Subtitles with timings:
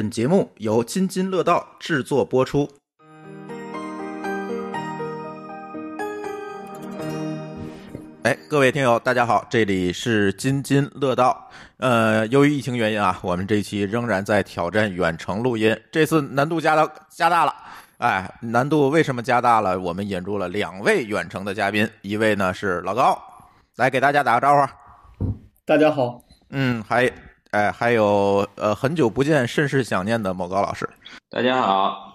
[0.00, 2.66] 本节目由津津乐道制作播出。
[8.22, 11.50] 哎，各位听友，大家好，这里是津津乐道。
[11.76, 17.54] 呃，由于疫情原因啊，我们这期仍然在挑战远程录音，这次难度加大加大了。
[17.98, 19.78] 哎，难度为什么加大了？
[19.78, 23.20] 我们引入了两位远程的嘉宾，一位呢是老高，
[23.76, 24.66] 来给大家打个招呼。
[25.66, 26.22] 大家好。
[26.52, 27.12] 嗯，还
[27.50, 30.88] 哎还有呃很久不见，甚是想念的某高老师。
[31.28, 32.06] 大家好。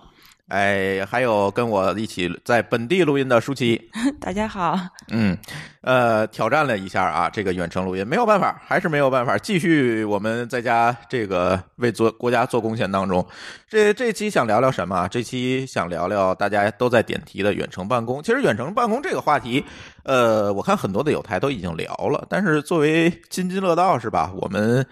[0.48, 3.90] 哎，还有跟我一起在本地录音的舒淇，
[4.22, 4.80] 大家好。
[5.10, 5.38] 嗯，
[5.82, 13.26] 呃，挑战了一下啊，这个远程录音没有办法，还是没有办法，继续我们在家这个为做国家做贡献当中。
[13.68, 15.06] 这这期想聊聊什么？
[15.10, 18.24] 这期想聊聊大家都在点题的远程办公。
[18.24, 19.66] 其实远程办公这个话题，
[20.04, 24.32] 呃，我看很多的有台都已经聊了，但是作为津津乐道是吧？
[24.38, 24.86] 我们。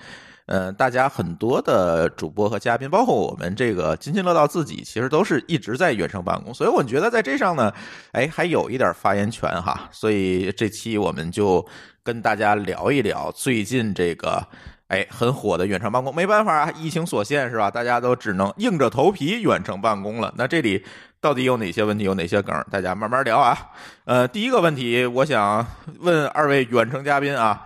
[0.47, 7.73] 嗯，大家很多的主播和嘉宾，包括我们这个津津乐道自己，其实都是一直在远程办公，所以我觉得在这上呢，
[8.11, 9.87] 哎，还有一点发言权哈。
[9.89, 11.65] 所以这期我们就
[12.03, 14.45] 跟大家聊一聊最近这个
[14.87, 16.13] 哎很火的远程办公。
[16.13, 17.71] 没办法啊，疫情所限是吧？
[17.71, 20.33] 大家都只能硬着头皮远程办公了。
[20.37, 20.83] 那这里
[21.21, 22.53] 到底有哪些问题，有哪些梗？
[22.69, 23.57] 大家慢慢聊啊。
[24.03, 25.65] 呃，第一个问题，我想
[25.99, 27.65] 问二位远程嘉宾啊。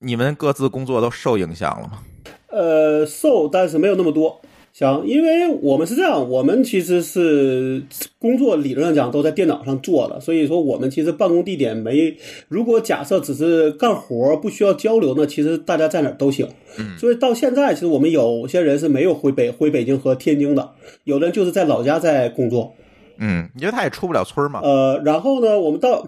[0.00, 2.02] 你们各自工作都受影响了吗？
[2.48, 4.40] 呃，受，但是没有那么多。
[4.72, 7.82] 行，因为我们是这样，我们其实是
[8.18, 12.14] 工作理论上讲都在电脑上做的，所以说我们其实办公地点没。
[12.48, 16.46] 如果假设只是干活不需要交流，呢其实大家在哪都行。
[16.78, 16.98] 嗯。
[16.98, 20.72] 所以到现在，其实我们有些人是没有回北回北京和天津的，
[21.04, 22.74] 有的人就是在老家在工作。
[23.18, 24.60] 嗯，因为他也出不了村嘛。
[24.62, 26.06] 呃，然后呢，我们到。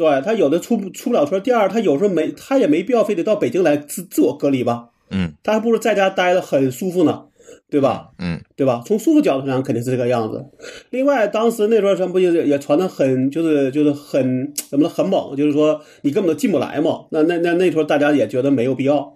[0.00, 7.24] 对他有的出不出不了村，第二他有时候没他也没必要非得到北京来自自我隔离吧，嗯，他还不如在家待的很舒服呢，
[7.68, 8.08] 对吧？
[8.18, 8.82] 嗯，对吧？
[8.86, 10.42] 从舒服角度上肯定是这个样子。
[10.88, 17.00] 另外，当时那段时间不就也传的很就是就是很怎么的很猛，就是说你根本都进不来嘛。
[17.10, 19.12] 那那那那时候大家也觉得没有必要，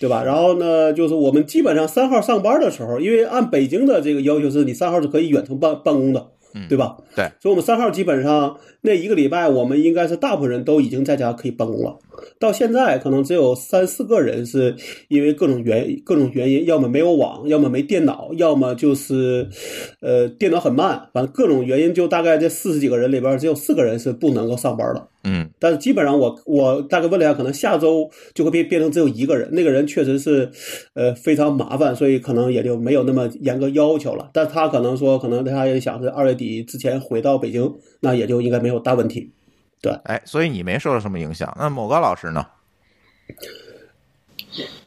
[0.00, 0.24] 对吧？
[0.24, 6.28] 然后呢，就是我们基本上三号上班的时候，因为按北京的这个要求是你三号是可以远程办办公的。
[6.68, 6.96] 对吧？
[7.14, 11.98] 对，所以，我们三号基本上那一个礼拜，我们应该是大部分人都已经在家可以办公了。
[12.38, 14.76] 到现在，可能只有三四个人是
[15.08, 19.48] 因为各种原各种原因，要么没有网，要么没电脑，要么就是，
[20.00, 25.08] 呃，电脑很慢，反正各种原因，就大概这四十几个人里边，只有四个人是不能够上班的。
[25.24, 30.50] 嗯，但是基本上我我大概问了一下，可能下周就会变变成只有一个人，那个人确实是，
[30.94, 34.28] 呃，非常麻烦，所以可能也就没有那么严格要求了。
[34.32, 39.32] 但他可能说，可能他也想是二月底之前回到北京，那也就应该没有大问题。
[39.80, 41.56] 对，哎，所以你没受到什么影响。
[41.56, 42.44] 那某高老师呢？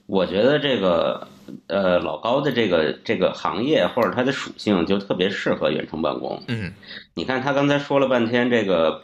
[0.05, 1.29] 我觉得这个
[1.67, 6.43] 呃老高的这个这个行业或者它的属性就特别适合远程办公。
[6.49, 6.73] 嗯，
[7.13, 9.01] 你看他刚才说了半天这个。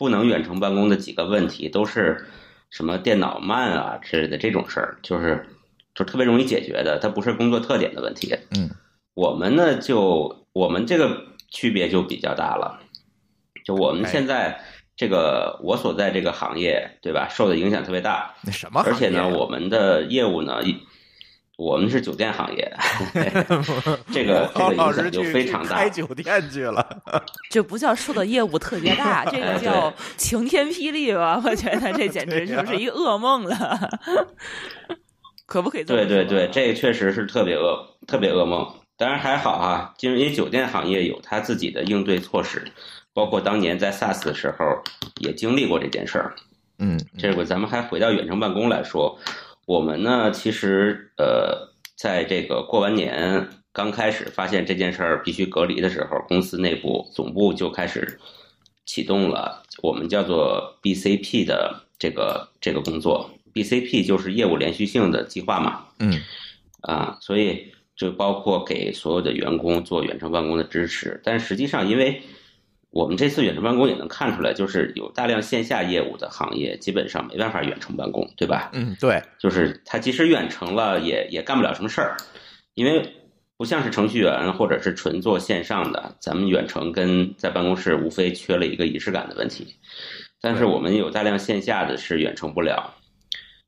[0.00, 2.26] 不能远程办公的几个问题都是
[2.70, 5.46] 什么电脑慢啊之类的这种事儿，就是
[5.94, 8.34] 就特别容易解决的，它不是工作特点的问题。
[8.56, 8.70] 嗯，
[9.12, 12.80] 我们呢就我们这个区别就比较大了，
[13.62, 14.58] 就我们现在
[14.96, 17.28] 这个我所在这个行业，对吧？
[17.28, 18.34] 受的影响特别大。
[18.40, 18.82] 那什么？
[18.86, 20.78] 而且呢，我们的业务呢一。
[21.60, 22.72] 我们是酒店行业，
[24.10, 25.76] 这个这个影响就非常大。
[25.76, 27.02] 开酒店去了，
[27.50, 31.38] 这不叫受的业务特别大， 这个叫晴天霹雳吧？
[31.44, 33.78] 我觉得这简直就是一个噩梦了。
[35.44, 35.84] 可不可以？
[35.84, 38.66] 对对对，这个确实是特别噩特别噩梦。
[38.96, 42.64] 当然还好啊，因为酒店行业有他自己的应对措施，
[43.12, 44.64] 包括当年在 SARS 的时候
[45.20, 46.34] 也经历过这件事儿。
[46.78, 49.18] 嗯，这个咱们还回到远程办公来说。
[49.70, 58.18] 我们呢，其实呃，在这个过完年刚开始发现这件事儿必须隔离的时候，公司内部总部就开始
[58.84, 63.30] 启动了我们叫做 BCP 的这个这个工作。
[63.54, 65.84] BCP 就是业务连续性的计划嘛。
[66.00, 66.20] 嗯。
[66.80, 72.20] 啊，所以就包括给所有的员工做远程办公的支持，但实际上因为。
[72.90, 78.70] 我们这次远程办公也能看出来，就是有大量线下业务的行业，基本上没办法远程办公，对吧？
[78.72, 82.16] 嗯，对，就是他即使远程了，也也干不了什么事儿，
[82.74, 83.02] 因为
[83.56, 89.76] 不像是程序员或者是纯做线上的，咱们远程跟在办公室无非缺了一个仪式感的问题。
[90.40, 92.94] 但是我们有大量线下的是远程不了，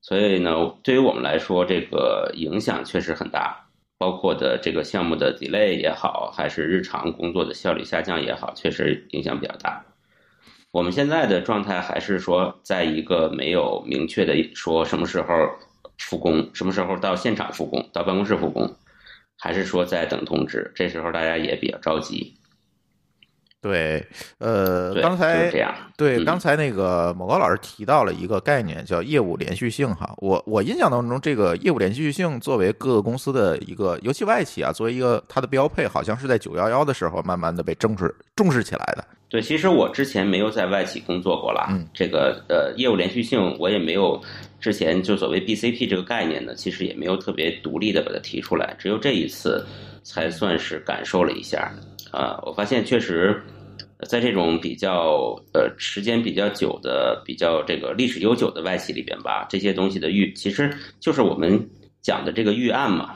[0.01, 3.62] 所以呢，对于我们来说，这个影响确实很大。
[4.03, 9.81] 包括的这个项目的 delay 也好，还是日常工作的效率下降也好，确实影响比较大。
[10.73, 15.49] 我们现在的状态还是说，在一个没有明确的说什么时候
[15.99, 18.75] 复工，什么时候到现场复工，到办公室复工，
[19.39, 20.73] 还是说在等通知？
[20.75, 22.35] 这时候大家也比较着急。
[23.63, 24.05] 对，
[24.39, 25.49] 呃，刚才
[25.97, 30.13] 对，嗯刚才那个某高老师提到了一个概念，叫业务连续性哈。
[30.19, 39.05] 我我印象当中，这个业务连续性作为各个公司的一个，尤其外企啊，作为一个它的标配，好像是在九幺幺的时候慢慢的被重视重视起来的。
[39.29, 44.21] 对，其实我之前没有在外企工作过啦，嗯这个呃业务连续性我也没有
[44.61, 49.65] 之前就所谓 BCP 这个概念呢，其实也没有特别独立的把它提出来，只有这一次
[50.03, 51.73] 才算是感受了一下
[52.13, 53.43] 啊、我发现确实。
[54.09, 60.69] 在这种比较呃时间比较久的、比较这个历史悠久的外企里边吧，这些东西的预其实
[60.99, 61.71] 就是我们
[62.01, 63.15] 讲的这个预案嘛。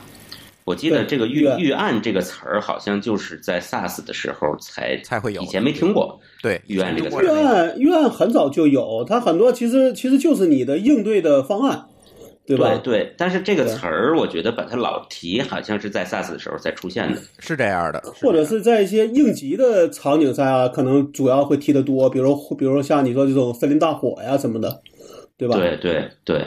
[0.63, 6.17] 我记得这个预预案这个词儿好像就是在 SaaS 的时候才才会有以前没听过。
[6.41, 11.87] 对，预案这个以前预案预案很早就有，它很多其实其实就是你的应对的方案，
[12.47, 12.69] 对吧？
[12.81, 17.21] 对对，但是这个词儿，我觉得把它老提，好像是在 SaaS 的时候才出现的。
[17.39, 24.81] 是这样的，或者是在一些应急的场景下啊，可能主要会提的多，比如比如像你说这种森林大火呀什么的，
[25.37, 25.57] 对吧？
[25.57, 26.45] 对对对，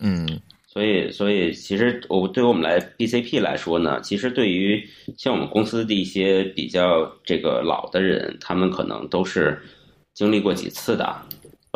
[0.00, 0.26] 嗯
[0.66, 9.58] 所以所以其实我对于我们来 BCP 来说呢，其实对于像我们公司的一些比较这个老的人，他们可能都是
[10.12, 11.16] 经历过几次的，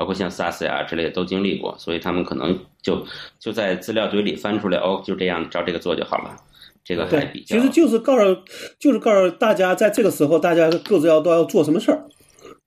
[0.00, 3.04] 包括像 SaaS 呀之类的都经历过，所以他们可能就
[3.38, 6.34] 就在资料堆里翻出来，哦，就这样照这个做就好了。
[6.82, 8.42] 这个还比，较其实就是告诉
[8.78, 12.06] 就是告诉大家，在这个时候大家各自要都要做什么事儿，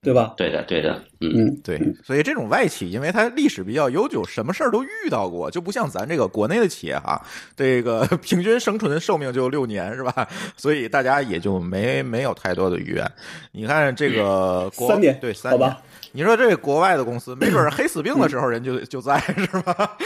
[0.04, 0.34] 对吧？
[0.36, 1.32] 对的对的，嗯。
[1.34, 7.20] 嗯，对，所以这种外企，因为它历史比较悠久，什么事儿都遇到过，就不像咱这个国内的企业哈，
[7.56, 10.28] 这个 平均生存寿命就六年是吧？
[10.56, 13.10] 所以大家也就没没有太多的预案。
[13.50, 15.76] 你看这个国三年对三好吧年。
[16.16, 19.96] 你说这国外的公司，没准儿黑死病的时候人就就在是吧？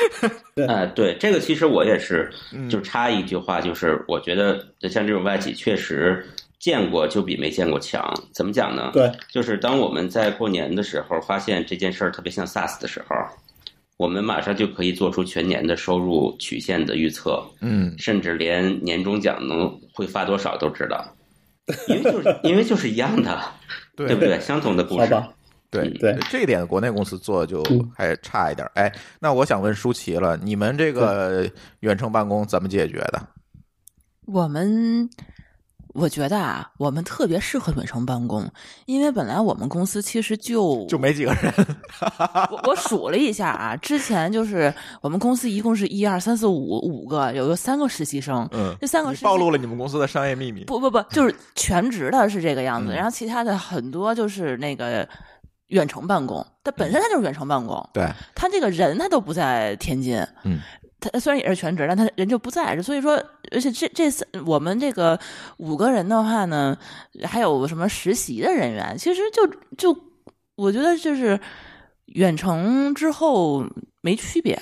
[0.67, 4.59] 呃，对，这个其实我也是，嗯就插一句话，就是我觉得
[4.89, 6.25] 像这种外企确实
[6.59, 8.13] 见过就比没见过强。
[8.35, 8.91] 怎么讲呢？
[8.93, 13.17] 对，就是当我们在过年的时候发现这件事儿特别像 SaaS 的时候，
[13.97, 21.05] 我们马上就可以做出全年的收入曲线的预测，嗯，甚至连年终奖能会发多少都知道，
[21.89, 23.41] 因为就是因为就是一样的，
[23.97, 24.39] 对不对？
[24.41, 25.23] 相同的故事。
[25.71, 28.67] 对对这一点国内公司做就嗯还差一点。
[28.73, 28.91] 哎，
[29.21, 31.47] 那我想问舒淇了，你们这个
[31.81, 33.21] 远程办公怎么解决的？
[34.25, 35.11] 我们
[35.95, 38.47] 我觉得啊，我们特别适合远程办公，
[38.87, 41.53] 因为本来我们公司其实就 就没几个人，
[42.51, 50.65] 我我数了一下啊，之前就是我们公司一共是一二三四五五个，有有三个实习生，嗯，这三个实习暴露了你们公司的商业秘密。
[50.65, 55.09] 不不不，就是全职的是这个样子，嗯然后其他的很多就是那个
[55.69, 60.61] 远程办公，它本身它就是远程办公，对，他这个人他都不在天津，嗯，
[61.01, 63.13] 他虽然也是全职，但他人就不在，所以说，
[63.53, 65.19] 而且这这次我们这个
[65.59, 66.77] 五个人的话呢，
[67.25, 69.47] 还有什么实习的人员，其实就
[69.77, 69.97] 就
[70.57, 71.39] 我觉得就是
[72.07, 73.65] 远程之后
[74.01, 74.61] 没区别。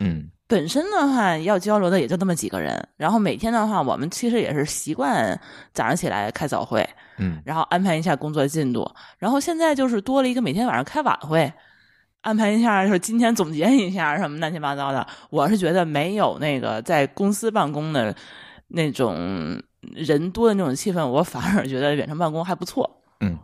[0.00, 5.40] 嗯本身的话，要交流的也就那么几个人，然后每天的话，我们其实也是习惯
[5.72, 6.86] 早上起来开早会，
[7.16, 8.88] 嗯然后安排一下工作进度，
[9.18, 11.50] 然后现在就是多了一个每天晚上开晚会，
[12.24, 15.06] 安排一下就是今天总结一下什么乱七八糟的。
[15.28, 18.14] 我是觉得没有那个在公司办公的
[18.68, 19.62] 那种
[19.92, 22.90] 人多的那种气氛，我反而觉得远程办公还不错。
[23.20, 23.38] 嗯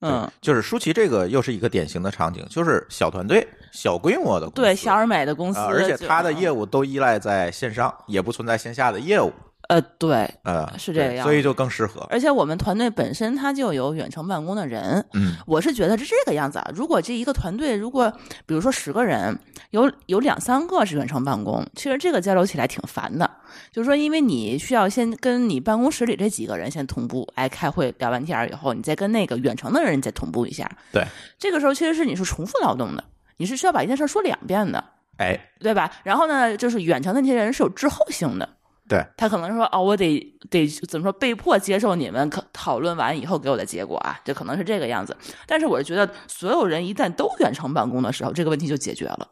[0.00, 9.32] 嗯，就是舒淇这个又是一个典型的场景，就是小团队、小规模的公司，对，小而美的公司，啊，而且就它的业务都依赖在线上，也不存在线下的业务，
[9.68, 12.06] 呃对，呃，是这个样子所以就更适合。
[12.10, 16.70] 而且我们团队本身它就有远程办公的人，嗯我是觉得是这个样子啊。
[16.74, 18.12] 如果这一个团队，如果
[18.46, 19.38] 比如说十个人，
[19.70, 23.30] 有有两三个是远程办公，其实这个交流起来挺烦的。
[23.72, 30.70] 就是说，因为你需要先跟你办公室里这几个人先同步，哎，开会聊完天儿以后，你再跟那个远程的人再同步一下。
[30.92, 31.04] 对，
[31.38, 33.04] 这个时候其实是你是重复劳动的，
[33.36, 34.84] 你是需要把一件事说两遍的，
[35.16, 35.90] 哎，对吧？
[36.02, 38.48] 然后呢，就是远程的那些人是有滞后性的。
[38.88, 45.16] 对，他可能说哦，我得得怎么说，被迫接受你们可讨论完以后给我的结果啊，就可能是这个样子。
[45.46, 49.28] 但是我是觉得，所有人一旦都远程办公的时候，这个问题就解决了，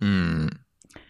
[0.00, 0.48] 嗯，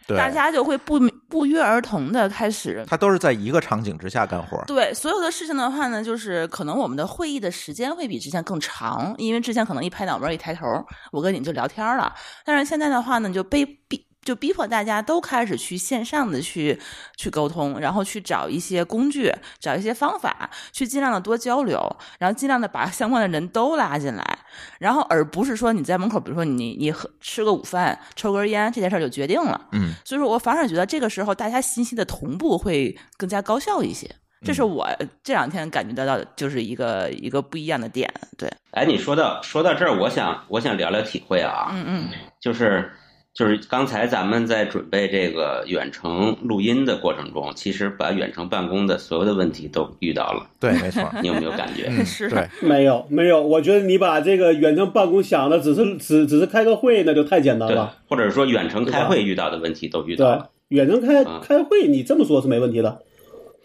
[0.09, 2.85] 对，大家就会不不约而同的开始。
[2.89, 4.61] 他都是在一个场景之下干活。
[4.67, 10.67] 对所有的事情的话呢，就是可能我们的会议的时间会比之前更长，因为之前可能一拍脑门儿一抬头，
[11.13, 12.13] 我跟你就聊天了。
[12.45, 16.79] 但是现在的话呢，就被逼就逼迫大家都开始去线上的去
[17.17, 21.81] 去沟通，然后去找一些工具，找一些方法，去尽量的多交流，
[22.19, 24.39] 然后尽量的把相关的人都拉进来，
[24.81, 29.69] 然后而不是说你在门口，比如说你你喝吃个午饭、抽根烟这件事儿就决定了。
[29.73, 34.11] 嗯所以说我反而觉得这个时候大家信息的同步会更加高效一些。
[34.45, 34.87] 这是我
[35.25, 38.13] 这两天感觉得到的，就是一个一个不一样的点。
[38.37, 42.93] 对，哎，你说到说到这儿，我想我想聊聊体会啊，嗯嗯就是
[43.37, 51.85] 就是刚才咱们在准备这个远程录音的过程中，其实把远程办公的所有的问题都遇到了，对，没错，你有没有感觉？
[51.93, 63.03] 嗯，是对，没有没有，我觉得你把这个远程办公想的只是只只是开个会，那就太简单对了。，或者说远程开会遇到的问题都遇到对了，，远程开嗯开会，你这么说是没问题的。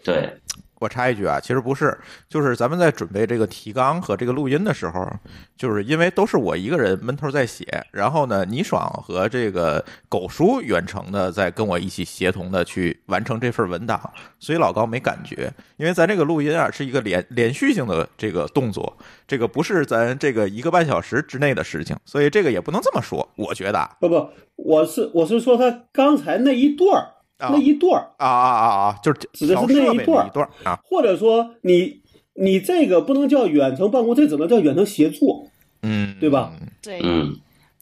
[0.04, 0.34] 对，
[0.82, 1.96] 我插一句啊，其实不是，
[2.28, 5.08] 就是咱们在准备这个提纲和这个录音的时候，
[5.56, 14.10] 就是因为都是我一个人闷头在写，然后呢，倪爽和这个狗叔远程的在跟我一起协同的去完成这份文档，
[14.40, 18.96] 所以老高没感觉，因为咱这个录音啊是一个连连续性的这个动作，
[19.28, 23.96] 这个不是咱这个一个半小时之内的事情，所以这个也不能这么说，我觉得啊。
[24.00, 32.00] 不不，我是我是说他刚才那一段儿、那一段儿，啊啊啊，就是指的是那一段儿段儿啊，或者说你
[32.34, 35.48] 你这个不能叫远程办公，这只能叫远程协作，
[35.82, 36.52] 嗯，对吧？
[36.82, 37.36] 对，嗯，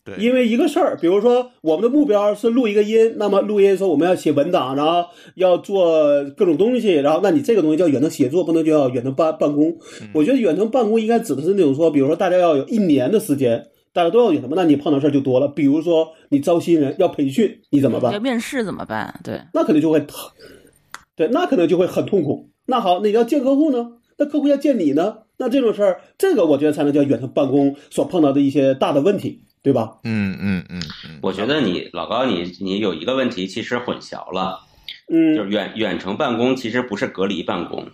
[0.05, 9.77] 对，因为一个事儿，比如说我们的目标是录一个音，那么录音说我们要写文档，然后要做各种东西，然后那你这个东西叫远程协作，不能叫远程办办公。
[10.15, 15.49] 我觉得远程办公应该指的是那种说，比如说大家要有一年的时间，大家都要有什么，那你碰到事儿就多了。
[15.49, 18.21] 比如说你招新人要培训，你怎么办要？
[18.21, 19.21] 面试怎么办？
[19.25, 20.07] 对，那可能就会，
[21.17, 22.51] 对，那可能就会很痛苦。
[22.67, 23.93] 那好，那你要见客户呢？
[24.19, 25.19] 那客户要见你呢？
[25.39, 29.97] 那这种事儿，这个我觉得才能叫远程办公所碰到的一些大的问题，对吧？
[30.05, 34.61] 嗯嗯嗯嗯，我觉得你老高你你有一个问题其实混淆了，
[35.11, 37.89] 嗯就嗯，是远远程办公其实不是隔离办公，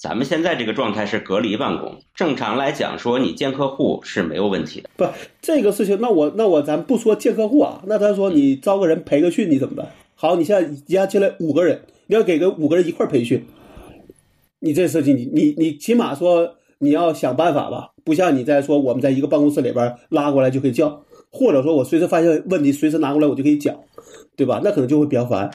[0.00, 1.98] 咱们现在这个状态是隔离办公。
[2.14, 5.04] 正常来讲说你见客户是没有问题的，不，
[5.42, 9.92] 这个事情，那我那我咱不说见客户啊，那他说你招个人培个训，你怎么办？
[10.14, 13.44] 好，你现在一下进来五个人，你要给个五个人一块培训，
[14.60, 23.76] 你这事情你你你起码说你要想办法吧，不像你在说我们在一个办公室里边拉过来就可以叫，或者说我随时发现问题随时拿过来我就可以讲，
[24.34, 24.62] 对吧？
[24.64, 25.50] 那可能就会比较烦。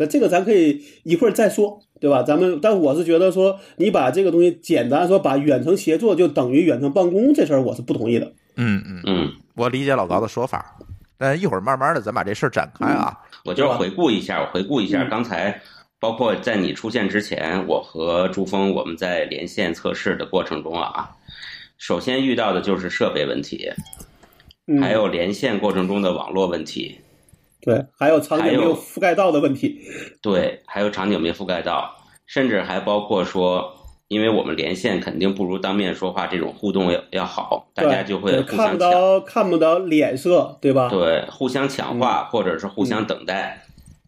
[0.00, 2.22] 那这个咱可以一会儿再说，对吧？
[2.22, 8.32] 咱们，但我是觉得说你把这个东西简单说把远程协作就等于远程办公这事儿，我是不同意的。
[8.56, 9.32] 嗯嗯，嗯。
[9.54, 10.74] 我理解老高的说法，
[11.18, 13.14] 但一会儿慢慢的咱把这事儿展开啊。
[13.44, 15.60] 我就是回顾一下，我回顾一下嗯刚才，
[15.98, 21.10] 包括在你出现之前，我和朱峰我们在连线测试的过程中啊，
[21.76, 23.70] 首先遇到的就是设备问题，
[24.66, 26.98] 嗯，还有连线过程中的网络问题，
[27.60, 29.80] 对，还有场景没有有覆盖到的问题。
[30.22, 31.94] 对，还有场景没覆盖到，
[32.26, 33.72] 甚至还包括说，
[34.08, 40.88] 因为我们连线肯定不如当面说话这种互动要要好，大家就会看互相抢，不到看不到脸色，对吧？
[40.88, 43.62] 对，互相抢话或者是互相等待，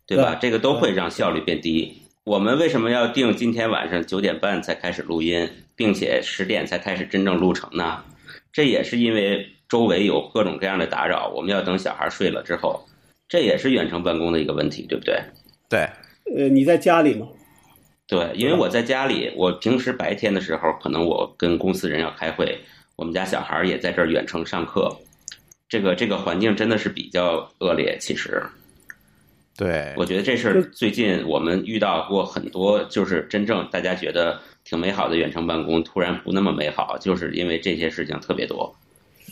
[0.06, 0.34] 对吧？
[0.34, 1.98] 对这个都会让效率变低。
[2.24, 8.02] 我们为什么要定今天晚上九点半才开始录音，并且十点才开始真正录成呢？
[8.52, 12.84] 这也是因为周围有各种各样的打扰，我们要等小孩睡了之后，
[13.32, 15.18] 这也是远程办公的一个问题，对不对？
[15.66, 15.88] 对，
[16.36, 17.26] 呃，你在家里吗，
[18.06, 22.60] 对，因为我在家里，我平时白天的时候，可能我跟公司人要开会，
[22.94, 24.94] 我们家小孩儿也在这儿远程上课，
[25.66, 27.96] 这个这个环境真的是比较恶劣。
[27.98, 28.42] 其实，
[29.56, 38.76] 对，我觉得这事儿最近我们遇到过很多，就是真正大家觉得挺美好的远程办公，突然不那么美好，就是因为这些事情特别多。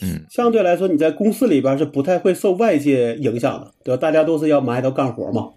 [0.03, 4.01] 嗯，相对来说你在公司里边是不太会受外界影响的，对吧？
[4.01, 5.51] 大家都是要埋头干活嘛，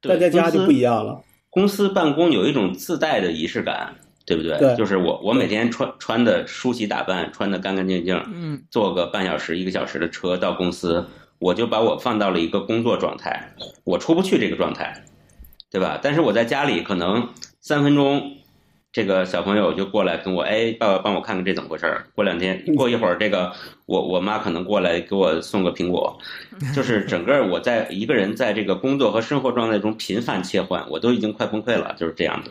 [0.00, 0.94] 对但在家就不一样。
[0.96, 1.20] 样了。
[1.50, 3.94] 公司办公有一种自带的仪式感，
[4.26, 4.56] 对不对？
[4.58, 11.06] 对就是我我每天穿穿的梳洗打扮，穿的干干净净，嗯，坐个半小时一个小时的车到公司，
[11.38, 13.54] 我就把我放到了一个工作状态，
[13.84, 15.02] 我出不去这个状态，
[15.70, 15.98] 对吧？
[16.02, 17.30] 但是我在家里可能
[17.60, 18.37] 三分钟，
[18.98, 22.04] 这个小朋友就过来跟我，哎，爸爸帮我看看这怎么回事儿。
[22.16, 23.52] 过两天，过一会儿，这个
[23.86, 26.18] 我我妈可能过来给我送个苹果，
[26.74, 32.50] 就是整个我在一个人在这个工作和生活状态中频繁切换，我都已经快崩溃了，就是这样的。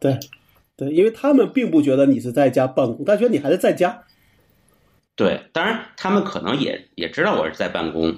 [0.00, 0.18] 对，
[0.76, 4.02] 对，因为他们并不觉得你是在家办公，他觉得你还是在家。
[5.14, 8.16] 对，当然他们可能也也知道我是在办公，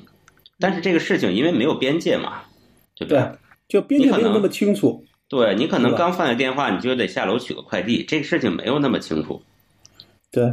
[0.58, 2.44] 但是这个事情因为没有边界嘛，
[2.96, 3.22] 对不对，
[3.68, 5.04] 就边界没有那么清楚。
[5.32, 9.40] 对你可能刚放下电话，你就得下楼取个快递，这个事情没有那么清楚。
[10.30, 10.52] 对，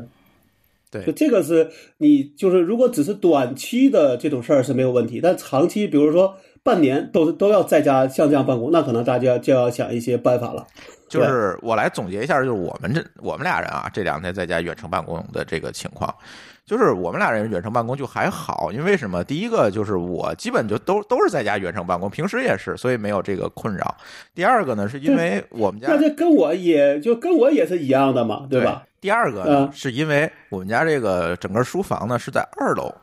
[0.90, 1.04] 对。
[1.04, 10.66] 就这个是你就是如果只是短期的这种事儿是没有问题，但长期，比如说半年都都要在家像这样办公，那可能大家就要想一些办法了。
[11.08, 16.14] 就是我来总结一下，就是我们这我们俩人啊，这两天在家远程办公的这个情况，
[16.68, 19.24] 就是我们俩人远程办公就还好，因为什么？
[19.24, 23.98] 第一个就是我基本就都都是在家远程办公，平时也是，所以没有这个困扰。
[24.36, 28.84] 第二个呢，是因为我们家那这跟我也就跟我也是一样的嘛，对吧？
[29.02, 32.94] 第二个呢，是因为我们家这个整个书房呢是在二楼。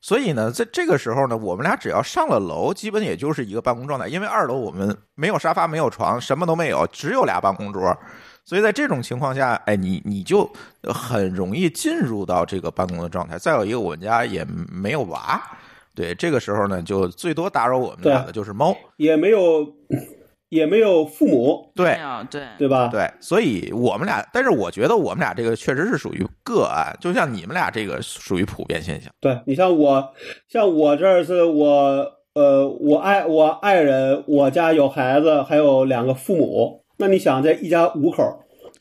[0.00, 4.06] 所以呢，在这个时候呢，我们俩只要上了楼，基本也就是一个办公状态。
[4.06, 7.96] 因为二楼我们没有沙发，没有床，什么都没有，只有俩办公桌。
[8.44, 10.48] 所以在这种情况下，哎，你你就
[10.84, 13.36] 很容易进入到这个办公的状态。
[13.38, 15.42] 再有一个，我们家也没有娃，
[15.94, 19.66] 对，这个时候呢，就最多打扰我们俩的就是猫，也没有。
[20.48, 21.98] 也没有父母，对
[22.30, 22.88] 对对吧？
[22.88, 29.10] 对，所以我们俩，但是我觉得我们俩这个确实是属于个案，就像你们俩这个属于普遍现象。
[29.20, 30.12] 对你像我，
[30.48, 36.84] 像我这儿是我，呃，我爱我爱人，我家有孩子，还有两个父母。
[36.96, 38.22] 那你想，这一家五口，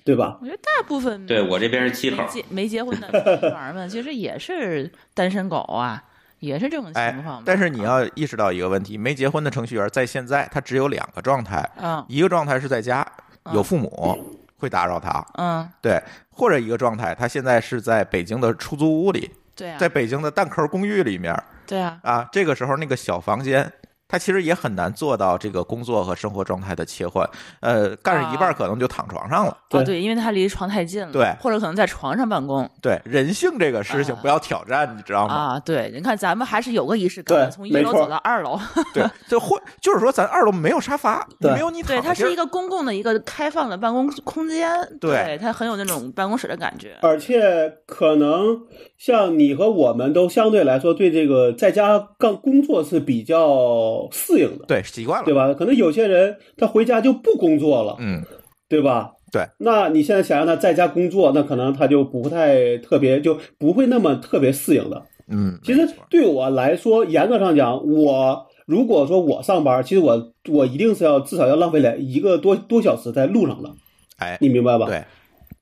[0.06, 0.40] 对吧？
[0.42, 3.08] 我觉得大部分对我这边是七口，没结没结婚的
[3.42, 6.04] 女孩们，其实也是单身狗啊。
[6.40, 13.06] 也是这种情况，但是你要意识到一个问题：没结婚的程序员在现在他只有两个状态，嗯，一个状态是在家
[13.54, 14.18] 有父母
[14.58, 23.72] 会打扰他，嗯，对，或者一个状态他现在是在北京的出租屋里，对，在北京的蛋壳公寓里面，对啊，啊，这个时候那个小房间。
[24.08, 29.58] 他其实也很难做到这个工作和生活状态的切换，呃，干着一半可能就躺床上了。
[29.70, 31.12] 对对，因为他离床太近了。
[31.12, 32.70] 对，或者可能在床上办公。
[32.82, 35.34] 对，人性这个事情不要挑战，你知道吗？
[35.34, 38.58] 啊，对，你看咱们还是有个仪式感，从一楼走到二楼。
[38.94, 44.70] 对，就或就是说，咱二楼没有沙发，没有你对，它是一个公共的一个开放的办公空间，
[45.02, 46.96] 对，它很有那种办公室的感觉。
[47.02, 48.62] 而且可能
[48.98, 53.97] 像你和我们都相对来说对这个在家干工作是比较。
[54.12, 55.54] 适应的，对，习惯了，对吧？
[55.54, 58.22] 可能有些人他回家就不工作了，嗯，
[58.68, 59.12] 对吧？
[59.32, 65.04] 对，那你现在想让他在家工作，那可能他就不太特别，就不会那么特别适应的。
[65.30, 73.70] 嗯，其实对我来说，严格上讲，我如果说我上班，其实我我一定是要至少要浪费两一个多多小时在路上的。
[74.18, 74.86] 哎，你明白吧？
[74.86, 75.04] 对，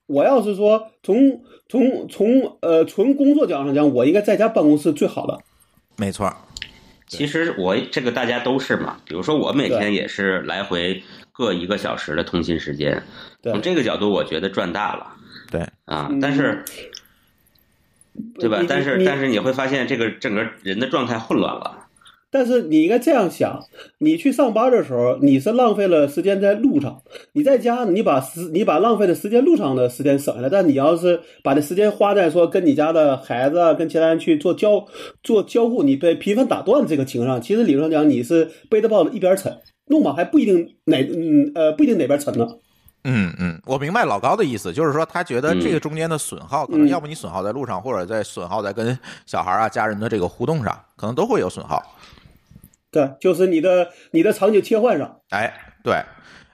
[0.05, 5.39] 我要是说从从从呃纯工作角度上讲，我应该在家办公室最好的。
[5.97, 6.31] 没错。
[7.07, 13.03] 其实我这个大家都是嘛，比如说我每天也是来回各一个小时的通勤时间，
[13.43, 15.13] 从这个角度我觉得赚大了。
[15.51, 16.65] 对啊，但是，
[18.39, 18.63] 对吧？
[18.67, 21.84] 但是但是你会发现这个整个人的状态混乱了。
[22.35, 23.63] 但是你应该这样想：
[23.99, 30.49] 你去上班的时候，你是浪费了时间在路上；你在家，你把时你把浪费的时间路上的时间省下来。
[30.49, 34.85] 但你要是把这时间花在说跟你家的孩子、跟其他人去做交
[35.23, 42.45] 做交互，你被频繁打断这个情况上，其实理论上讲你是背着包的一边沉，弄吧还不一定哪嗯呃不一定哪边沉呢。
[43.07, 51.79] 嗯嗯，我明白老高的意思，就是说他觉得这个中间的损耗，可能要不你损耗在路上，或者在损耗在跟小孩啊、家人的这个互动上，可能都会有损耗。
[52.95, 55.53] 对，就是你的你的场景切换上，哎，
[55.83, 56.01] 对，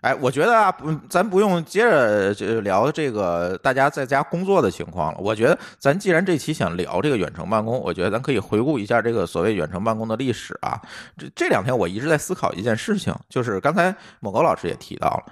[0.01, 5.19] 哎，我觉得啊，不，咱不用接着聊这个大家在家工作的情况了。
[5.19, 10.82] 我觉得咱既然这期想聊这个远程办公，我觉得咱可以回顾一下这个所谓远程办公的历史啊。
[11.15, 15.32] 这这两天我一直在思考一件事情，就是刚才某高老师也提到了，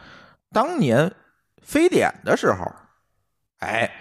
[0.53, 1.11] 当年
[1.63, 2.71] 非典的时候，
[3.61, 3.91] 哎，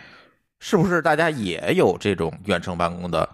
[0.58, 3.26] 是不是大家也有这种远程办公的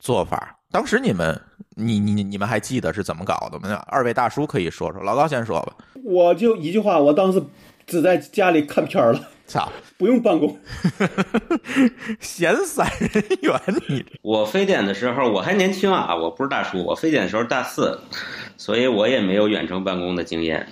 [0.00, 0.58] 做法？
[0.72, 1.40] 当时你们。
[1.80, 3.82] 你你你们还记得是怎么搞的吗？
[3.86, 5.02] 二位大叔可以说说。
[5.02, 5.74] 老高先说吧。
[6.04, 7.42] 我就一句话，我当时
[7.86, 9.20] 只在家里看片儿了。
[9.50, 10.56] 操，不用办公，
[12.20, 13.60] 闲散人员。
[13.88, 16.84] 你我非典的时候我还年轻啊，我不是大叔。
[16.84, 17.98] 我非典的时候大四，
[18.56, 20.68] 所以我也没有远程办公的经验。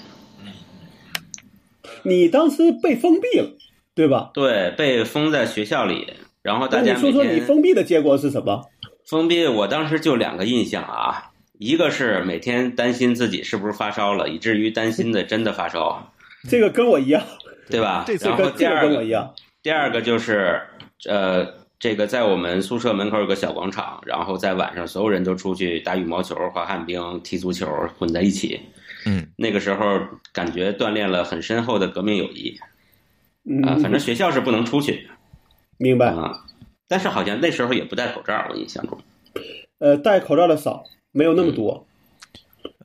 [2.04, 3.50] 你当时被封闭了，
[3.96, 4.30] 对吧？
[4.32, 8.64] 对，被封在学校里，然后大家你说说你封闭的结果是什么？
[9.08, 16.12] 封闭，我当时就两个印象啊，一个是每天担心自己是不是发烧了，以至于担心的真的发烧，
[16.48, 17.22] 这个跟我一样，
[17.70, 18.04] 对吧？
[18.20, 20.60] 然后第二个，第二个就是
[21.08, 21.46] 呃，
[21.78, 27.66] 这个在我们宿舍门口有个小广场，然后在晚上所有人都出去打羽毛球、滑旱冰、踢足球，
[27.98, 28.60] 混在一起。
[29.06, 29.98] 嗯，那个时候
[30.34, 32.54] 感觉锻炼了很深厚的革命友谊。
[33.64, 35.08] 啊，反正学校是不能出去。
[35.78, 36.44] 明白啊。
[36.88, 38.98] 但是好像那时候也不戴口罩，我印象中，
[39.78, 41.84] 呃，戴口罩的少，没有那么多。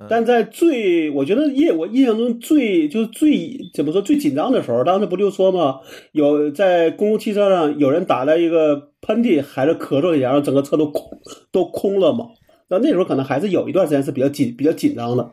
[0.09, 5.79] 但在最，我觉得印我印象中最就是最怎么说最紧张的时候，当时不就说嘛，
[6.11, 11.19] 有在公共汽车上有人打了一个喷嚏还是咳嗽一下，然后整个车都空
[11.51, 12.27] 都空了嘛。
[12.67, 15.31] 那那时候可能还是有一段时间是比较紧、比较紧张的。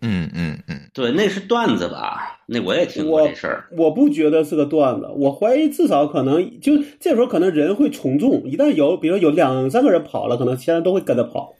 [0.00, 2.38] 嗯嗯嗯，对，那是段子吧？
[2.46, 3.64] 那我也听过我这事儿。
[3.76, 11.54] 我不觉得是个段子，我怀疑至少可能就这时候可能人会从众，一旦有比如有两三个人跑了，可能其他人都会跟着跑。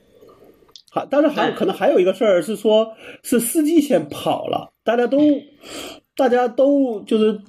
[0.90, 5.18] 还但是还有可能还有一个事儿是说，是司机先跑了，大家都
[6.16, 7.40] 大家都就是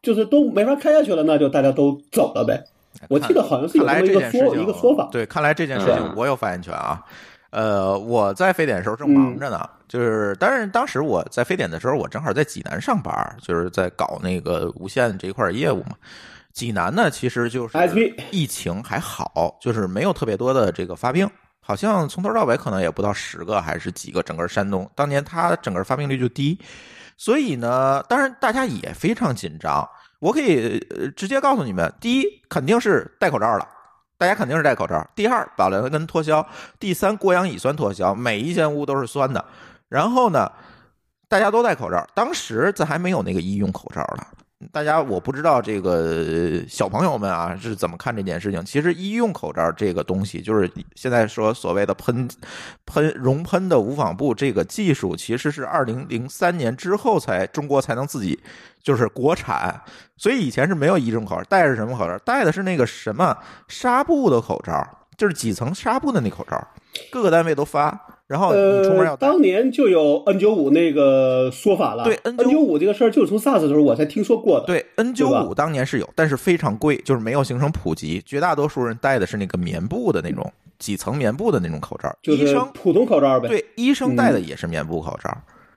[0.00, 2.64] 就是都没法开下去了，那就大家都走了呗。
[3.10, 5.08] 我记得好像是有这么一个说一个说法。
[5.12, 7.04] 对，看来这件事情嗯我有发言权啊。
[7.56, 15.96] 呃，我在非典的时候正忙着呢，嗯就是，但是当时我在非典的时候，我正好在济南上班，就是在搞那个无线这一块业务嘛。
[16.52, 17.78] 济南呢，其实就是
[18.30, 21.26] 疫情还好，就是没有特别多的这个发病，
[21.60, 26.60] 好像从头到尾可能也不到十个还是几个，整个山东当年它整个发病率就低，
[27.16, 29.88] 所以呢，当然大家也非常紧张。
[30.18, 33.66] 我可以呃直接告诉你们，第一肯定是戴口罩了。
[34.18, 35.06] 大家肯定是戴口罩。
[35.14, 36.40] 第二，保良根脱销；
[36.78, 38.14] 第三，过氧乙酸脱销。
[38.14, 39.44] 每一间屋都是酸的。
[39.88, 40.50] 然后呢，
[41.28, 42.06] 大家都戴口罩。
[42.14, 44.26] 当时这还没有那个医用口罩呢。
[44.72, 48.64] 大家我不知道这个小朋友们啊是怎么看这件事情。
[48.64, 52.26] 其实医用口罩这个东西，就是现在说所谓的喷
[52.86, 58.42] 喷熔喷的无纺布这个技术，其实是二零零三年之后才中国才能自己
[58.82, 59.78] 就是国产。
[60.16, 62.18] 所以以前是没有医用口罩，戴的是什么口罩？
[62.20, 63.36] 戴的是那个什么
[63.68, 64.82] 纱布的口罩，
[65.18, 66.66] 就是几层纱布的那口罩，
[67.12, 68.05] 各个单位都发。
[68.26, 72.02] 然后你出门要呃，当年就有 N 九五那个说法了。
[72.04, 74.66] 对 N 九五这个事儿，就是从 SARS 的时候我才听说过的。
[74.66, 78.20] 对 N 九对五当年是有，但是非常贵，就是没有形成普及。
[78.26, 83.48] 绝大多数人戴的是那个棉布的那种几层棉布的那种口罩，就是医生普通口罩呗。
[83.48, 85.30] 对医生戴的也是棉布口罩。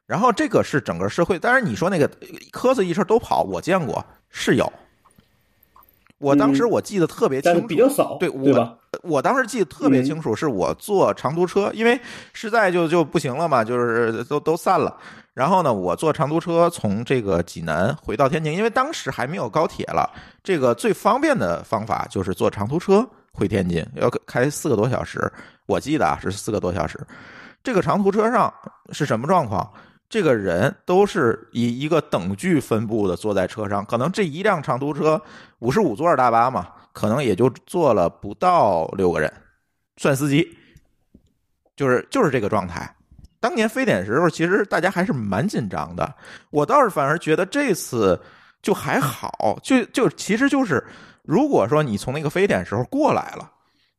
[0.08, 2.10] 然后这个是整个社会，当然你说那个
[2.52, 4.74] 科子一声都跑，我见过是有。
[6.20, 8.76] 我当时我记得特别清楚，但是比较少，对对吧？
[9.04, 12.00] 我当时记得特别清楚，是我坐长途车，因为
[12.34, 14.96] 实在就就不行了嘛，就是都都散了。
[15.34, 20.10] 然后呢，我坐长途车从这个济南回到天津，因为当时还没有高铁了，
[20.44, 25.32] 这个最方便的方法就是坐长途车回天津，要开四个多小时。
[25.66, 27.00] 我记得啊是四个多小时。
[27.64, 28.54] 这个长途车上
[28.92, 29.72] 是什么状况？
[30.10, 35.22] 这个人都是以一个等距分布的坐在车上，可能这一辆长途车
[35.60, 39.32] 五十五座大巴嘛，可能也就坐了不到六个人，
[39.98, 40.58] 算司机，
[41.76, 42.96] 就是就是这个状态。
[43.40, 46.16] 当年非典时候，其实大家还是蛮紧张的。
[46.50, 48.20] 我倒是反而觉得这次
[48.64, 50.84] 就还好，就就其实就是，
[51.22, 53.52] 如果说你从那个非典时候过来了。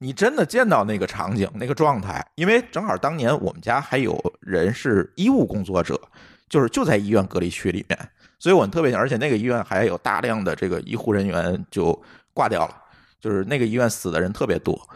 [0.02, 6.00] 你真的见到那个场景、那个状态，因为正好当年我们家还有人是医务工作者，
[6.48, 7.98] 就是就在医院隔离区里面，
[8.38, 11.92] 所以我特别想，而且那个医院还有大量的这个医护人员就
[12.32, 12.74] 挂掉了，
[13.20, 14.88] 就是那个医院死的人特别多。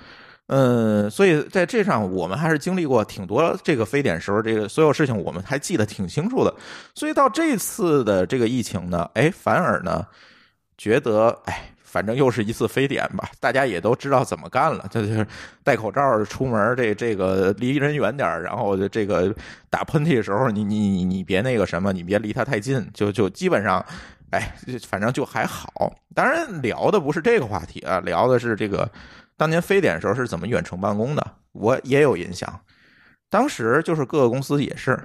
[0.46, 6.54] 嗯，所以在这上我们还是经历过挺多这个非典时候，这个所有事情我们还记得挺清楚的。
[6.94, 10.06] 所以到这次的这个疫情呢，哎，反而呢
[10.78, 11.73] 觉得哎。
[11.94, 15.24] 反正又是一次非典吧， 大家也都知道怎么干了，这就是
[15.62, 19.32] 戴口罩出门，这这个离人远点然后这个
[19.70, 23.86] 打喷嚏的时候，你你你你别那个什么，你别离他太近，就就基本上，
[24.30, 24.56] 哎，
[24.88, 25.94] 反正就还好。
[26.16, 28.90] 当然聊的不是这个话题啊，聊的是这个
[29.36, 32.60] 当年非典的时候是怎么远程办公的，我也有印象。
[33.30, 34.98] 当时就是各个公司也是。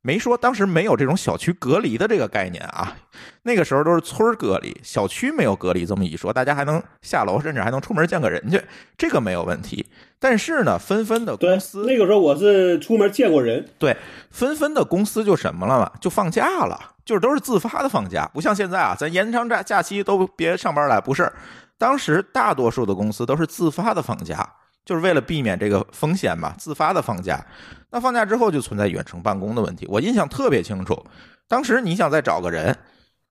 [0.00, 2.96] 没说，当时没有这种小区隔离的这个概念啊，
[3.42, 5.84] 那个时候都是村隔离，小区没有隔离。
[5.84, 8.62] 这么一说，大家还能下楼，甚至还能出门见个人去，
[8.96, 9.86] 这个没有问题。
[10.20, 13.96] 但是呢，纷纷的公司那个时候我是出门见过人，对，
[14.30, 21.30] 纷纷的公司就什么了嘛，就放假了，就是都是自发的放假，不像现在啊，咱延长假假期都别上班来，不是。
[21.76, 24.48] 当时大多数的公司都是自发的放假，
[24.88, 27.44] 就是为了避免这个风险嘛，自发的放假。
[27.90, 31.04] 那放假之后就存在远程办公的问题，我印象特别清楚。
[31.46, 32.74] 当时你想再找个人，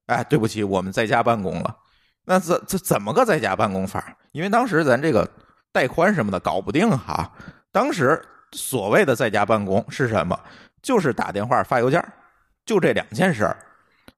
[0.06, 1.76] 哎，对不起，我们在家办公了。
[2.26, 4.16] 那怎怎怎么个在家办公法？
[4.34, 5.28] 因为当时咱这个
[5.72, 7.32] 带宽什么的搞不定哈。
[7.72, 10.40] 当时所谓的在家办公是什么？
[10.84, 12.06] 就是打电话、发邮件，
[12.68, 13.58] 就这两件事儿。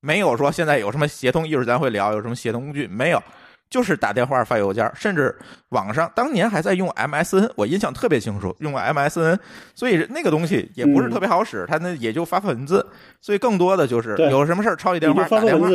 [0.02, 3.24] 没有说现在有什么协同，一会儿咱会聊有什么协同工具，没有。
[3.70, 5.38] 就是打电话、发邮件，甚至
[5.70, 9.38] 网上当年还在用 MSN，我印象特别清楚，用 MSN，
[9.76, 12.84] 所以那个东西也不是特别好使，它那也就发发文字，
[13.22, 15.70] 所以更多的就是有什么事儿抄起电话打电话、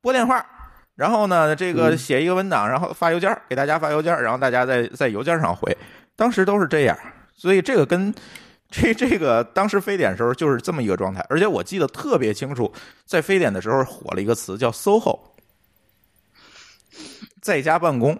[0.00, 0.44] 拨电话，
[0.94, 5.76] 然后呢这个写一个文档，然后发邮件给大家发邮件，然后大家在在邮件上回，
[6.14, 6.96] 当时都是这样，
[7.34, 8.14] 所以这个跟
[8.70, 12.72] 这这个当时非典的时候就是这么一个状态，而且我记得特别清楚，
[13.04, 15.18] 在非典的时候火了一个词叫 SOHO。
[17.42, 18.18] 在家办公，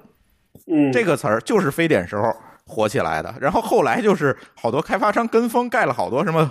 [0.66, 3.32] 嗯，这个词儿就是非典时候火起来的。
[3.40, 6.50] 然后后来就是好多开发商跟风盖了好多什么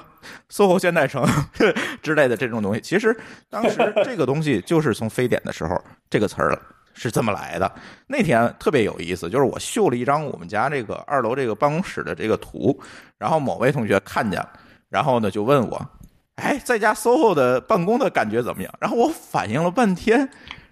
[0.50, 1.24] SOHO 现代城
[2.02, 2.82] 之类的这种东西。
[2.82, 3.16] 其实
[3.50, 5.80] 当时 这个东西就是从非典的时候
[6.10, 6.58] 这个词儿
[6.94, 7.72] 是这么来的。
[8.08, 12.80] 那天特别有意思，就是我秀了一张我们家这个二楼这个办公室的这个图，
[13.18, 14.50] 然后某位同学看见了，
[14.90, 15.90] 然后呢就问我。
[16.36, 18.74] 哎，在家 SOHO 的办公的感觉怎么样？
[18.80, 20.28] 然后我反应了半天，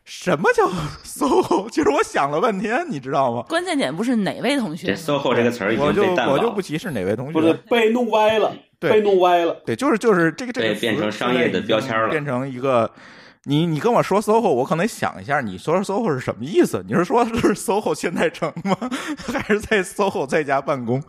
[0.09, 0.67] 什么叫
[1.05, 1.69] SOHO？
[1.69, 3.43] 其实我想了半天，你知道吗？
[3.47, 9.53] 关键点不是哪位同学 SOHO 这个词儿已我就经被淡我就，不歧视哪位同不是学，被弄歪了，对被弄歪了。
[9.67, 12.89] 对，就是就是这个这个词变成商业的标签了变成一个。
[13.45, 16.83] 你你跟我说 SOHO，我可能想一下，你说 SOHO 是什么意思？
[16.85, 18.75] 你是说是 SOHO 现代城吗？
[19.31, 21.01] 还是在 SOHO 在家办公？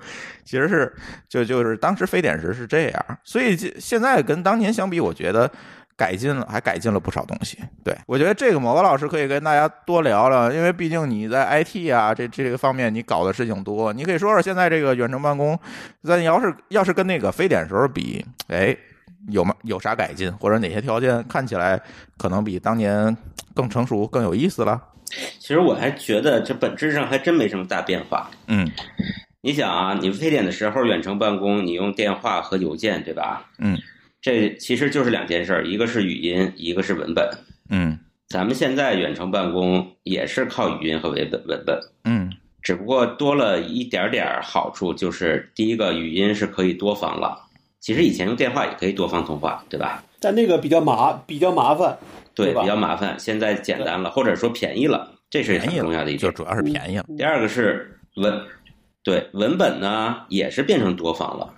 [0.45, 0.95] 其实是
[1.29, 5.51] 就就是当时非典时是这样，所以现在跟当年相比，我觉得
[6.01, 7.59] 改进了，还改进了不少东西。
[7.85, 15.59] 对我觉得这个某个老师可以跟大家多聊聊，因为毕竟你在 IT 啊这这个方面你搞的事情多，你可以说说现在这个远程办公，
[16.03, 18.75] 咱要是要是跟那个非典时候比，哎。
[19.29, 19.55] 有吗？
[19.65, 21.79] 有啥改进，或者哪些条件看起来
[22.17, 23.15] 可能比当年
[23.55, 24.81] 更成熟、更有意思了？
[25.39, 28.31] 其实我还觉得这本质上还真没什么大变化。
[28.47, 28.67] 嗯
[29.43, 33.45] 你想啊，你非典的时候远程办公，你用电话和邮件，对吧？
[33.59, 33.79] 嗯
[34.21, 37.29] 这其实就是两件事儿，一个是语音，一个是文本。
[37.71, 42.31] 嗯咱们现在远程办公也是靠语音和文本文本，嗯
[42.63, 47.37] 只不过多了一点点儿好处，就是第一个语音是可以多方了。
[47.81, 50.05] 其实以前用电话也可以多方通话，对吧？
[50.21, 51.97] 但那个比较麻，比较麻烦。
[52.35, 53.19] 对，比较麻烦。
[53.19, 56.19] 现在简单了，或者说便宜了，这是很重要的一点。
[56.19, 57.07] 就主要是便宜了。
[57.17, 58.41] 第二个是文，
[59.03, 61.55] 对文本呢也是变成多方了。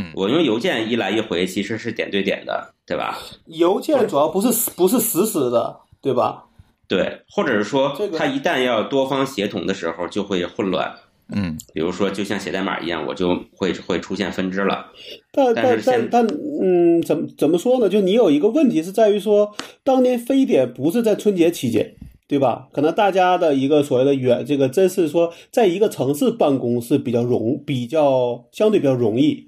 [0.00, 3.18] 嗯我用邮件一来一回其实是点对点的，对吧？
[3.46, 6.44] 邮件主要不是不是实时的，对吧？
[6.88, 10.92] 对，或者是说这个它一旦要多方协同的时候就会混乱。
[11.32, 14.86] 嗯比如说，就像写代码一样，我就会会出现分支了。
[15.30, 16.26] 但但但是但但
[16.60, 17.88] 嗯，怎么怎么说呢？
[17.88, 21.94] 就你有一个问题是在于说，当年非典不是在春节期间，
[22.26, 22.66] 对吧？
[22.72, 29.46] 可能大家的一个所谓的远这个，真是说在一个城市办公是比较容比较相对比较容易，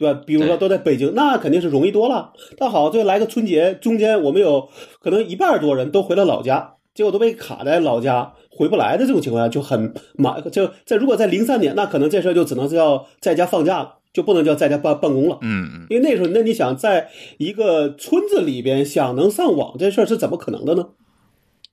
[0.00, 0.20] 对吧？
[0.26, 2.32] 比如说都在北京，那肯定是容易多了。
[2.56, 8.32] 但好，这来个春节，中间我们有可能一半多人都回了老家，结果都被卡在老家。
[8.48, 15.38] 回不来的这种情况下就很麻，就在如果在零三年，那可能这事儿就只能是要在家放假了，就不能叫在家办办公了。
[15.42, 17.08] 嗯嗯，因为那时候，那你想在
[17.38, 20.88] 一个村子里边想能上网这事儿是怎么可能的呢？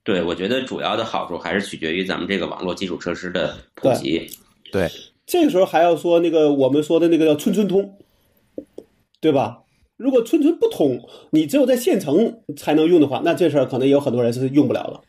[0.03, 4.25] 对，我觉得主要的好处还是取决于咱们这个网络基础设施的普及。
[4.71, 4.89] 对，
[5.25, 7.97] 这个时候还要说那个我们说的那个叫村村通，
[9.27, 9.57] 对吧？
[9.97, 10.97] 如果村村不通，
[11.31, 15.01] 你只有在县城才能用的话，那这事儿可能也有很多人是用不了了。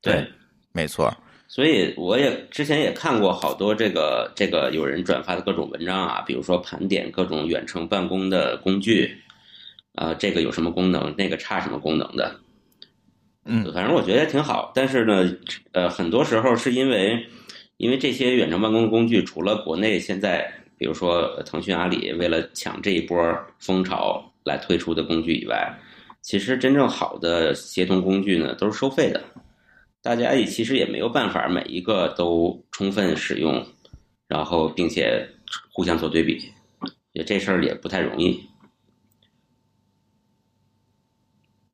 [0.00, 0.24] 对，
[0.72, 1.12] 没错。
[1.48, 9.12] 所以我也之前也看过好多这个这个有人转发的各种文章啊，比如说盘点各种远程办公的工具，
[9.96, 12.36] 啊、这个有什么功能，那个差什么功能的。
[13.46, 15.36] 嗯反正我觉得挺好，但是呢，
[15.72, 17.26] 呃，很多时候是因为
[17.78, 23.16] 因为这些远程办公工具，除了国内现在，比如说腾讯、阿里为了抢这一波
[23.58, 25.78] 风潮来推出的工具以外，
[26.20, 29.22] 其实真正好的协同工具呢，都是收费的。
[30.02, 33.66] 大家也其实也没有办法每一个都充分使用，
[34.28, 35.26] 然后并且
[35.72, 36.50] 互相做对比，
[37.12, 38.38] 也这事儿也不太容易。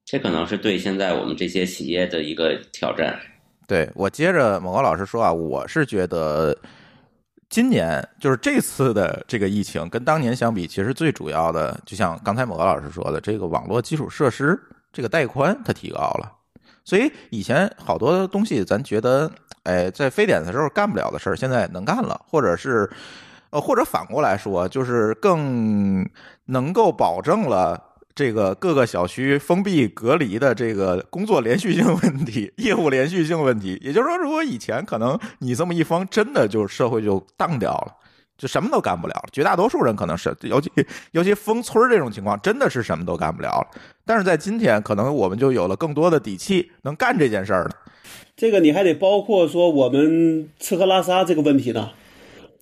[0.04, 3.18] 这可能是对现在我们这些企业的一个挑战。
[3.66, 6.56] 对我接着某个老师说啊，我是觉得
[7.50, 14.56] 今年就是这次的这个疫情跟当年相比，其实最主要的，就像刚才某个老师说的，这个网络基础设施
[14.92, 16.32] 这个带宽它提高了，
[16.84, 19.28] 所以以前好多东西咱觉得，
[19.64, 22.88] 哎，在非典的时候干不了的事儿，现在能干了，或者是
[23.50, 26.08] 呃，或者反过来说，就是更
[26.44, 27.89] 能够保证了。
[28.20, 37.96] 这个各个小区封闭隔离的这个工作连续性问题、业务连续性问题，也就是说，如果以前可能你这么一封，真的就社会就荡掉了，
[38.36, 39.28] 就什么都干不了了。
[39.32, 40.70] 绝大多数人可能是，尤其
[41.12, 43.80] 尤其封村这种情况，真的是什么都干不了了。
[44.04, 47.70] 但是在今天，可能我们就有了更多的底气，能干这件事儿了。
[48.36, 51.88] 这个你还得包括说我们吃喝拉撒这个问题呢，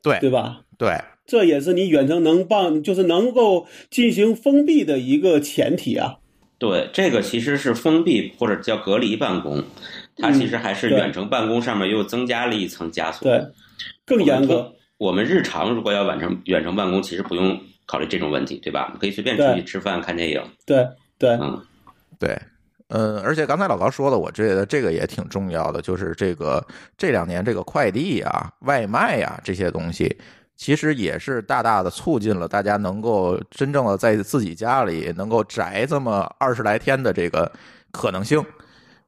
[0.04, 0.60] 对对吧？
[0.78, 0.96] 对
[1.28, 6.16] 这也是你远程能办，就是能够进行封闭的一个前提啊。
[6.58, 9.62] 对，这个其实是封闭或者叫隔离办公，
[10.16, 13.28] 它其实还是远程办公上面又增加了一层枷锁。
[13.28, 13.46] 对，
[14.06, 14.72] 更严格。
[14.96, 18.96] 我们日常如果要远程远程办公，其实不用考虑这种问题，对吧？
[18.98, 20.42] 可以随便出去吃饭、看电影。
[20.64, 20.84] 对
[21.18, 21.62] 对，嗯，
[22.18, 22.36] 对，
[22.88, 30.16] 嗯，而且刚才老高说的，我觉得这个也挺重要的，就是这个这两年这个快递啊、外卖啊、这些东西，
[30.58, 37.50] 其实也是大大的促进了大家能够真正的在自己家里能够宅这么二十来天的这个
[37.92, 38.44] 可能性。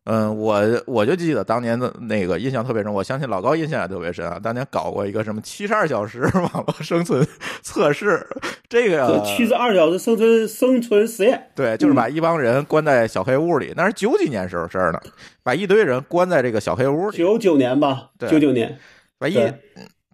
[0.05, 4.41] 嗯，我我就记得当年的那个印象特别深，我相信老高印象也特别深啊。
[4.43, 7.25] 当年搞过一个什么七十二小时网络生存
[7.63, 8.27] 测试，
[8.69, 14.99] 这个七十二小时生存生存实验，对，就是把一帮人关在小黑屋里，那是九几年时候事儿呢，
[15.43, 18.79] 把一堆人关在这个小黑屋里，九九年吧，对九九年，
[19.19, 19.53] 把一对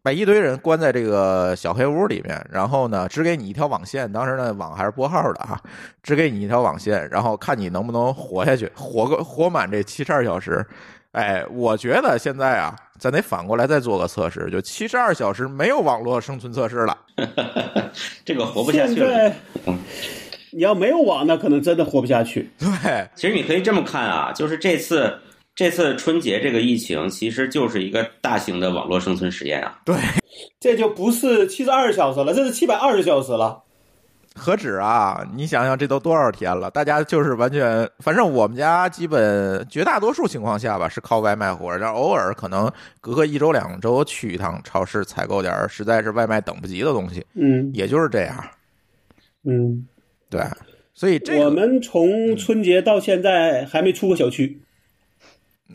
[0.07, 5.61] 把一堆人关在这个小黑屋里面，然后呢，只给你一条网线，当时呢网还是拨号的啊，
[6.01, 10.65] 只给你一条网线，然后看你能不能活下去，活个活满这七十二小时。
[11.11, 16.97] 哎，我觉得现在啊，咱得反过来再做个测试，就七十二小时没有网络生存测试了。
[18.25, 19.11] 这个活不下去了。
[19.11, 19.37] 在
[20.53, 22.49] 你要没有网，那可能真的活不下去。
[22.61, 25.19] 对，其实你可以这么看啊，就是这次
[25.57, 29.81] 这次春节这个疫情，其实就是一个大型的网络生存实验啊。
[29.85, 29.97] 对
[30.61, 33.63] 这就不是七十二小时了，这是七百二十小时了。
[34.39, 35.27] 何止啊！
[35.35, 36.71] 你想想，这都多少天了？
[36.71, 48.45] 大家就是完全，反正我们家基本绝大多数情况下吧，是靠外卖活着，然后偶尔可能隔个一周两周去一趟超市采购点儿实在是外卖等不及的东西，嗯也就是这样。
[49.43, 49.87] 嗯，
[50.29, 50.43] 对，
[50.93, 54.61] 所以这个我们从春节到现在还没出过小区，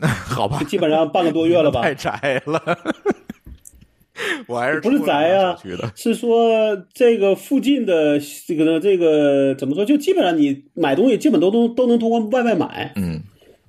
[0.00, 1.94] 好吧，基本上半个多月了吧 太？
[1.94, 2.60] 宅了。
[4.46, 5.56] 我还是不是宅啊
[5.96, 9.84] 是说这个附近的这个呢，这个怎么说？
[9.84, 13.20] 就基本上你买东西基本都都都能通过外卖买，嗯，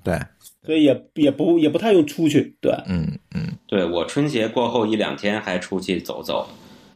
[0.04, 0.20] 对，
[0.66, 2.56] 所以也也不也不太用出去。
[2.62, 6.48] 对，嗯嗯对我春节过后一两天还出去走走，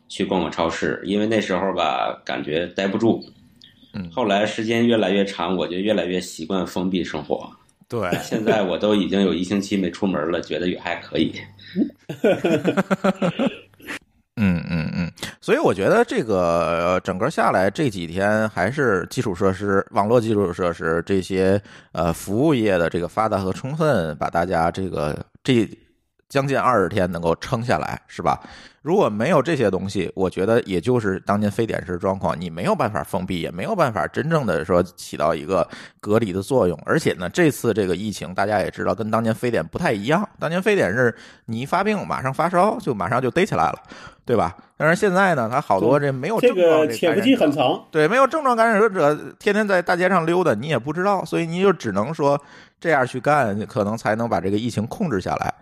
[0.08, 3.24] 去逛逛超市，因为那时候吧感觉待不住。
[3.94, 7.50] 嗯后来时间越来越长，我就越来越习惯封闭生活。
[7.90, 11.34] 对， 现在我都已经有一星期没出门了，觉得也还可以。
[14.40, 21.60] 嗯嗯嗯，所以我觉得这个呃整个下来这几天还是基础设施、网络基础设施这些
[21.92, 25.68] 呃服务业的这个发达和充分，把大家这个这
[26.30, 28.40] 将近二十天能够撑下来，是吧？
[28.88, 35.68] 如果没有这些东西，我觉得也就是当年非典时状况，你没有办法封闭，也没有办法真正的说起到一个
[36.00, 36.80] 隔离的作用。
[36.86, 40.26] 而且呢，这次这个疫情大家也知道，跟当年非典不太一样。
[40.40, 41.14] 当年非典是
[41.48, 43.78] 你一发病马上发烧，就马上就逮起来了，
[44.24, 44.56] 对吧？
[44.78, 47.74] 但是现在呢，它好多这没有这症状个潜伏期很长。
[47.74, 47.86] 长。
[47.92, 52.42] 对，没有症状感染者天天在大街上溜达，你也不知道，所以你就只能说
[52.80, 55.54] 这样去干，可能才能把这个疫情控制下来。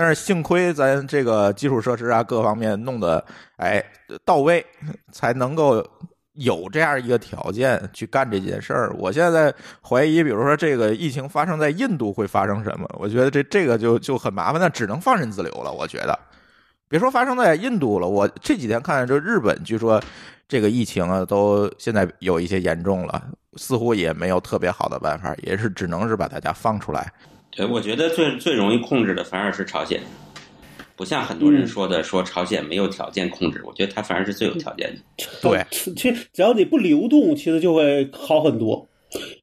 [0.00, 3.22] 但是幸亏咱这个基础设施啊各方面弄得
[3.58, 3.84] 哎
[4.24, 4.64] 到位，
[5.12, 5.86] 才能够
[6.32, 8.90] 有这样一个条件去干这件事儿。
[8.98, 9.54] 我现在在
[9.86, 12.88] 怀疑，比如说这个疫情发生在印度会发生什么？
[12.98, 15.70] 我觉得这这个就就很麻烦，那只能放任自流了。
[15.70, 16.18] 我觉得。
[16.88, 20.02] 别说发生在印度了，我这几天看，这日本据说
[20.48, 23.22] 这个疫情啊，都现在有一些严重了，
[23.58, 27.12] 似乎也没有特别好的办法，也是只能是把大家放出来。
[27.50, 30.00] 对，我觉得最最容易控制的反而是朝鲜，
[30.96, 35.00] 不像很多人说的说朝鲜没有条件控制，我觉得它反而是最有条件的。
[35.42, 38.88] 对，其实只要你不流动，其实就会好很多。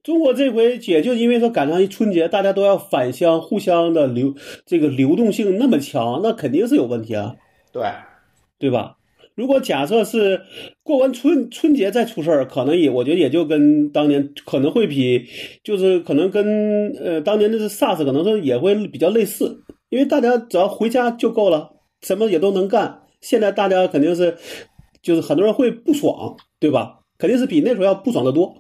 [0.04, 4.34] 中国这回也就因为说赶上一春节，大家都要返乡，互相的流
[4.66, 7.36] 这个流动性那么强，那肯定是有问题啊，
[7.74, 7.84] 对，
[8.60, 8.97] 对吧？
[9.38, 10.42] 如果假设是
[10.82, 15.28] 过完春春节再出事儿，可能也我觉得也就跟当年可能会比，
[15.64, 23.04] 就是可能跟呃当年的是 SARS 可能说也会比较类似，因为大家只要回家就够了，什么也都能干。
[23.22, 24.38] 现在大家肯定是
[25.04, 27.02] 就是很多人会不爽，对吧？
[27.20, 28.56] 肯定是比那时候要不爽的多。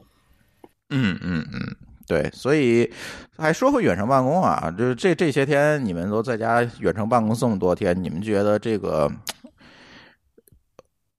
[0.91, 1.75] 嗯嗯嗯，
[2.07, 2.89] 对，所以
[3.35, 9.11] 还说回远程办公啊，就是这这些天你们都在家远程办公这么多天，你们觉得这个，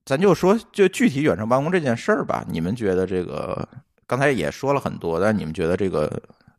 [0.09, 3.69] 咱就说就具体远程办公这件事儿吧，你们觉得这个
[4.07, 6.11] 刚才也说了很多，但你们觉得这个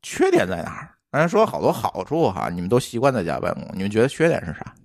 [0.04, 0.92] 缺点在哪儿？
[1.10, 4.76] 刚才说好多好处哈，你们都习惯在家办公，你们觉得缺点是啥？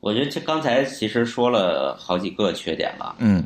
[0.00, 3.44] 我觉得这刚才其实说了好几个缺点了，嗯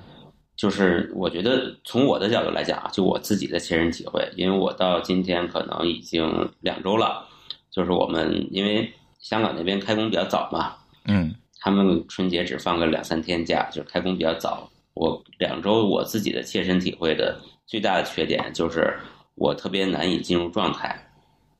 [0.56, 7.26] 就是我觉得从我的角度来讲啊，就我自己的亲身体会，因为我到今天可能已经两周了，
[7.72, 10.72] 就是我们因为香港那边开工比较早嘛，
[11.06, 11.34] 嗯
[11.66, 14.70] 他们春节只放个两三天假，就开工比较早。
[14.94, 18.96] 我两周我自己的切身体会的最大的缺点就是
[19.34, 20.96] 我特别难以进入状态，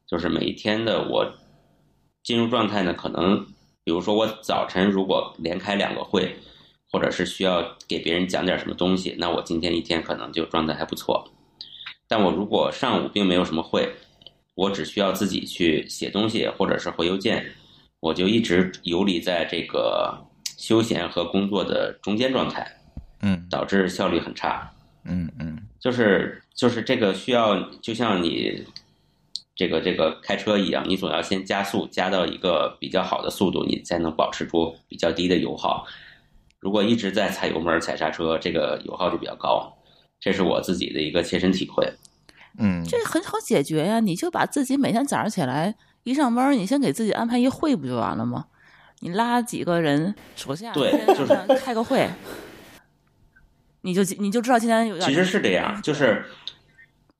[0.07, 1.29] 就是每一天的我
[2.23, 3.45] 进入状态呢，可能
[3.83, 6.37] 比如说我早晨如果连开两个会，
[6.93, 11.29] 或者是需要给别人讲点什么东西，那我今天一天可能就状态还不错。
[12.07, 13.93] 但我如果上午并没有什么会，
[14.55, 17.45] 我只需要自己去写东西或者是回邮件，
[18.07, 20.17] 我就一直游离在这个
[20.57, 22.65] 休闲和工作的中间状态，
[23.23, 24.71] 嗯导致效率很差。
[25.03, 28.65] 嗯嗯就是就是这个需要，就像你
[29.57, 35.85] 这个这个开车一样，你总要先加速，加到一个比较好的速度，你才能保持住比较低的油耗。
[36.61, 39.77] 如果一直在踩油门、踩刹车，这个油耗就比较高。
[40.21, 41.93] 这是我自己的一个切身体会。
[42.59, 45.75] 嗯，这很好解决呀，你就把自己每天早上起来
[46.07, 48.45] 一上班，你先给自己安排一会不就完了吗？
[49.01, 52.09] 你拉几个人手下，对就是开个会，
[53.81, 56.25] 你就你就知道今天有点其实是这样，就是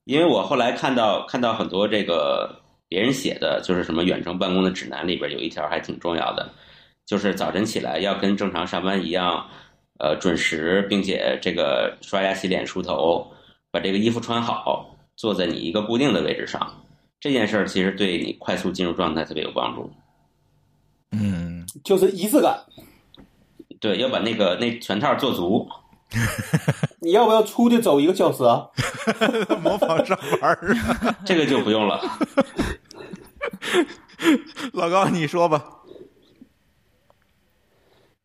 [0.05, 6.49] 因为我后来看到看到很多这个别人写的，就是什么远程办公的指南里边有一条还挺重要的，
[7.05, 9.45] 就是早晨起来要跟正常上班一样，
[9.99, 13.29] 呃，准时，并且这个刷牙、洗脸、梳头，
[13.69, 16.71] 把这个衣服穿好，坐在你一个固定的位置上。
[17.19, 19.91] 这件事儿其实对你快速进入状态特别有帮助。
[21.11, 22.59] 嗯就是仪式感。
[23.79, 25.67] 对，要把那个那全套做足。
[27.01, 28.67] 你要不要出去走一个小时啊？
[29.61, 31.15] 模仿上班儿啊。
[31.25, 32.01] 这个就不用了。
[34.73, 35.76] 老高，你说吧。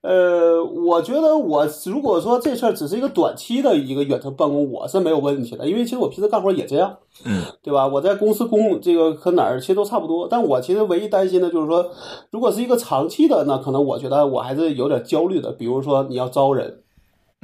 [0.03, 7.87] 呃，我觉得我如果说这事儿只是一个短期的一个远程办公，我是没有问题的，因为其实我平时干活也这样，嗯，对吧？
[7.87, 11.89] 我在公司公这个和哪儿其实都差不多，但我其实唯一担心的就是说，
[12.31, 15.53] 如果是一个长期的，那可能我觉得我还是有点焦虑的。
[15.53, 16.81] 比如说你要招人，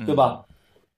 [0.05, 0.43] 对吧？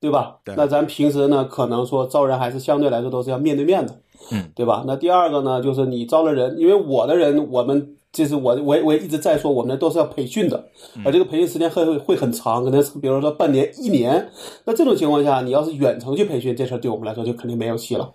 [0.00, 0.38] 对吧？
[0.42, 3.94] 对那咱平时呢，可能说招人还是相对来说都是要面对面的，
[4.32, 4.82] 嗯，对吧？
[4.86, 10.68] 那第二个呢，就是你招了人，因为我的人，我们就是我我也我也一直在说，我们都是要培训的，
[11.04, 14.28] 而这个培训时间会会会很长，可能是比如说半年、一年。
[14.64, 18.12] 那这种情况下，你要是远程去培训，这事儿对我们来说就肯定没有戏了。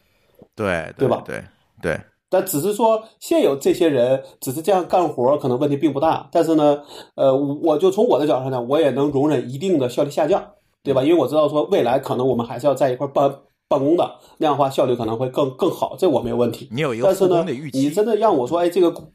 [0.53, 1.41] 对对吧对
[1.81, 6.27] 对，但只是说现有这些人只是这样干活，可能问题并不大。
[6.31, 6.81] 但是呢，
[7.15, 10.45] 呃，我就从我的角度上讲，我也能容忍一定的效率下降，
[10.83, 11.03] 对吧？
[11.03, 13.33] 因为我知道说未来可能我们还是要在一块儿办
[13.67, 16.67] 办公的，那样的话效率可能会更更好，这我没有问题。
[16.71, 17.45] 你有一个但是呢。
[17.73, 19.09] 你真的让我说，哎，这个公，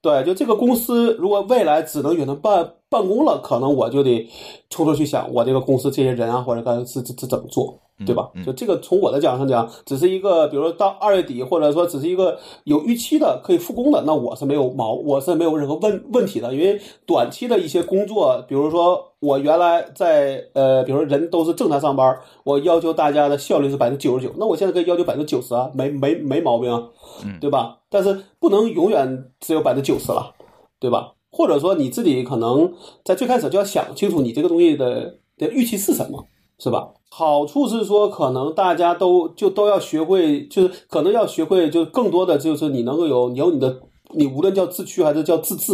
[0.00, 4.28] 对，就这个公司如果未来只能远程办办公了，可能我就得
[4.70, 8.30] 抽出去想，我这个公司这些人啊，或者干是是是怎么做，对吧？
[8.44, 26.82] 就这个从我的角度上讲，只是一个，比如说到二月底，或者说只是一个有预期的可以复工的，那我是没有毛，我是没有任何问问题的，因为短期的一些工作，比如说我原来在呃，比如说人都是正常上班，我要求大家的效率是百分之九十九，那我现在可以要求百分之九十啊，没没没毛病啊，
[27.24, 27.78] 嗯对吧？
[27.88, 30.34] 但是不能永远只有百分之九十了，
[30.78, 31.14] 对吧？
[31.30, 32.72] 或者说你自己可能
[33.04, 36.24] 在最开始就要想清楚你这个东西的的预期是什么，
[36.58, 36.88] 是吧？
[37.10, 43.80] 好处是说，可能大家都就都要学会，就是可能要学会，就更多的就是你能够有你有你的，
[44.14, 45.72] 你无论叫自驱还是叫自治，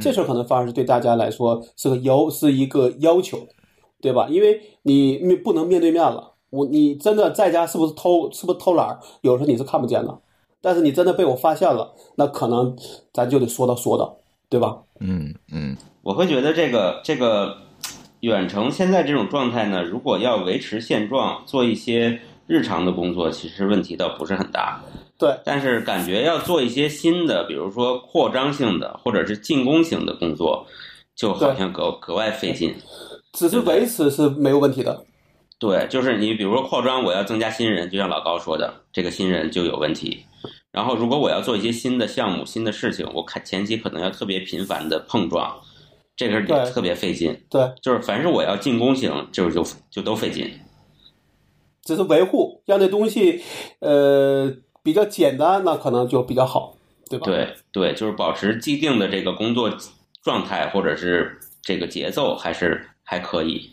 [0.00, 3.38] 这事儿可能反而是对大家来说是个要是一个要求，
[4.00, 4.28] 对吧？
[4.30, 10.18] 因为你面不能面对面了，我你真的在家是不是偷是不是偷懒儿，有时候你是看不见的，
[10.62, 12.76] 但是你真的被我发现了，那可能
[13.12, 14.16] 咱就得说道说道，
[14.48, 14.78] 对吧？
[15.00, 17.54] 嗯嗯我会觉得这个这个
[18.20, 24.80] 远程现在这种状态呢，如果要维持现状，做一些日常的工作，其实问题倒不是很大。
[25.18, 30.66] 对，但是感觉要做一些新的，比如说扩张性的或者是进攻型的工作，
[31.14, 32.74] 就好像格格外费劲。
[33.32, 35.04] 只是维持是没有问题的。
[35.58, 40.24] 对，就是你比如说扩张，我要增加新人，就像老高说的，这个新人就有问题。
[40.72, 45.54] 然后如果我要做一些新的项目、新的事情，我看前期可能要特别频繁的碰撞，
[46.28, 47.34] 这个对也特别费劲。
[47.48, 50.52] 对，就是凡是我要进攻型，就是就就都费劲。
[51.82, 53.42] 只是维护，让这东西
[53.78, 54.52] 呃
[54.82, 56.76] 比较简单，那可能就比较好，
[57.08, 57.24] 对吧？
[57.24, 59.72] 对对，就是保持既定的这个工作
[60.22, 63.70] 状态或者是这个节奏，还是还可以。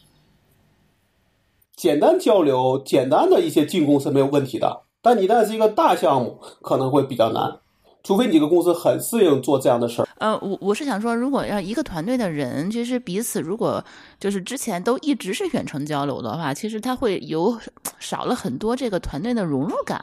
[1.75, 7.59] 简单交流、简单的一些进攻是没有问题的，但你一旦是一个大项目，可能会比较难，
[8.07, 10.07] 除非你这个公司很适应做这样的事儿。
[10.17, 13.83] 呃，我我是想说，如果要一个团队的人，其实彼此如果
[14.17, 17.59] 就是之前都一直是远程交流的话，其实他会有
[17.99, 20.01] 少了很多这个团队的融入感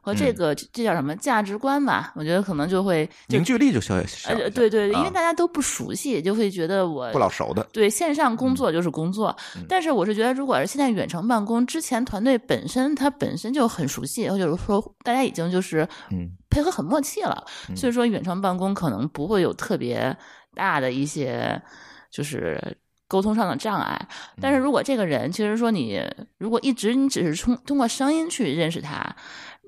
[0.00, 2.12] 和这个、这叫什么价值观吧？
[2.14, 9.36] 我觉得可能就会就凝聚力就小小一些，呃对对，因为啊大家都不熟悉，就会觉得我不老熟的，对线上工作就是工作，
[9.68, 17.44] 但是我是觉得，如果是现在远程办公，之前团队本身它本身就很熟悉，或者说大家已经就是嗯配合很默契了，
[17.76, 20.16] 所以说远程办公可能不会有特别
[20.54, 21.60] 大的一些
[22.10, 22.76] 就是
[23.06, 24.08] 沟通上的障碍。
[24.40, 26.02] 但是如果这个人，其实说你
[26.38, 29.14] 如果一直你只是通通过声音去认识他。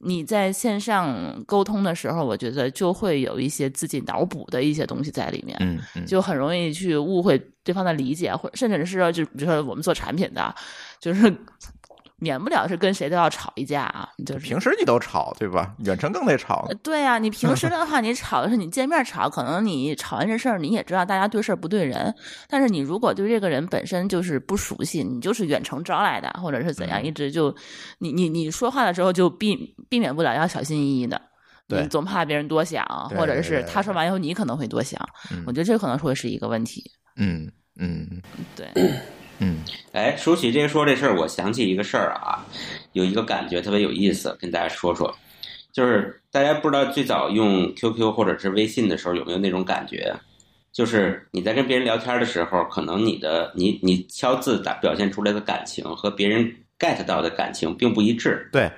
[0.03, 10.55] 你在线上沟通的时候，我觉得就会有一些自己脑补的一些东西在里面，嗯嗯，就很容易去误会对方的理解，或甚至是说就比如说我们做产品的，
[10.99, 11.31] 就是
[12.21, 15.75] 免不了是跟谁都要吵一架啊，就是平时你都吵对吧？
[15.79, 16.75] 远程更得吵呃。
[16.77, 22.15] 对呀、你平时的话，你吵的是你见面吵，可能你吵完这事儿，你也知道大家对事儿不对人。
[22.49, 27.55] 但是你如果对这个人本身就是不熟悉，你就是远程招来的，或者是怎样，嗯一直就
[27.99, 31.21] 你你你说话的时候就避避免不了要小心翼翼的。
[31.73, 32.85] 你总怕别人多想，
[33.17, 35.01] 或者是他说完以后你可能会多想。
[35.31, 36.83] 嗯我觉得这可能会是一个问题。
[37.17, 37.49] 嗯
[37.79, 38.21] 嗯
[38.57, 38.67] 对，
[39.41, 39.59] 嗯
[39.93, 42.47] 哎，说起这个说这事儿，我想起一个事儿啊，
[42.93, 45.13] 有一个感觉特别有意思，跟大家说说。
[45.73, 50.13] 就是大家不知道最早用 QQ 或者是微信的时候有没有那种感觉，
[50.73, 58.71] 就是你在跟别人聊天的时候，可能你的你你敲字打表现出来的感情和别人 get 到的感情并不一致，对，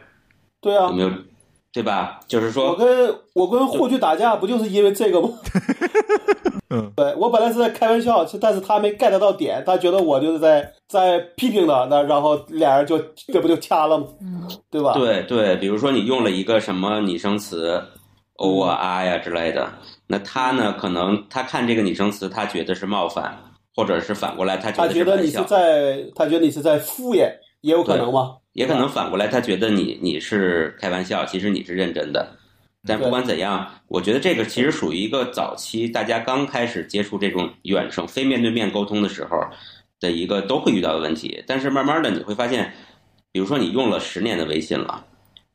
[0.60, 1.10] 对啊有，没有？
[1.72, 2.20] 对吧？
[2.28, 5.28] 就是说我，跟我跟霍去打架不就是因为这个吗？
[6.68, 14.06] 嗯，对我本来是在开玩笑，但是他没 get 到点，他觉得我就是在在批评他，那然后俩人就这不就掐了吗？
[14.20, 14.92] 嗯， 对吧？
[14.94, 17.82] 对对，比如说你用了一个什么拟声词，
[18.36, 19.70] 欧啊啊呀之类的，
[20.06, 23.36] 那他呢，可能他看这个拟声词，他觉得是冒犯，
[23.74, 27.30] 或者是反过来，他觉他得觉得你是，在，他觉得你是在敷衍，
[27.62, 28.36] 也有可能吗？
[28.52, 32.36] 也可能反过来，他觉得你你是开玩笑，其实你是认真的。
[32.84, 39.38] 但不管怎样，我觉得这个其实属于一个早期大家刚开始接触这种远程非面对面沟通的时候
[40.00, 41.42] 的一个都会遇到的问题。
[41.46, 42.72] 但是慢慢的你会发现，
[43.30, 45.06] 比如说你用了十年的微信了，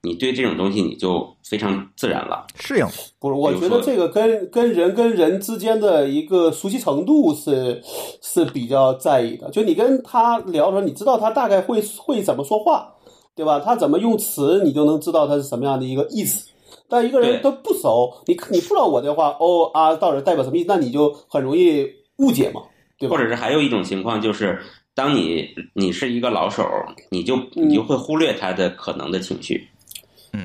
[0.07, 2.47] 你对这种东西你就非常自然了。
[2.55, 2.85] 适应。
[3.19, 7.81] 不是，我觉得这个跟跟人跟人之间的一个熟悉程度是
[8.21, 9.49] 是比较在意的。
[9.49, 12.93] 就你跟他聊的时候，你知道他大概会会怎么说话，
[13.35, 13.59] 对吧？
[13.59, 16.49] 他怎么用词，你就能知道他是什么样的一个意思。
[16.89, 21.85] 但一个人对他不熟，你你不知道我这话哦啊到底代表什么意思，那你就很容易
[22.17, 22.61] 误解嘛，
[22.97, 23.21] 对吧或？
[23.21, 24.57] 者是还有一种情况就是，
[24.95, 26.63] 当你你是一个老手，
[27.11, 29.67] 你就你就会忽略他的可能的情绪。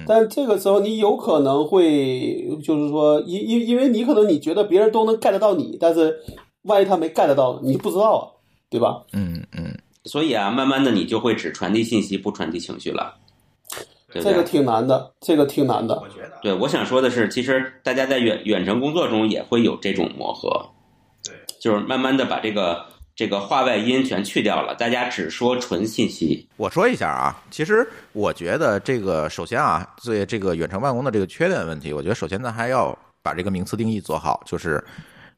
[0.07, 6.19] 但这个时候你有可能会，就是说，因因因为你可能你觉得别人都能 get 到你，但是
[6.63, 8.23] 万一他没 get 到，你就不知道啊，
[8.71, 9.03] 对吧？
[9.13, 13.15] 嗯嗯，所以啊，慢慢的你就会只传递信息，不传递情绪了，
[14.13, 14.33] 对对？
[14.33, 15.95] 这个挺难的，这个挺难的。
[16.01, 20.49] 我觉得对，我想说的是，其实大家在远远程工作中也会有这种磨合，
[21.25, 26.49] 对，就是慢慢的把这个这个话外音全去掉了，大家只说纯信息。
[26.57, 34.83] 我说一下啊，其实我觉得这个首先啊，对这个远程办公的这个缺点问题，我觉得首先咱还要把这个名词定义做好，就是。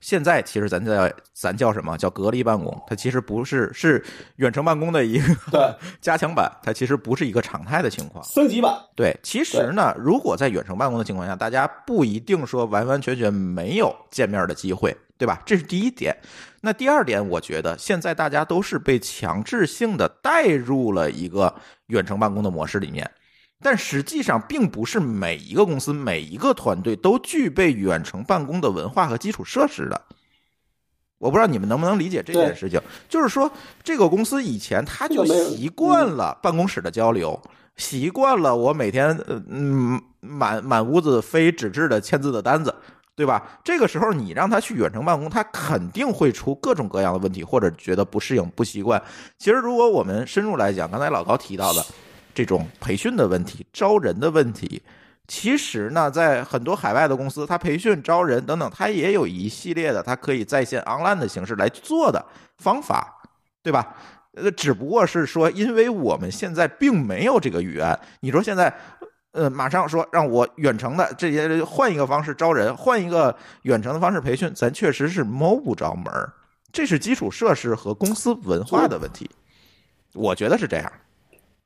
[0.00, 2.78] 现在其实咱在咱叫什么叫隔离办公？
[2.86, 4.04] 它其实不是是
[4.36, 8.22] 远程办公的一个对， 加强版，它其实不是一个常态的情况。
[8.22, 14.94] 升级版，对，其实呢，如果在远程办公的情况下，大家不一定说完完全全没有见面的机会，
[15.24, 15.40] 对吧？
[15.46, 16.14] 这是第一点。
[16.60, 21.54] 那第二点，我觉得现在大家都是被强制性的带入了一个
[21.86, 23.10] 远程办公的模式里面，
[23.62, 29.98] 但实际上并不是每一个公司、每一个团队都具备远程办公的文化和基础设施的。
[31.16, 33.50] 我不知道你们能不能理解这件事情，就是说，
[33.82, 37.40] 这个公司以前他就习惯了办公室的交流，
[37.76, 42.74] 习惯了我每天呃嗯满满屋子非纸质的签字的单子，
[43.16, 43.60] 对吧？
[43.62, 49.00] 这个时候你让他去远程办公，他肯定会出各种各样的问题，或者觉得不适应、不习惯。
[49.38, 51.84] 其实如果我们深入来讲，刚才老高提到的
[52.34, 54.82] 这种培训的问题、招人的问题。
[55.26, 62.22] 其实呢，在很多海外的公司，他培训、招人等等，他也有一系列的，他可以在线 online 的形式来做的
[62.58, 63.22] 方法，
[63.62, 63.94] 对吧？
[64.36, 68.74] 呃，只不过是说，因为我们现在并没有这个预案，你说现在，
[69.34, 76.32] 呃，马上说让我远程的这些换一个方式招人，换一个远程的方式培训，咱确实是摸不着门儿，
[76.72, 79.28] 这是基础设施和公司文化的问题，
[80.14, 80.92] 我觉得是这样。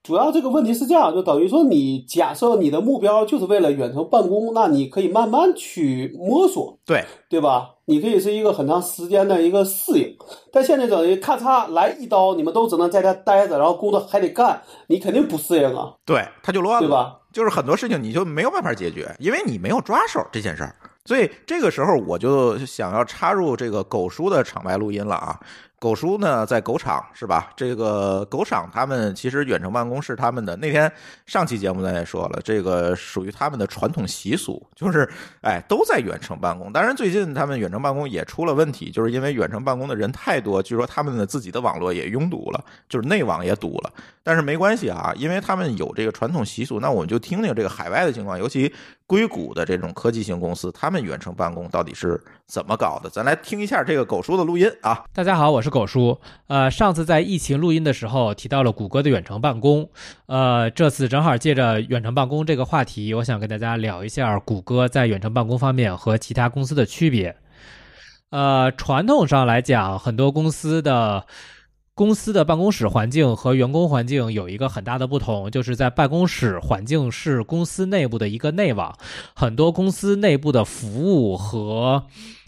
[0.02, 7.74] 主要这个问题是这样，就等于说你假设你的目标就是为了远程办公，那你可以慢慢去摸索，对，对吧？
[7.84, 10.16] 你可以是一个很长时间的一个适应，
[10.50, 17.16] 但现在等于咔嚓来一刀，你们都只能在家待着，然后工作还得干，你肯定不适应啊，对，他就乱了，对吧？
[17.38, 20.74] 就是很多事情你就没有办法解决，因为你没有抓手这件事儿。
[21.04, 25.38] 所以这个时候我就想要插入这个狗叔的场外录音了啊。
[25.80, 27.50] 狗叔呢在狗场是吧？
[27.56, 30.56] 这个狗场他们其实远程办公是他们的。
[30.56, 30.90] 那天
[31.24, 35.08] 上期节目咱也说了，这个属于他们的传统习俗，就是
[35.40, 36.72] 哎都在远程办公。
[36.72, 43.92] 当然最近他们远程办公也出了问题，就是因为远程办公的人太多，据说他们的自己的网络也拥堵了，就是内网也堵了。
[44.24, 48.74] 但是没关系啊，因为他们有这个传统习俗，那我们就听听这个海外的情况，尤其
[49.08, 53.08] 硅谷的这种科技型公司，他们远程办公到底是怎么搞的？
[53.08, 55.02] 咱来听一下这个狗叔的录音啊。
[55.14, 56.20] 大家好，我是狗叔。
[56.46, 59.88] 呃，上次在疫情录音的时候提到了谷歌的远程办公，
[60.26, 67.34] 呃，这次正好借着远程办公这个话题，我想跟大家聊一下谷歌在远程办公方面和其他公司的区别。
[68.28, 71.24] 呃，传统上来讲，很多公司的
[71.98, 78.96] 公司的办公室环境和员工环境有一个很大的不同，就是在办公室环境是公司内部的一个内网，
[79.34, 82.04] 很多公司内部的服务和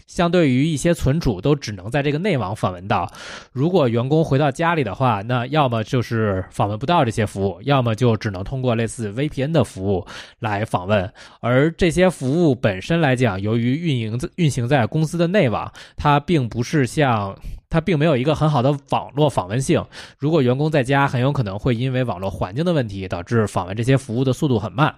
[0.07, 3.11] 相对于一些存储都只能在这个内网访问到。
[3.51, 10.07] 如果员工回到家里的话，那要么就是访问不到这些服务，要么就只能通过类似 VPN 的服务
[10.39, 11.11] 来访问。
[11.41, 17.37] 而这些服务本身来讲，由于运营运行在公司的内网，它并不是像
[17.71, 19.83] 它并没有一个很好的网络访问性。
[20.19, 24.93] 如果员工在家，很有可能会因为网络环境的问题，导致访问这些服务的速度很慢。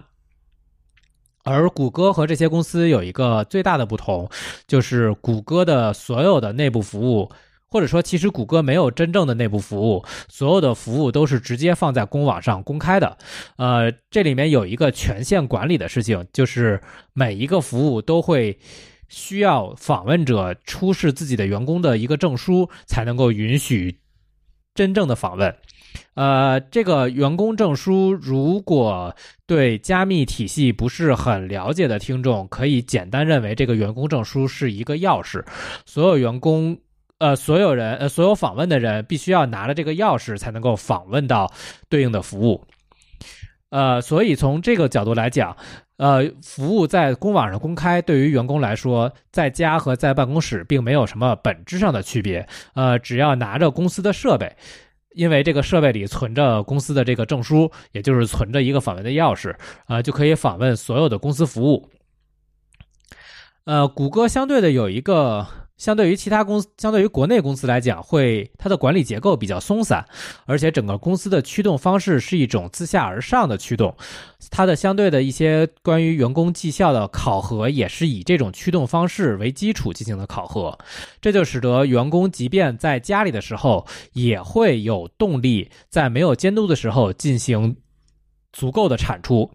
[1.44, 4.28] 而谷歌和这些公司有一个最大的不同，
[4.66, 7.30] 就是谷歌的所有的内部服务，
[7.68, 13.18] 或者说其实谷歌没有真正的内部服务，所有的服务都是直接放在公网上公开的。
[13.56, 16.80] 呃，这里面有一个权限管理的事情，就是
[17.12, 18.58] 每一个服务都会
[19.08, 23.98] 需要访问者出示自己的员工的一个证书，才能够允许
[24.74, 25.54] 真正的访问。
[26.14, 29.14] 呃，这个员工证书，如果
[29.46, 35.44] 对加密体系不是很了解的听众，可以简单认为这个员工证书是一个钥匙，
[35.86, 36.76] 所有员工，
[37.18, 41.52] 呃，所有人，呃，所有访问的人必须要拿了这个钥匙才能够访问到
[41.88, 42.64] 对应的服务。
[43.70, 45.56] 呃，所以从这个角度来讲，
[45.96, 52.46] 呃，服务在公网上公开，对于员工来说，在家和在办公室并没有什么本质上的区别。
[52.74, 54.56] 呃，只要拿着公司的设备。
[55.10, 59.54] 因为这个设备里存着公司的这个证书，也就是存着一个访问的钥匙，
[59.86, 61.88] 呃，就可以访问所有的公司服务。
[63.64, 65.46] 呃，谷歌相对的有一个。
[65.76, 70.06] 相对于其他公司，相对于国内公司来讲，会它的管理结构比较松散，
[70.46, 73.96] 而且整个公司的驱动方式是一种自下而上的驱动，
[74.50, 80.78] 它的相对的一些关于员工绩效的考核也是以这种驱动方式为基础进行的考核，
[81.20, 87.76] 这就使得员工即便在家里的时候，也会有动力在没有监督的时候进行
[88.52, 89.50] 足够的产出。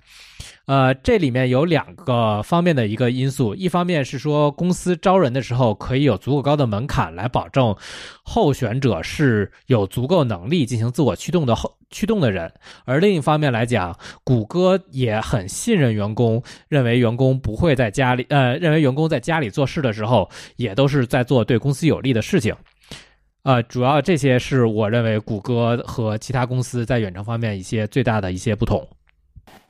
[0.69, 7.75] 呃，这里面有两个方面的一个因素，一方面是说公司招人的时候可以有足够高的门槛来保证
[8.21, 12.53] 候选者是有足够能力进行自我驱动的后驱动的人，
[12.85, 22.55] 而另一方面来讲，谷歌也很信任员工，认为员工不会在家里，呃，认为员工在家里做事的时候也都是在做对公司有利的事情。
[23.41, 28.87] 呃，主要这些是我认为谷歌和其他公司在远程方面一些最大的一些不同。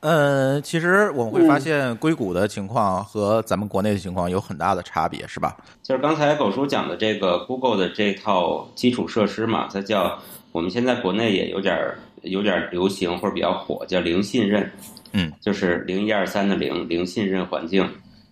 [0.01, 5.57] 呃，其实我们会发现硅谷的情况和咱们国内的情况有很大的差别，是吧？
[5.83, 10.17] 就是刚才狗叔讲的这个 Google 的这套基础设施嘛，它叫
[10.51, 11.77] 我们现在国内也有点
[12.21, 14.71] 有点流行或者比较火，叫零信任。
[15.11, 17.89] 嗯，就是零一二三的零零信任环境。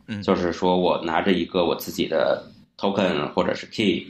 [0.07, 2.41] 嗯，就是说我拿着一个我自己的
[2.78, 4.07] token 或者是 key，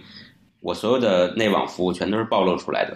[0.59, 2.95] 我所有的内网服务全都是暴露出来的。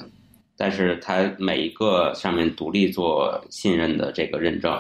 [0.62, 4.80] 但是它每一个上面独立做信任的这个认证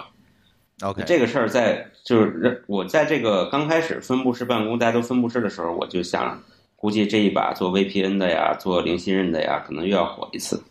[0.83, 6.39] ，OK，这个事儿在就是我在这个刚开始分布式办公，大家都分布式的时候，我就想，
[6.75, 10.61] 估计这一把做 VPN 的呀，做零信任的呀，可能又要火一次。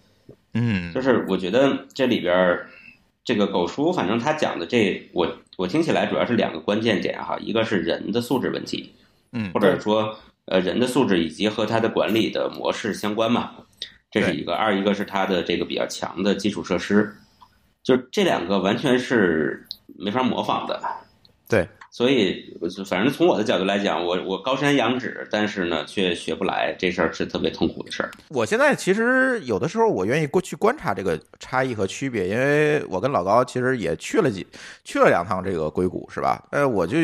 [0.55, 2.57] 嗯，就是我觉得这里边
[3.25, 8.93] 这个狗叔，反正他讲的这，我我听起来主要是两个关键点哈，一个是人的素质问题，
[9.33, 13.51] 嗯，或者说呃人的素质以及和他的管理的模式相关嘛。
[14.11, 17.15] 这是一个，二一个是它的这个比较强的基础设施，
[17.83, 19.65] 就这两个完全是
[19.97, 20.83] 没法模仿的。
[21.49, 22.45] 对，所以
[22.87, 28.11] 反正从我的角度来讲，我我高山仰止，但是呢却学不来，这事儿是特别痛苦的事儿。
[28.29, 34.47] 我现在其实有的时候我愿意过去观察这个差异和区别，因为我跟老高其实也去了几
[34.85, 36.45] 去了两趟这个硅谷，是吧？
[36.51, 36.97] 呃，我就。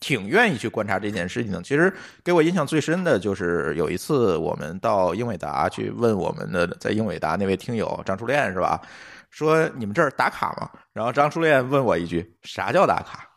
[0.00, 1.62] 挺愿意去观察这件事情的。
[1.62, 1.92] 其实
[2.24, 8.80] 给我印象最深的就是有一次我们到英伟达去问我们的在英伟达那位听友张初恋是吧？
[9.30, 10.70] 说你们这儿打卡吗？
[10.92, 13.28] 然后张初恋问我一句：啥叫打卡？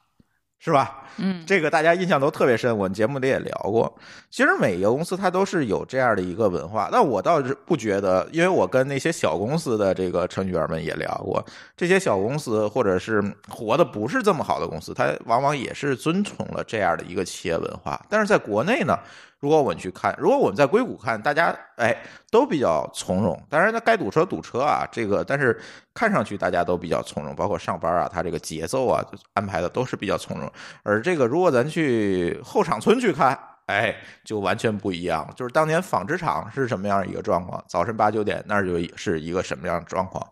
[0.62, 1.04] 是吧？
[1.18, 3.98] 嗯，这个大家印象都特别深，我们节目里也聊过。
[4.30, 11.44] 其实每一个公司它都是有这样的一个文化，但我倒是不觉得，因为我跟那些小公司的这个程序员们也聊过，
[11.76, 18.00] 这些小公司或者是活的不是这么好的公司，它往往也是遵从了这样的一个企业文化。
[18.08, 18.96] 但是在国内呢，
[19.40, 21.98] 如果我们去看，如果我们在硅谷看，大家哎
[22.30, 23.42] 都比较从容。
[23.50, 25.60] 当然，那该堵车堵车啊，这个但是
[25.96, 29.04] 看上去大家都比较从容，包括上班啊，他这个节奏啊
[29.34, 30.52] 安排的都是比较从容。
[30.84, 33.38] 而这个如果咱去后厂村去看，
[33.70, 35.32] 哎，就完全不一样。
[35.36, 40.26] 就是当年纺织厂是什么样一个状况，早晨八九点那儿就是一个什么样的状况，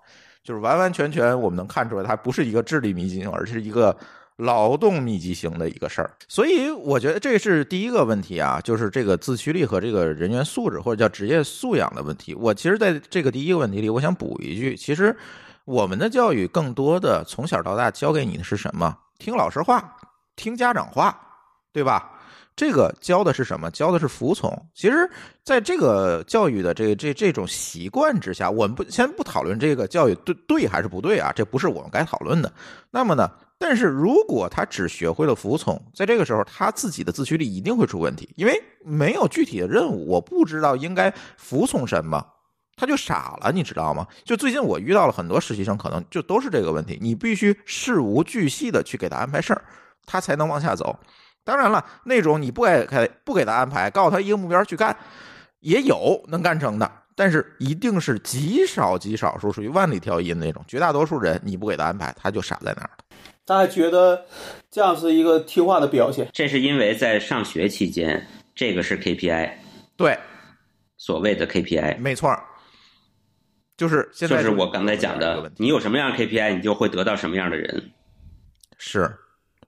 [0.43, 3.95] 就是完完全全我们能看出来，它不是一个智力密集型，而是一个。
[4.37, 12.35] 劳动密集型的一个事儿，所以我觉得这是第一个问题啊，就是这个自驱力和这个人员素质或者叫职业素养的问题。
[12.35, 15.17] 我其实在这个第一个问题里，我想补一句，其实
[15.65, 18.95] 我们的教育更多的从小到大教给你的是什么？
[19.17, 19.97] 听老师话，
[20.35, 21.19] 听家长话，
[21.73, 22.16] 对吧？
[22.57, 23.69] 这个教的是什么？
[23.69, 24.51] 教的是服从。
[24.73, 25.09] 其实，
[25.43, 32.51] 在这个教育的这这这种习惯之下，我们不先不讨论这个教育对对还是不对啊，这不是我们该讨论的。
[32.89, 33.29] 那么呢？
[33.59, 42.23] 但是如果他只学会了服从，在这个时候，他自己的自驱力一定会出问题，因为没有具体的任务，我不知道应该服从什么，
[42.75, 44.07] 他就傻了，你知道吗？
[44.23, 49.63] 就最近我遇到了很多实习生，可能就都是这个问题，你必须事无巨细的去给他安排事儿，
[50.07, 50.97] 他才能往下走。
[51.47, 54.93] 当然了，那种你不给不给他安排，告诉他一个目标去干，
[55.61, 63.05] 也有能干成的，但是一定是极少极少数，属于万里挑一的那种，绝大多数人你不给他安排，他就傻在那儿了。
[63.45, 64.25] 他还觉得
[64.69, 69.53] 这样是一个听话的表现，这是因为在上学期间，这个是 KPI，
[69.95, 70.19] 对，
[70.97, 72.37] 所谓的 KPI，没错，
[73.77, 74.27] 就是现。
[74.27, 77.91] 在就是我刚才讲的，你有什么样的 KPI，你就会得到什么样的人，
[78.77, 79.17] 是，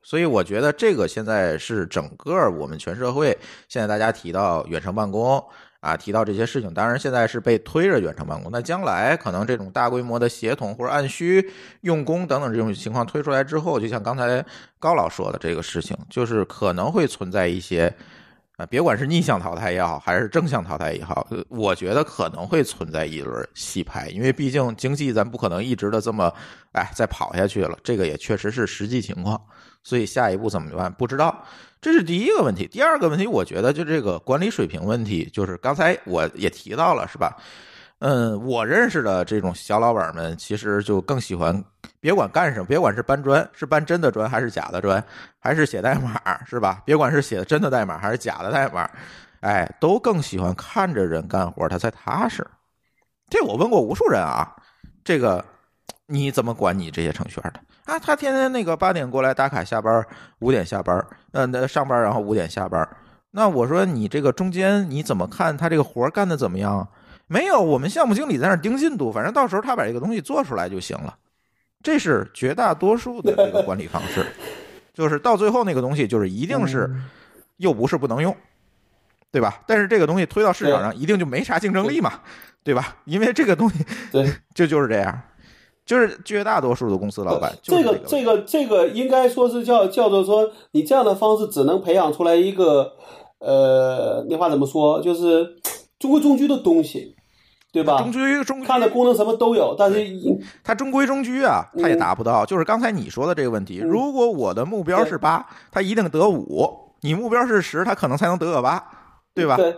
[0.02, 3.38] 所以我觉得这个现在是整个我们全社会
[3.68, 5.44] 现在大家提到远程办公。
[5.82, 8.52] 啊，提到这些事情，当然现在是被推着远程办公。
[8.52, 14.46] 那将来可能这种大规模的协同或者按需用工等等这种情况推出来之后，就像刚才
[14.78, 17.96] 高老说的这个事情，就是可能会存在一些
[18.60, 26.30] 啊，别管是逆向淘汰也好，还是正向淘汰也好，我觉得可能会存在一轮洗牌，因为毕竟经济咱不可能一直的这么
[26.74, 29.42] 哎再跑下去了，这个也确实是实际情况。
[29.82, 30.92] 所以下一步怎么办？
[30.92, 31.46] 不知道。
[31.80, 37.38] 这是第一个问题，第二个问题，我觉得就这个管理水平问题，就是刚才我也提到了，是吧？
[38.00, 41.62] 嗯，我认识的这种小老板们，其实就更喜欢，
[42.00, 45.04] 别管干什么，别管是搬砖，是搬真的砖还是假的砖，
[45.38, 46.82] 还是写代码，是吧？
[46.86, 48.90] 别管是写的真的代码还是假的代码，
[49.42, 52.48] 哎，都更喜欢看着人干活，他才踏实。
[53.30, 54.56] 这我问过无数人啊，
[55.04, 55.44] 这个
[56.08, 57.60] 你怎么管你这些程序员的？
[57.92, 60.06] 啊，他天天那个八点过来打卡下班，
[60.40, 62.88] 五点下班，呃，那上班然后五点下班。
[63.32, 66.88] 那我说你这个中间你怎么看他这个活干的怎么样？
[67.30, 71.16] 没有，我们项目经理在那盯进度，反正到时候他把这个东西做出来就行了。
[71.82, 74.26] 这是绝大多数的这个管理方式，
[74.94, 76.90] 就是到最后那个东西就是一定是
[77.58, 78.36] 又不是不能用，
[79.32, 79.62] 对吧？
[79.68, 82.20] 但是这个东西推到市场上一定就没啥竞争力嘛，
[82.64, 82.98] 对吧？
[83.06, 85.22] 因为这个东西，对，这就是这样。
[85.86, 92.92] 就是绝大多数的公司老板，这个这个这个应该说是叫叫做说，你这样的方式只能培养出来一个，
[93.40, 95.02] 呃，那话怎么说？
[95.02, 95.56] 就是
[95.98, 97.16] 中规中矩的东西，
[97.72, 97.98] 对吧？
[97.98, 100.06] 中规中矩，看的功能什么都有，但是
[100.64, 102.46] 它中规中矩啊，它也达不到。
[102.46, 108.84] 就是刚才你说的这个问题，如果我的目标是八，它一定得五；你目标是十，它可能才能得个八，
[109.34, 109.56] 对吧？
[109.56, 109.76] 对，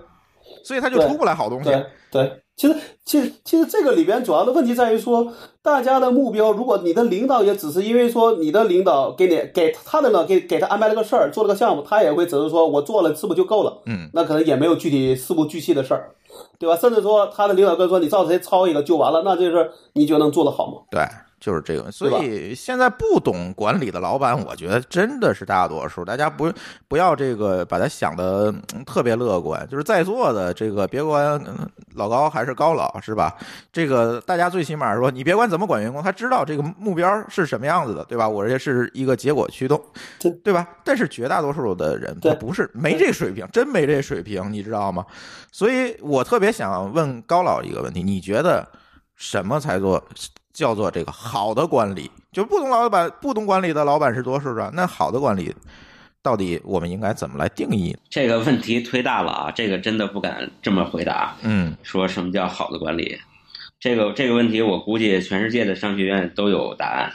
[0.64, 1.70] 所以它就出不来好东西。
[2.12, 2.42] 对。
[2.58, 5.34] 其实，其实，其实这个里边主要的问题在于说，
[5.64, 13.82] 大家的目标，如果你的领导也只是因为说你的领导给你给他的呢，给给他安排了个事儿，做了个项目，他也会只是说我做了是不是就够了？
[13.88, 16.12] 嗯，那可能也没有具体事无巨细的事儿，
[16.62, 16.78] 对吧？
[16.78, 20.84] 甚至说他的领导跟说你照谁抄一个就完了，那这事你觉得能做得好吗？
[20.92, 21.02] 对。
[21.42, 26.06] 就是这个，所以现在不懂管理的老板，我觉得真的是大多数。
[26.06, 26.54] 大家不
[26.88, 28.54] 不要这个把他想的
[28.86, 29.68] 特别乐观。
[29.68, 31.44] 就是在座的这个，别管
[31.96, 33.36] 老高还是高老，是吧？
[33.74, 38.30] 这个大家最起码说，你别管怎么管员工，他知道这个目标是什么样子的，对吧？
[38.30, 39.82] 我这是一个结果驱动，
[40.44, 40.68] 对吧？
[40.86, 45.04] 但是绝大多数的人他不是没这水平，真没这水平，你知道吗？
[45.52, 48.68] 所以我特别想问高老一个问题：你觉得
[49.16, 50.04] 什么才做？
[50.54, 54.72] 叫做这个好的管理，就不懂老板、不懂管理的老板是多数啊。
[54.74, 55.54] 那好的管理，
[56.22, 57.96] 到底我们应该怎么来定义？
[58.10, 59.52] 这个问题忒大了啊！
[59.52, 61.36] 这个真的不敢这么回答。
[61.42, 63.18] 嗯，说什么叫好的管理？
[63.80, 67.12] 这个这个问题，我估计全世界的商学院都有答案。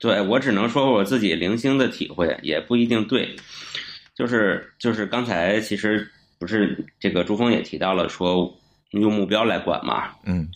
[0.00, 3.36] 对我只能说我自己零星的体会，也不一定对。
[4.14, 8.52] 就是就是刚才其实不是这个朱峰也提到了说
[8.90, 10.48] 用目标来管嘛，嗯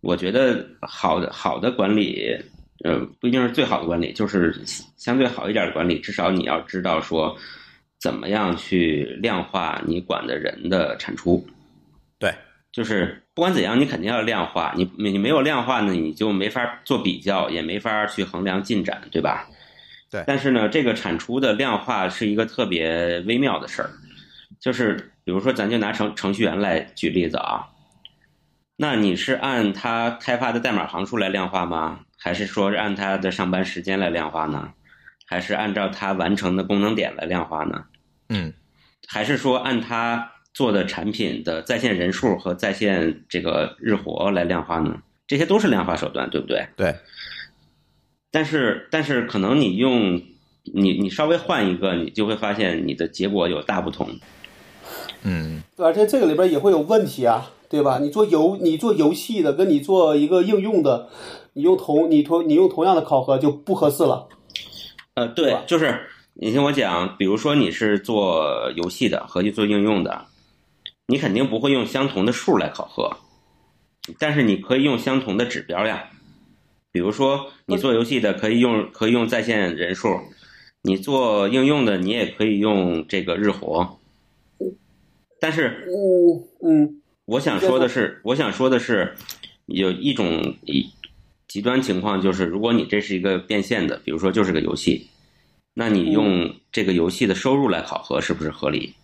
[0.00, 2.36] 我觉得好的好的管理，
[2.84, 4.54] 呃，不一定是最好的管理，就是
[4.96, 7.36] 相对好一点的管理，至少你要知道说
[7.98, 11.44] 怎么样去量化你管的人的产出。
[12.18, 12.32] 对，
[12.72, 19.48] 就是不管怎样，你肯定要量化，你你没有量化呢，你就没法做比较，也没法去衡量进展，对吧？
[20.10, 23.90] 对但是呢，这个产出的量化是一个特别微妙的事儿，
[24.58, 27.68] 就是比如说，咱就拿程程序员来举例子啊，
[28.80, 31.98] 那你是按他开发的代码行数来量化吗？
[32.16, 34.72] 还是说是按他的上班时间来量化呢？
[35.26, 37.86] 还是按照他完成的功能点来量化呢？
[38.28, 38.52] 嗯
[39.08, 45.02] 还是说按他做的产品的在线人数和在线这个日活来量化呢？
[45.26, 46.68] 这些都是量化手段，对不对？
[46.76, 46.94] 对，
[48.30, 50.22] 但是但是可能你用
[50.62, 54.08] 你你稍微换一个，你就会发现你的结果有大不同。
[55.22, 57.98] 嗯而且这个里边也会有问题啊，对吧？
[57.98, 61.08] 你做游你做游戏的，跟你做一个应用的，
[61.52, 64.28] 你用同你同你用同样的考核就不合适了。
[65.14, 70.26] 呃，对，对就是你听我讲，比如说你是做游戏的和去做应用的，
[71.06, 73.16] 你肯定不会用相同的数来考核，
[74.18, 76.04] 但是你可以用相同的指标呀。
[76.90, 80.08] 比如说你做游戏的可以用可以用在线人数，
[80.82, 83.97] 你做应用的你也可以用这个日活。
[85.40, 89.14] 但是嗯嗯我想说的是，我想说的是，
[89.66, 90.90] 有一种一
[91.46, 95.08] 极端情况就是，如果你这是一个变现的，比如说就是个游戏，
[95.74, 98.94] 那你用这个游戏的收入来考核是不是合理？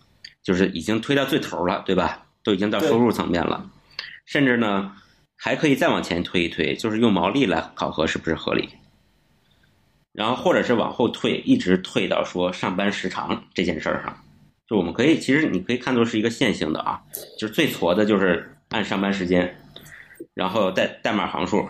[0.43, 2.27] 就是已经推到最头了，对吧？
[2.43, 3.71] 都已经到收入层面了，
[4.25, 4.91] 甚至呢
[5.35, 8.69] 还可以再往前推一推，就是用毛利来考核是不是合理？
[10.11, 14.24] 然后或者是往后退，一直退到说上班时长这件事儿上。
[14.67, 16.99] 就我们可以，其实你可以看作是一个线性的啊，
[17.37, 19.55] 就是最矬的就是按上班时间，
[20.33, 21.63] 然后代代码行数，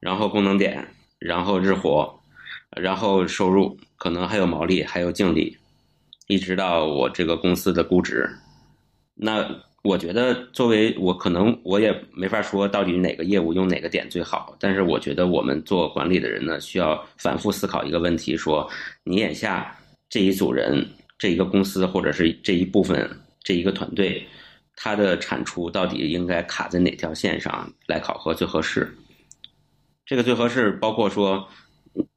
[0.00, 0.84] 然后功能点，
[1.20, 2.20] 然后日活，
[2.76, 5.56] 然后收入，可能还有毛利，还有净利，
[6.26, 8.28] 一直到我这个公司的估值。
[9.14, 9.48] 那
[9.84, 18.68] 我觉得，作为我可能我也没法说到底哪个业务用哪个点最好，但是我觉得我们做管理的人呢，需要反复思考一个问题：说
[19.04, 19.72] 你眼下
[20.08, 20.84] 这一组人。
[21.20, 23.06] 这一个公司或者是这一部分
[23.44, 24.26] 这一个团队，
[24.74, 28.90] 它的产出到底应该卡在哪条线上来考核最合适？
[30.06, 31.46] 这个最合适包括说，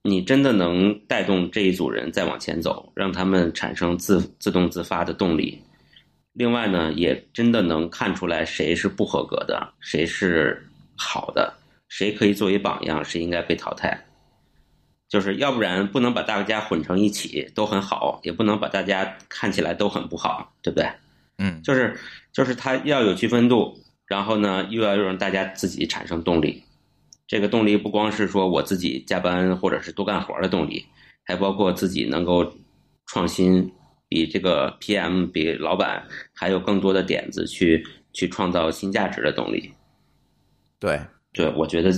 [0.03, 5.61] 你真的能带动这一组人再往前走，让他们产生自自动自发的动力。
[6.31, 11.53] 另外呢，也真的能看出来谁是不合格的，谁是好的，
[11.89, 14.01] 谁可以作为榜样，谁应该被淘汰。
[15.13, 20.89] 就是要不然不能把大家混成一起都很好，也不能把大家看起来都很不好，对不对？
[21.37, 21.95] 嗯就是
[22.31, 26.63] 就是它要有区分度，然后呢又要让大家自己产生动力。
[27.27, 30.83] 这个动力不光是说我自己加班或者是多干活的动力，
[31.23, 32.51] 还包括自己能够
[33.05, 33.71] 创新，
[34.09, 39.71] 比这个 PM 比老板还有更多的点子去去创造新价值的动力。
[40.79, 40.99] 对，
[41.31, 41.91] 对，我觉得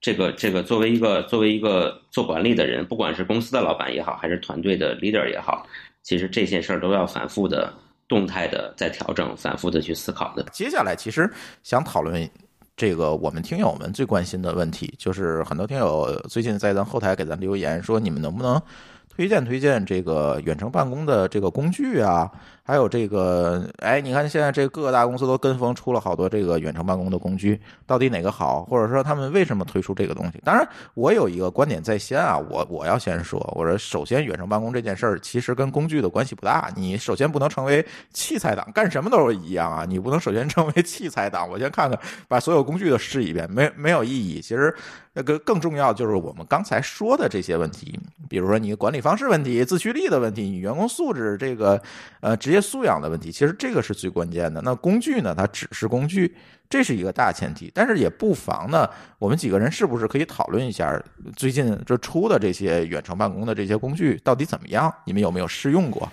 [0.00, 5.66] 这个这个作为一个作为一个做管理的人，不管是公司的老板也好，还是团队的 leader 也好，
[6.02, 7.72] 其实这些事儿都要反复的、
[8.06, 10.44] 动态的在调整，反复的去思考的。
[10.52, 11.28] 接下来其实
[11.64, 12.30] 想讨论
[12.76, 18.62] 这个我们听友们最关心的问题，就是很多听友最近在咱后台给咱留言说，你们能不能
[19.08, 22.30] 推荐推荐这个远程办公的这个工具啊？
[22.68, 28.62] 还有这个，哎，你看现在这各个大公司都跟风出了好多这个远程办公的工具，到底哪个好？
[28.64, 30.38] 或者说他们为什么推出这个东西？
[30.44, 41.48] 当然，我有一个观点在先啊，我我要先说，我说首先远程办公这件事儿其实跟工具的关系不大，你首先不能成为器材党，干什么都是一样啊，你不能首先成为器材党。
[41.48, 41.98] 我先看看，
[42.28, 44.42] 把所有工具都试一遍，没没有意义。
[44.42, 44.74] 其实
[45.14, 47.98] 那个更重要就是我们刚才说的这些问题，
[48.28, 51.80] 比如说你管理方式问题、自驱力的问题、你员工素质这个
[52.20, 54.60] 呃职业素养的问题，其实这个是最关键的。
[54.62, 56.36] 那工具呢，它只是工具，
[56.68, 57.70] 这是一个大前提。
[57.74, 58.88] 但是也不妨呢，
[59.18, 61.02] 我们几个人是不是可以讨论一下
[61.36, 64.92] 最近这出的这些远程办公的这些工具到底怎么样？
[65.04, 66.10] 你们有没有试用过？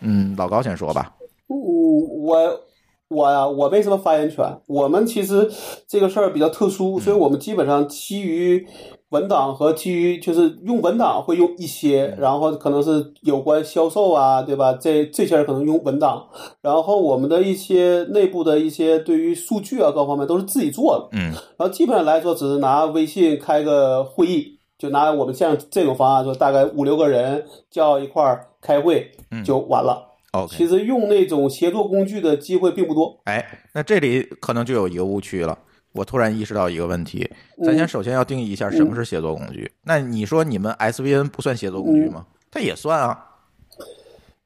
[0.00, 1.12] 嗯，老高先说吧。
[1.46, 2.60] 我
[3.14, 4.44] 我呀，我没什么发言权。
[4.66, 5.50] 我们其实
[5.86, 8.66] 这个事儿比较特殊，所以我们基本上基于
[9.10, 14.72] 文档和基于就是用文档会用一些，然后可能是有关销售啊，对吧？
[14.72, 16.26] 这这些人可能用文档，
[16.60, 21.08] 然后我们的一些内部的一些对于数据啊各方面都是自己做的。
[21.12, 30.13] 嗯然后基本上来说，只是拿微信开个会议，就拿我们像这种方案，说大概五六个人叫一块儿开会嗯就完了。
[30.48, 33.20] 其实用那种协作工具的机会并不多。
[33.24, 35.58] 哎，那这里可能就有一个误区了。
[35.92, 37.30] 我突然意识到一个问题，
[37.64, 39.70] 咱先嗯首先要定义一下什么是协作工具。
[39.84, 42.26] 那你说你们 SVN 不算协作工具吗？
[42.50, 43.26] 它也算啊。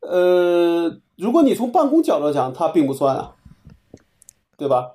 [0.01, 3.32] 呃，如果你从办公角度讲，它并不算啊，
[4.57, 4.93] 对吧？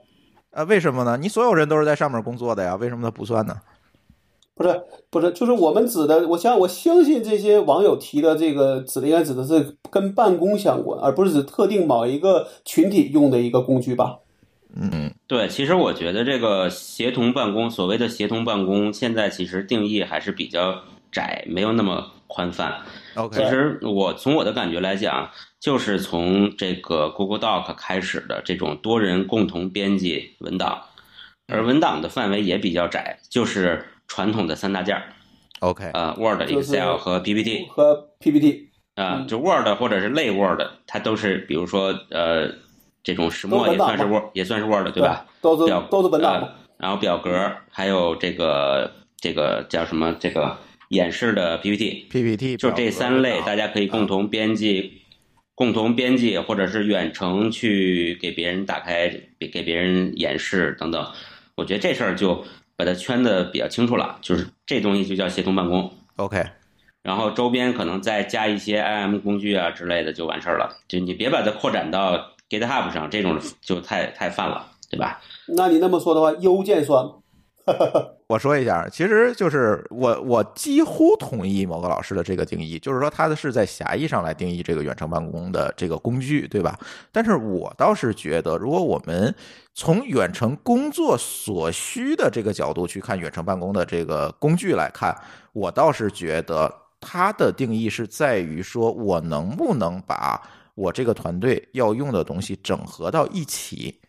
[0.52, 1.18] 啊，为什么呢？
[1.18, 3.58] 你所有人都是在上面工作的呀，为什么它不算呢？
[4.56, 14.18] 不是不是，就是我们指的，我想我相信这些网友提的这个指的应该指的是跟办公相关，而不是指特定某一个群体用的一个工具吧？
[14.76, 20.76] 嗯，对，其实我觉得这个协同办公，所谓的协同办公，现在其实定义还是比较
[21.12, 22.82] 窄，没有那么宽泛。
[23.16, 25.30] OK，其实我从我的感觉来讲，
[25.60, 30.82] 就是从这个 Google Doc 开始的这种多人共同编辑文档，
[31.48, 35.04] 而文档的范围也比较窄，就是传统的三大件儿
[35.60, 42.50] ，OK，呃，Word、Excel 和 PPT 和 PPT 啊、嗯就 Word 或者是类 Word，它都是比如说呃
[43.04, 45.26] 这种石墨也算是 Word，也算是 Word 对吧？
[45.42, 46.50] 都是表都是文档？
[46.78, 50.16] 然后表格，还有这个这个叫什么？
[50.20, 50.58] 这个
[50.90, 55.02] 演示的 PPT，PPT 就这三类，大家家可以共同编辑、
[55.56, 59.08] 共同编辑，或者是远程去给别人打开、
[59.40, 61.08] 给给别人演示等等。
[61.56, 62.44] 我觉得这事儿就
[62.76, 65.92] 把它圈的比较清楚了，就是这东西就叫协同办公。
[66.18, 66.44] OK，
[67.02, 70.78] 然后周边可能再加一些 IM 工具啊之类的就完事儿了。
[70.88, 72.18] 就你别把它扩展到
[72.50, 75.22] GitHub 上，这种就太太泛了，对吧？
[75.48, 77.14] 那你那么说的话，邮件算吗？
[78.28, 86.78] 我说一下，其实就是我我几乎同意某个老师的这个定义，就是说他是在狭义上来定义这个远程办公的这个工具，对吧？
[87.12, 89.34] 但是我倒是觉得，如果我们
[89.76, 95.20] 从远程工作所需的这个角度去看远程办公的这个工具来看，
[95.52, 96.72] 我倒是觉得
[97.02, 100.42] 它的定义是在于说我能不能把
[100.76, 104.00] 我这个团队要用的东西整合到一起。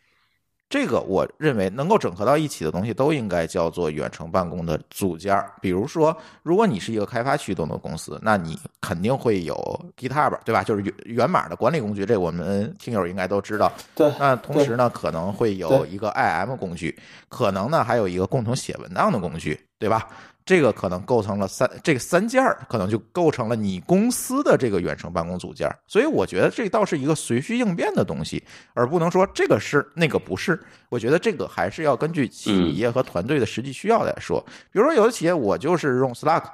[0.75, 5.53] 这个我认为能够整合到一起的东西都应该叫做远程办公的组件儿。
[5.63, 9.55] 比如说，如果你是一个开发驱动的公司，那你肯定会有
[9.97, 10.65] GitHub，对吧？
[10.65, 13.71] 就是源源码的管理工具，这我们听友应该都知道。
[13.95, 16.99] 对，那同时呢，可能会有一个 IM 工具，
[17.29, 20.09] 可能呢还有一个共同写文档的工具，对吧？
[20.45, 25.75] 这个可能构成了三这个三件儿，可能就构成了你公司的这个远程办公组件儿。
[25.87, 28.45] 所以我觉得这倒是一个随需应变的东西，
[28.75, 30.61] 而不能说这个是那个不是。
[30.91, 34.45] 我觉得这个还是要根据企业和团队的实际需要来说。
[34.71, 36.45] 比如说，有的企业我就是用 Slack。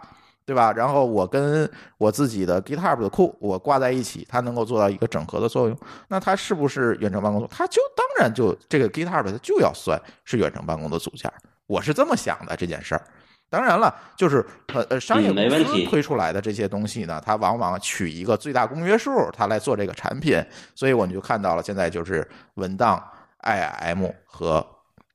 [0.47, 0.73] 对吧？
[0.73, 5.79] 然后我跟我自己的 GitHub 的库我挂在一起，它能够做到一个整合的作用。
[6.09, 7.47] 那它是不是远程办公？
[7.49, 11.33] 它就当然就这个 GitHub 它就要算是远程办公的组件。
[11.71, 13.03] 我是这么想的这件事儿。
[13.49, 14.45] 当然了，就是
[14.75, 20.45] 呃呃，商业公司推出来的这些东西呢，它往往取一个最大公约数，它来做这个产品。
[20.75, 23.01] 所以我们就看到了，现在就是文档、
[23.43, 24.67] IM 和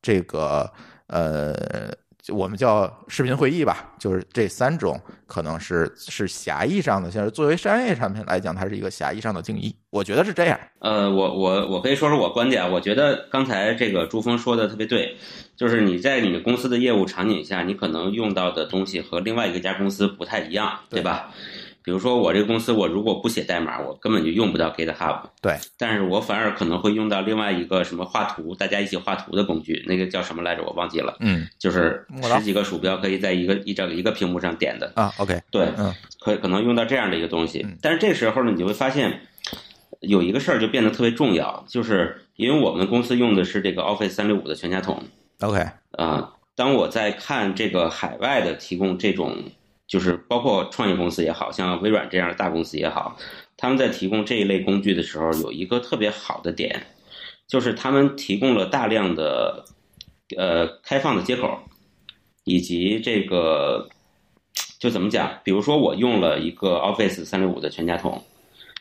[0.02, 0.72] 这个
[1.08, 1.54] 呃。
[2.34, 9.76] 我们叫视频会议吧，就是这三种可能是是狭义上的，像是作为商业产品来讲，它是一个狭义上的定义。
[9.90, 10.60] 我觉得是这样。
[10.80, 12.72] 呃，我我我可以说说我观点。
[12.72, 15.16] 我觉得刚才这个朱峰说的特别对，
[15.56, 21.32] 就是你在你的公司的业务场景下，你可能用到的东西和另外一个家公司不太一样，对对吧？
[21.86, 25.22] 比如说我这个公司，我如果不写代码，我根本就用不到 GitHub。
[25.40, 30.64] 对，但是我反而可能会用到另外一个什么画图，大家一起画图的工具，那个叫什么来着？
[30.64, 31.16] 我忘记了。
[31.20, 34.92] 嗯就是十几个鼠标可以在一个一整一个屏幕上点的。
[34.96, 37.78] 啊，OK，对，嗯，可可能用到这样的一个东西嗯。
[37.82, 39.22] 但是这时候呢，你就会发现
[40.00, 45.04] 有一个事儿就变得特别重要，就是因为我们公司用的是这个 Office 三六五的全家桶
[45.42, 49.38] OK，啊、当我在看这个海外的提供这种，
[49.88, 53.18] 就是包括创业公司也好像微软这样的大公司也好，
[53.56, 56.88] 他们在提供这一类工具的时候，有一个特别好的点，
[57.48, 59.64] 就是他们提供了大量的
[60.36, 61.60] 呃开放的接口，
[62.44, 63.88] 以及这个
[64.80, 65.40] 就怎么讲？
[65.44, 68.24] 比如说我用了一个 Office 三六五的全家桶，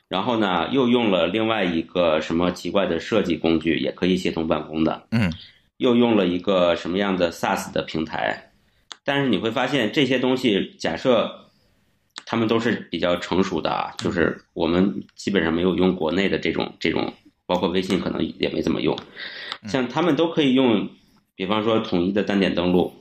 [0.09, 5.31] 然后呢又用了另外一个什么奇怪的设计工具，也可以协同办公的，嗯，
[5.77, 8.53] 又用了一个什么样的 SaaS 的平台，
[9.05, 11.51] 但是你会发现这些东西，假设
[12.27, 17.13] 他们都是比较成熟的啊，就是我们基本上没有用国内的这种这种，
[17.47, 18.99] 包括微信可能也没怎么用，
[19.69, 20.89] 像他们都可以用，
[21.37, 22.93] 比方说统一的单点登录，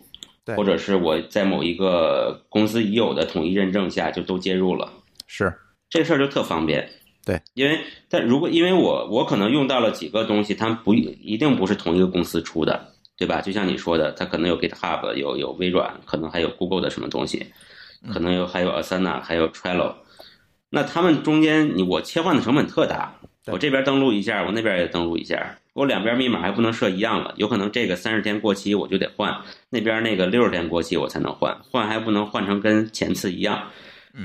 [0.58, 4.91] 或者是我在某一个公司已有的统一认证下就都接入了，
[5.26, 5.54] 是。
[5.89, 6.89] 这事儿就特方便。
[7.24, 7.80] 对，因为
[8.10, 13.41] 但如果因为我我可能用到了几个东西，它们不一定不是同一个公司出的，对吧？
[13.41, 17.47] 就像你说的，它可能有 GitHub，有有微软，可能还有 Google 的什么东西。
[18.11, 19.93] 可能有还有 Asana，还有 Trello。
[20.70, 29.34] 那他们中间你我切换的成本特大，我这边登录一下，我那边也登录一下，我两边密码还不能设一样了，有可能这个三十天过期我就得换，
[29.70, 33.70] 那边那个六十天过期我才能换，换还不能换成跟前次一样，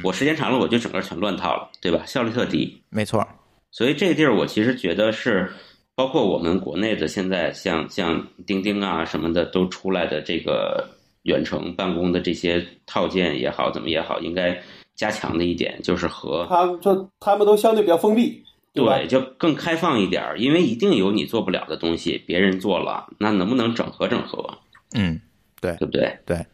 [0.02, 2.02] 我时间长了我就整个全乱套了，对吧？
[2.04, 2.82] 效率特低。
[2.90, 3.24] 没错，
[3.70, 5.52] 所以这地儿我其实觉得是，
[5.98, 10.88] 包括我们国内的现在像像钉钉啊什么的都出来的这个
[11.24, 14.56] 远程办公的这些套件也好，怎么也好，应该
[14.94, 18.30] 加强的一点就是和他就他们都相对比较封闭，
[18.74, 18.96] 吧？
[18.96, 24.56] 对就更开放一点儿，因为一定有你做不了的东西，别人做了，那能不能整合整合，
[24.94, 25.20] 嗯，
[25.60, 26.46] 对对不对对？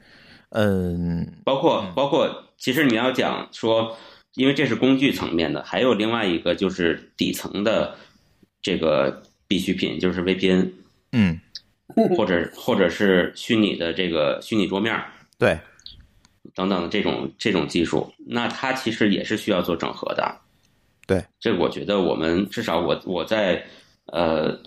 [0.52, 3.94] 嗯，包括包括，其实你要讲说，
[4.36, 7.94] 因为这是工具层面的，还有另外一个就是底层的
[8.62, 10.70] 这个必需品，就是 VPN。
[11.12, 11.40] 嗯，
[12.16, 15.04] 或者或者是虚拟的这个虚拟桌面儿
[15.38, 15.56] 对，
[16.54, 20.40] 等等这种这种技术，那它其实也是需要做整合的。
[21.06, 23.64] 对，这我觉得我们至少我我在
[24.06, 24.58] 呃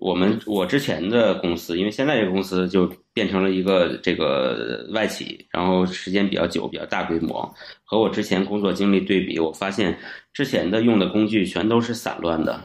[0.00, 7.48] 我们我之前的公司，因为现在这个公司就变成了一个这个外企，然后时间比较久，比较大规模，
[7.84, 9.96] 和我之前工作经历对比，我发现
[10.32, 12.60] 之前的用的工具全都是散乱的，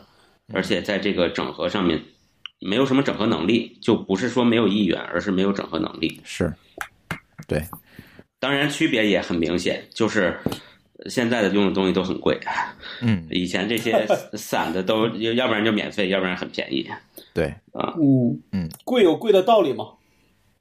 [0.54, 2.02] 而且在这个整合上面
[2.60, 6.22] 没有什么整合能力，就不是说没有意愿，而是没有整合能力。
[6.24, 6.54] 是，
[7.47, 7.64] 对，
[8.39, 10.38] 当然，区别也很明显，就是
[11.08, 12.39] 现在的用的东西都很贵，
[13.02, 16.88] 嗯，以前这些散的都 要不然就免费，要不然很便宜。
[17.34, 19.86] 对，啊嗯嗯，贵有贵的道理吗。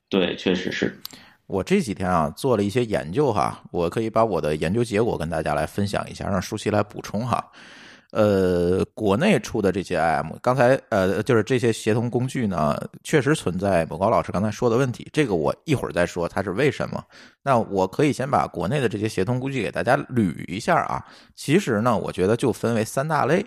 [0.09, 0.99] 对，确实是。
[1.47, 7.45] 我这几天啊做了一些研究哈，我可以把我的研究结果跟大家来分享一下，让舒淇来补充哈。
[8.13, 17.05] 呃，国内出的这些 IM，刚才呃就是这些协同工具呢，确实存在某高老师刚才说的问题，这个我一会儿再说它是为什么。
[17.43, 21.07] 那我可以先把国内的这些协同工具给大家捋一下啊。
[21.37, 23.47] 其实呢，我觉得就分为三大类，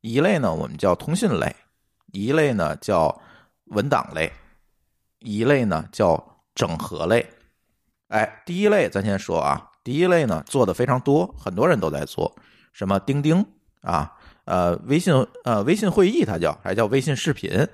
[0.00, 1.52] 一类呢我们叫通信类，
[2.12, 3.20] 一类呢叫
[3.66, 4.30] 文档类，
[5.18, 6.24] 一类呢叫
[6.54, 7.26] 整合类。
[8.08, 12.32] 哎，第一类咱先说啊，第一类呢做的非常多，很多人都在做，
[12.72, 13.44] 什么钉钉
[13.82, 14.10] 啊，
[14.44, 15.14] 呃，微信
[15.44, 17.66] 呃微信会议它叫，还叫微信视频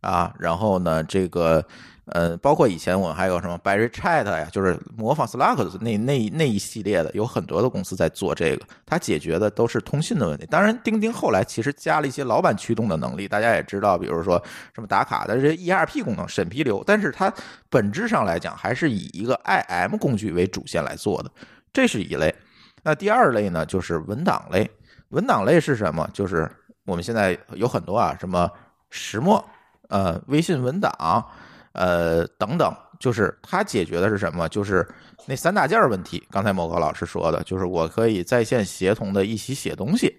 [0.00, 1.64] 啊，然后呢这个
[2.06, 10.46] 呃包括以前我们还有什么 Barry Chat 呀，就是模仿 Slack 那那那一系列的，有很多的公司在做这个，它解决的都是通信的问题。
[10.50, 14.42] 当然，钉钉后来其实加了一些老板驱动的能力，大家也知道，比如说
[14.74, 17.32] 什么打卡的这 ERP 功能、审批流，但是它
[17.70, 21.30] 本质上来讲还是以一个 IM 工具为主线来做的，
[21.72, 22.34] 这是一类。
[22.82, 24.70] 那第二类呢，就是文档类。
[25.10, 26.08] 文档类是什么？
[26.12, 26.50] 就是
[26.84, 28.50] 我们现在有很多啊，什么
[28.90, 29.44] 石墨、
[29.88, 31.24] 呃微信文档、
[31.72, 34.48] 呃等等，就是它解决的是什么？
[34.48, 34.86] 就是
[35.26, 36.22] 那三大件儿问题。
[36.30, 40.14] 刚才某高老师说的，就是我可以在线协同的一起写东西，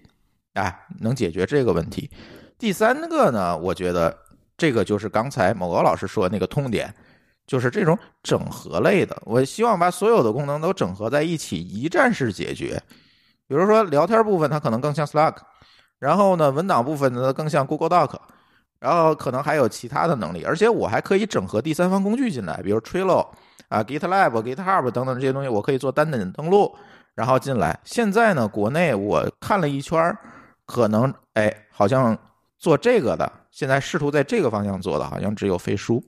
[0.54, 2.10] 哎，能解决这个问题。
[2.58, 4.16] 第三个呢，我觉得
[4.56, 6.92] 这个就是刚才某高老师说的那个痛点，
[7.46, 9.20] 就是这种整合类的。
[9.24, 12.82] 我希望把所有的功能都整合在一起，一站式解决。
[13.48, 15.36] 比如说聊天部分，它可能更像 Slack，
[15.98, 18.16] 然后呢，文档部分呢更像 Google Doc，
[18.78, 23.28] 然后可能还有其他的能力，而且我还可以整合第三方工具进来，比如 Trello
[23.68, 26.74] 啊、GitLab、GitHub 等等这些东西，我可以做单点登录，
[27.14, 27.78] 然后进来。
[27.84, 30.16] 现在呢，国内我看了一圈，
[30.66, 32.16] 可能哎，好像
[32.58, 36.02] 做这个的，现在试图在这个方向做的，好像只有飞书。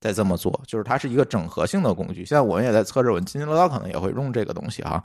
[0.00, 2.24] 在这么做，就是它是一个整合性的工具。
[2.24, 5.00] 现在我们也在测试，我们津津乐道可能也会用这个东西哈。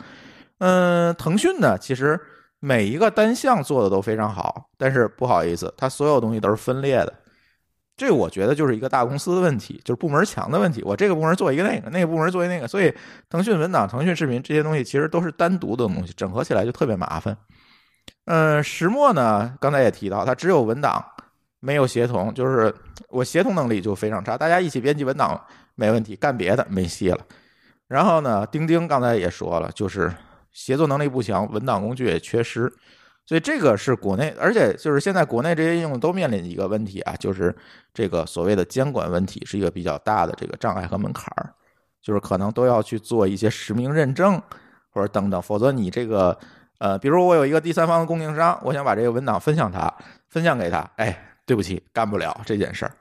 [0.60, 2.20] 嗯，腾讯呢，其实
[2.60, 7.14] 每一个单项做的都非常好，但是不好意思，它所有东西都是分裂的。
[7.96, 10.84] 这我觉得就是一个大公司的问题，就是部门墙的问题。
[10.84, 12.94] 我这个部门做一个那个，那个部门做一个那个，所以
[13.30, 17.36] 腾讯文档、腾讯视频这些东西其实都是单独的东西，整合起来就特别麻烦。
[18.26, 21.04] 嗯，石墨呢，刚才也提到，它只有文档，
[21.60, 22.74] 没有协同，就是
[23.10, 25.40] 我协同能力就非常差，大家一起编辑文档
[25.74, 27.20] 没问题，干别的没戏了。
[27.88, 30.12] 然后呢，钉钉刚才也说了，就是。
[30.58, 32.68] 协作能力不强，文档工具也缺失，
[33.28, 37.56] 所以这个是国内，而且就是现在国内这些应用都面临一个问题啊，就是
[37.94, 41.54] 这个所谓的监管问题是一个比较大的这个障碍和门槛儿，
[42.02, 44.42] 就是可能都要去做一些实名认证
[44.90, 46.36] 或者等等，否则你这个
[46.80, 49.94] 呃，比如我有一个第三方的供应商，我想把这个文档分享他，
[50.28, 52.92] 分享给他，哎，对不起，干不了这件事儿，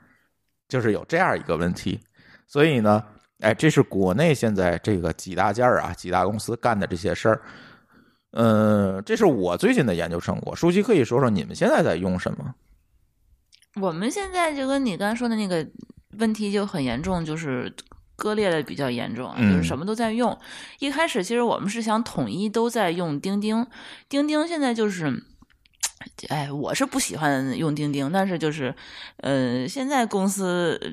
[0.68, 1.98] 就是有这样一个问题，
[2.46, 3.02] 所以呢。
[3.40, 7.42] 哎，这是国内现在这个几大件儿啊，几大公司干的这些事儿。
[8.32, 10.54] 嗯，这是我最近的研究成果。
[10.54, 12.54] 舒淇可以说说你们现在在用什么？
[13.80, 15.66] 我们现在就跟你刚才说的那个
[16.18, 17.74] 问题就很严重，就是
[18.16, 20.38] 割裂的比较严重，嗯就是什么都在用。
[20.78, 23.66] 一开始其实我们是想统一都在用钉钉，
[24.08, 25.22] 钉钉现在就是。
[26.28, 28.72] 哎，我是不喜欢用钉钉，但是就是，
[29.16, 30.88] 呃，现在公司呃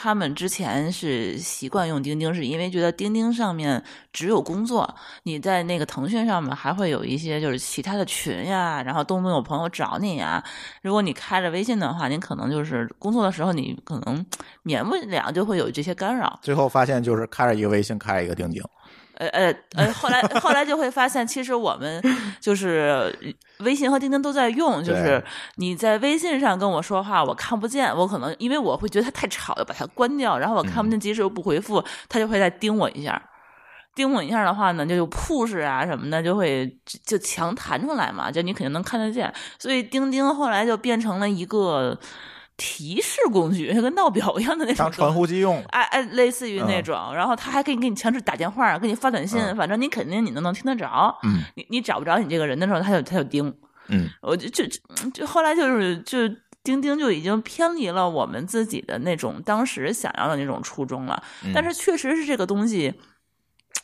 [0.00, 4.94] 他们之前是习惯用钉钉，是因为觉得钉钉上面只有工作，
[5.24, 10.42] 你在那个腾讯上面还会有一些就是其他的群呀，然后动不动有朋友找你呀。
[10.82, 14.24] 如果你开着微信的话，你可能就是工作的时候，你可能
[14.62, 16.38] 免不了就会有这些干扰。
[16.42, 18.62] 最后发现就是开着一个微信，开一个钉钉。
[19.18, 22.02] 呃呃呃，后来后来就会发现，其实我们
[22.40, 23.14] 就是
[23.60, 25.22] 微信和钉钉都在用，就是
[25.56, 33.20] 你在微信上跟我说话，我看不见，我可能因为我会觉得它太吵，要把它关掉，然后我看不见，即使又不回复，它就会再盯我一下。
[33.94, 39.32] 盯我一下的话呢，就有 push 啊什么的，就会就就强弹出来嘛，就你肯定能看得见。
[39.58, 41.98] 所以钉钉后来就变成了一个
[42.58, 45.62] 提示工具，就跟闹表一样的那种当传呼机用。
[45.68, 51.16] 哎哎，类似于那种，然后他还可以给你强制打电话，给你发短信，嗯反正你肯定你都能听得着。
[51.22, 53.54] 嗯你你找不着你这个人的时候，他就他就盯。
[53.86, 56.28] 嗯，我就就就就后来就是就
[56.62, 61.22] 钉钉就已经偏离了我们自己的那种当时想要的那种初衷了。
[61.44, 62.92] 嗯但是确实是这个东西。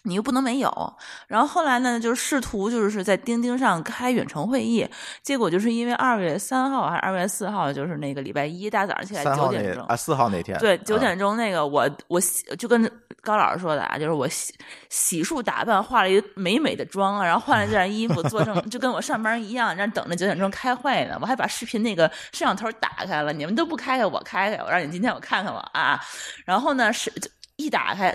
[0.06, 4.86] 你又不能没有，然后后来呢，就试图就是在钉钉上开远程会议，
[5.22, 10.58] 结果就是因为二月三号还是二月四号，就是那个礼拜一大早上起来九点钟啊，四号那天。
[10.58, 12.90] 对，啊九点钟那个我我洗就跟
[13.22, 14.52] 高老师说的啊，就是我洗
[14.90, 21.16] 洗漱打扮，化了一美美的妆，啊然后换了这件 衣服，做正就跟我上班一样，然后等着九点钟开会呢。
[21.18, 25.98] 我还把视频那个摄像头打开了，你们都不开开，我开开，我让你今天我看看我啊。
[26.44, 28.14] 然后呢是就一打开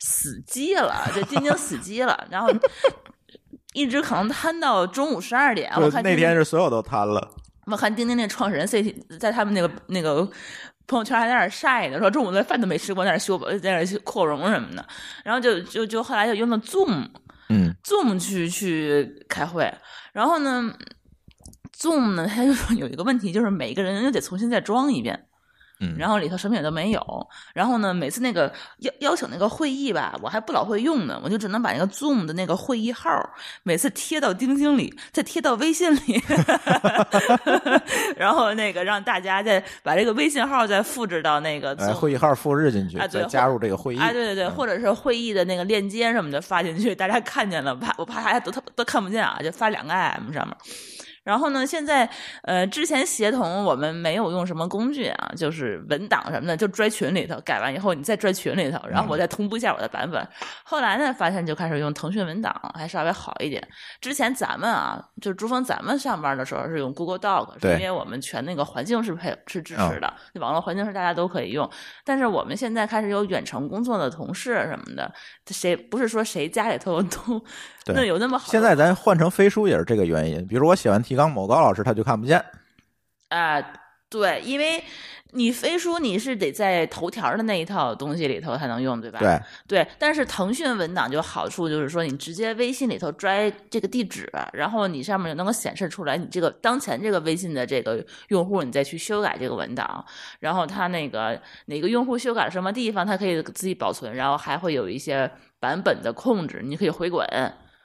[0.00, 2.48] 死机了，这钉钉死机了，然后
[3.72, 5.70] 一直可能瘫到中午十二点。
[5.76, 7.34] 我看那天是所有都瘫了。
[7.66, 10.28] 我看钉钉那创始人 CT 在他们那个那个
[10.88, 14.84] 朋友圈还在那儿晒呢，说中午连饭都没吃过，在那儿修在那儿扩容什么的，
[15.24, 17.06] 然后就就就后来就用了 Zoom。
[17.52, 19.72] 嗯 Zoom 去去开会，
[20.12, 20.72] 然后呢
[21.76, 25.26] ，Zoom 呢，它就是有一个问题，就是每个人又得重新再装一遍，
[25.80, 27.28] 嗯，然后里头什么也都没有。
[27.54, 33.10] 然后呢，每次那个邀邀请那个会议吧，我还不老会用呢，我就只能把那个 Zoom 的那个会议号
[33.62, 36.22] 每次贴到钉钉里，再贴到微信里，
[38.16, 43.98] 然后那个让大家再把这个微信号再复制到那个哎，会议号复制进去，啊对再加入这个会议。
[43.98, 50.56] 哎，对对对，嗯或者是会议的那个链接什么的发进去，大家看见了，怕我怕大家都都看不见啊，就发两个 IM 上面。
[51.22, 52.08] 然后呢，现在
[52.42, 60.26] 呃，之前协同我们没有用什么工具啊，就是文档什么的，就拽群里头，改完以后你再拽群里头，然后我再同步一下我的版本。
[60.64, 63.66] 后来呢，发现就开始用腾讯文档，还稍微好一点。
[64.00, 71.68] 之前咱们啊，就珠峰咱们上班的时候是用 Google Doc，是因为我们全那个环境是配是支持的，网络环境是大家都可以用。
[72.04, 75.12] 但是我们现在开始有远程工作的同事什么的，
[75.48, 77.38] 谁不是说谁家里头都
[77.79, 78.50] 对那有那么好？
[78.50, 80.46] 现在咱换成飞书也是这个原因。
[80.46, 82.44] 比如我写完提纲，某高老师他就看不见。
[83.28, 83.60] 啊、
[84.08, 84.82] 对，因为
[85.32, 89.20] 你飞书你是得在头条的那一套东西里头才能用，对吧？
[89.20, 100.04] 对，对，但是腾讯文档就好处就是说，你直接微信里头拽这个地址，然后你上面就能够显示出来你这个当前这个微信的这个用户，你再去修改这个文档，
[100.40, 105.30] 然后他那个哪个用户修改了什么地方，他可以自己保存，然后还会有一些
[105.60, 107.24] 版本的控制，你可以回滚，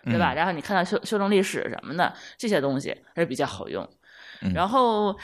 [0.05, 0.33] 对吧？
[0.33, 3.87] 嗯然后你看到修修正历史什么的这些东西还是比较好用。
[4.41, 5.15] 嗯然后，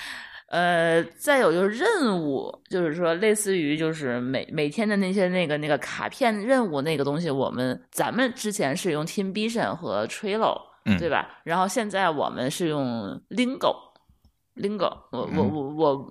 [0.47, 11.39] 呃，再有就是任务，就是说类似于就是每每天的那些那个那个卡片任务那个东西，我们咱们之前是用 Teamvision 和 Trello，嗯对吧？
[11.43, 13.91] 然后现在我们是用 Lingo。
[14.53, 16.07] Lingo，我我嗯我我，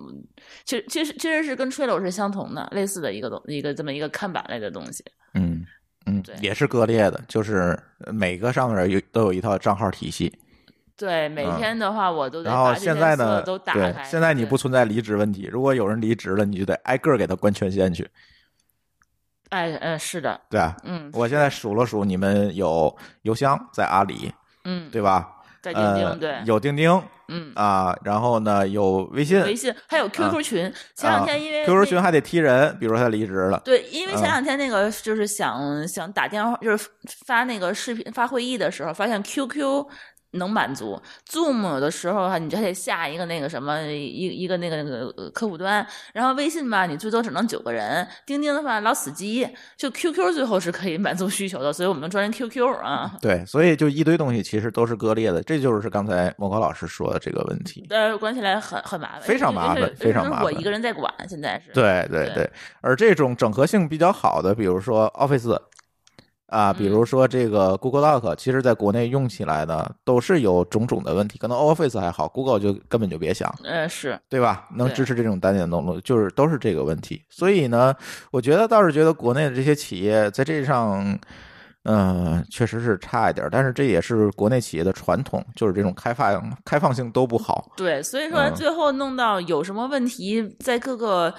[0.65, 5.03] 其实其实其实是跟 Trello 是相同的，类似的一个东一个这么一个看板类的东西。
[5.35, 5.63] 嗯
[6.05, 7.77] 嗯对，也是割裂的，就是
[8.11, 10.31] 每个上面有都有一套账号体系。
[10.97, 15.49] 对，每嗯天的话我都得然后现在呢都，打对开。，现在你不存在离职问题。
[15.51, 18.07] 如果有人离职了，你就得挨个给他关权限去，
[19.49, 20.77] 哎嗯是的，对啊？
[20.83, 24.31] 嗯我现在数了数，你们有邮箱在阿里，
[24.63, 25.40] 嗯，对吧？
[25.61, 27.51] 在钉钉、呃，对，有钉钉嗯。
[27.55, 36.89] 啊，然后呢有微信，微信还有 QQ 群，前两天因为啊 QQ 群还得踢人，比如说他离职了，对，因为前嗯两天那个就是想想打电话，就是
[37.25, 39.85] 发那个视频发会议的时候，发现 QQ
[40.31, 41.01] 能满足。
[41.29, 49.47] Zoom 有的时候哈，你就还得下一个那个什么一一个那个那个呃客户端，然后微信吧，你最多只能九个人，钉钉的话老死机，
[49.77, 53.17] 就 QQ 最后是可以满足需求的，所以我们专人 QQ 啊。
[53.21, 57.85] 对，所以就一堆东西其实都是割裂的，这就是刚才莫高老师说的这个问题。
[57.89, 61.71] 呃，管起来很很麻烦，非常麻烦非常麻烦我一个人在管，现在是。
[61.73, 62.51] 对对对对，
[62.81, 65.59] 而这种整合性比较好的，比如说 Office
[66.51, 71.39] 啊，比嗯如说这个 Google Doc，其实在国内用起来呢，都是有种种的问题。
[71.39, 74.67] 可能 Office 还好，Google 就根本就别想，呃，是对吧？
[74.75, 77.23] 能支持这种单点登录，就是都是这个问题。
[77.29, 77.95] 所以呢，
[78.31, 81.17] 我觉得倒是觉得国内的这些企业在这上。
[81.83, 87.71] 嗯，确实是差一点，但是这也是国内企业的传统，就是这种开放开放性都不好。
[87.75, 91.33] 对，所以说嗯最后弄到有什么问题，在各个。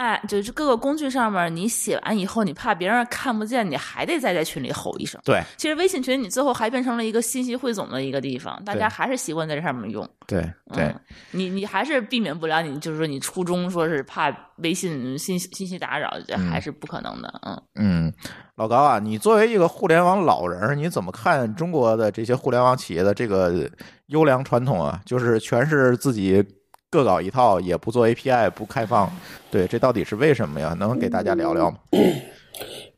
[0.00, 5.20] 哎，就是各个工具上面，你写完以后，你怕别人看不见，你还得再在群里吼一声。
[5.22, 10.08] 对其实微信群你最后还变成了一个信息汇总的一个地方，大家还是习惯在这上面用。
[10.26, 10.40] 对
[10.72, 11.00] 对，嗯，
[11.32, 17.38] 你你还是避免不了，你就是说你初衷说是怕微信信息信息打扰，这嗯还是不可能的。
[17.44, 18.12] 嗯，嗯，
[18.56, 23.68] 老高啊，你作为一个互联网老人，你怎么看中国的这些互联网企业的这个
[24.06, 24.98] 优良传统啊？
[25.04, 26.42] 就是全是自己
[26.90, 29.08] 各搞一套，也不做 API，不开放，
[29.48, 30.74] 对，这到底是为什么呀？
[30.78, 31.78] 能给大家聊聊吗？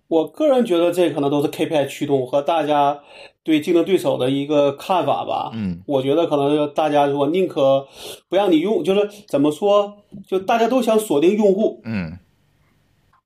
[0.09, 3.01] 我个人觉得这可能都是 KPI 驱动和大家
[3.43, 5.51] 对竞争对手的一个看法吧。
[5.55, 7.87] 嗯我觉得可能大家如果宁可
[8.29, 12.19] 不让你用，就是怎么说，就大家都想锁定用户，嗯，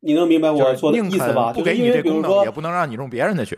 [0.00, 1.52] 你能明白我就是说的意思吧？
[1.52, 3.56] 就是因给你这功能，为比如说也，不能让你用别人的去。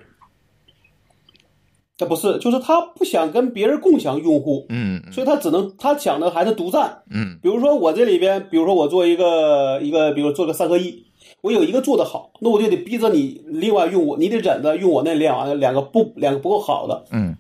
[1.99, 7.03] 这不是，就是他不想跟别人共享用户，嗯所以他只能他想的还是独占。
[7.11, 11.05] 嗯比如说我这里边，比如说我做一个一个，比如做个三合一，
[11.41, 17.37] 我有一个做的好，那我就得逼着你另外用我，你得忍着用我那两两个不两个不够好的，嗯，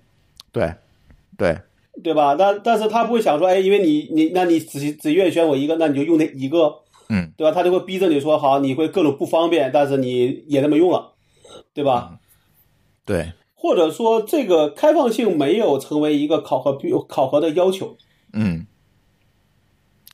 [0.50, 0.74] 对
[1.36, 1.56] 对，
[2.02, 2.34] 对吧？
[2.36, 6.74] 但但是他不会想说，哎，因为你你那你只只愿意选我一个，那你就用那一个，
[7.10, 7.52] 嗯对吧？
[7.52, 11.12] 他就会逼着你说，好，你会各种不方便，但是你也那么用了，
[11.72, 12.18] 对吧？
[13.06, 17.96] 对，或者说这个开放性没有成为一个考核标考核的要求，
[18.32, 18.66] 嗯，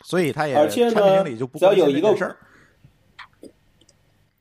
[0.03, 2.39] 所以他也而且呢产品经理就不只要有一个事儿。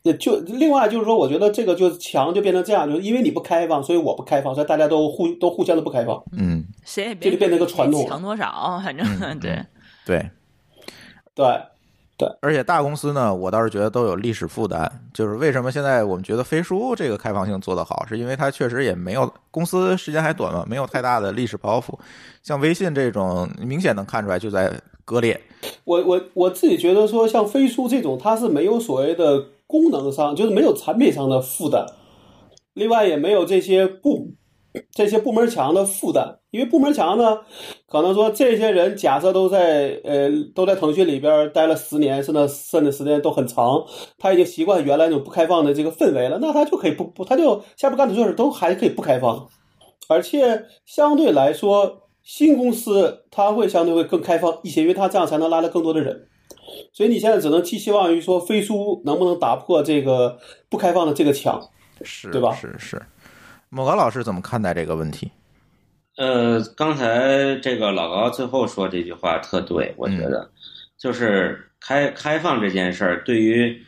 [0.03, 6.23] 也就另外就是说，我觉得这个就是墙就变成这样，就是因为你不开放，所以我不开放，所以大家都互都互相的不开放。
[6.31, 9.65] 嗯，谁也别这就变成一个传统强多少，反正、嗯对。
[10.05, 10.29] 对。
[12.15, 14.89] 对，而且大公司呢，我倒是觉得都有历史负担。
[15.13, 21.97] 就是为什么现在我们觉得飞书这个开放性做得好，是因为它确实也没有公司时间还短嘛，没有太大的历史包袱。
[22.43, 24.71] 像微信这种，明显能看出来就在
[25.03, 25.41] 割裂。
[25.85, 31.83] 我我我自己觉得说，像飞书这种，它是没有所谓的功能上，就是没有产品上的负担，
[32.73, 34.33] 另外也没有这些部
[34.91, 37.39] 这些部门墙的负担，因为部门强呢，
[37.89, 43.83] 可能说这些人假设都在呃都在腾讯里边待了十年，甚至甚至时间都很长，
[44.17, 49.49] 他已经习惯原来那种不开放的这个氛围了，那他就可以不不，他就下边干的事都还可以不开放，
[50.07, 51.99] 而且相对来说。
[52.25, 56.25] 新公司它会相对会更开放一些，因为它这样才能拉来更多的人。
[56.93, 60.39] 所以你现在只能寄希望于说飞书能不能打破这个
[60.69, 61.61] 不开放的这个墙。
[62.01, 63.01] 是，对吧是是。
[63.67, 65.29] 某高老师怎么看待这个问题？
[66.17, 70.49] 呃，刚才这个老高最后说这句话特对，我觉得，
[70.97, 73.81] 就是开开放这件事儿，对于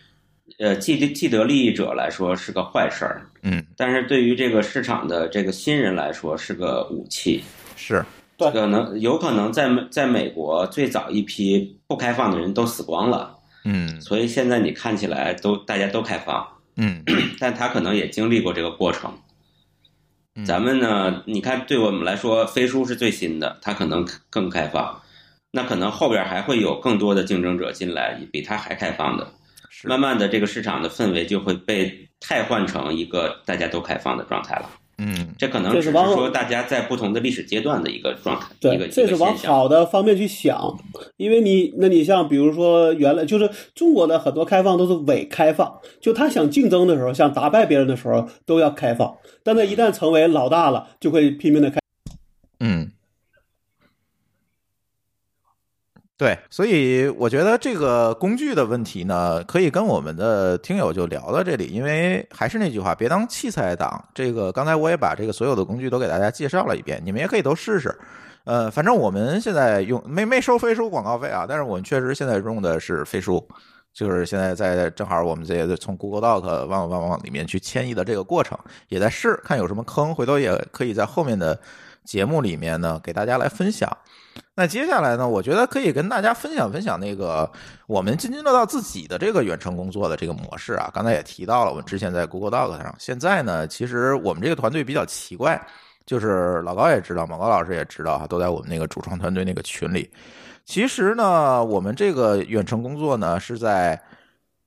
[0.58, 7.44] 呃既得既得利益者来说是个坏事儿，嗯，但是对于这个市场的这个新人来说是个武器。
[7.76, 8.04] 是，
[8.38, 13.36] 对可能有可能在美在美国最早一批不开放的人都死光了，
[13.66, 16.48] 嗯所以现在你看起来都大家都开放，
[16.78, 17.04] 嗯
[17.40, 19.14] 但他可能也经历过这个过程。
[20.36, 25.02] 嗯咱们呢，你看，对我们来说，飞书是最新的，它可能更开放，
[25.52, 29.26] 那可能后边还会有更多的竞争者进来，比它还开放的。
[29.84, 34.70] 慢慢的，这个市场的氛围就会被汰换成一个大家都开放的状态了。
[34.98, 39.36] 嗯这可能只是说大家在不同的历史阶段的一个状态，一个对，这是往。
[39.38, 40.78] 好的方面去想，
[41.18, 51.80] 因为你，那你像比如说原来就是中国的很多开放都是伪开放，就他想竞争的时候，想打败别人的时候都要开放，但他一旦成为老大了，就会拼命的开。
[52.62, 52.92] 嗯，
[56.18, 64.02] 对，所以我觉得这个工具的问题呢，可以跟我们的听友就聊到这里，因为还是那句话，别当器材党。
[64.14, 67.94] 这个刚才我也把这个所有的工具都给大家介绍了一遍，你们也可以都试试。
[68.46, 73.46] 呃，反正我们现在用没没收飞书广告费啊，但是我们确实现在用的是飞书，
[73.94, 81.60] 就是现在在正好我们这些从 Google Doc 往往往里面去迁移的这个过程，也在试看有什么坑，回头也可以在后面的
[82.06, 83.90] 节目里面呢给大家来分享。
[84.58, 87.52] 那接下来呢，我觉得可以跟大家分享分享那个
[87.88, 90.90] 我们津津乐道自己的这个远程工作的这个模式啊。
[90.94, 95.62] 刚才也提到了，我们之前在 Google Doc 上，现在呢，其实我们这个团队比较奇怪，
[96.06, 100.10] 就是老高也知道，毛高老师也知道哈，都在我们那个主创团队那个群里。
[100.64, 104.02] 其实呢，我们这个远程工作呢是在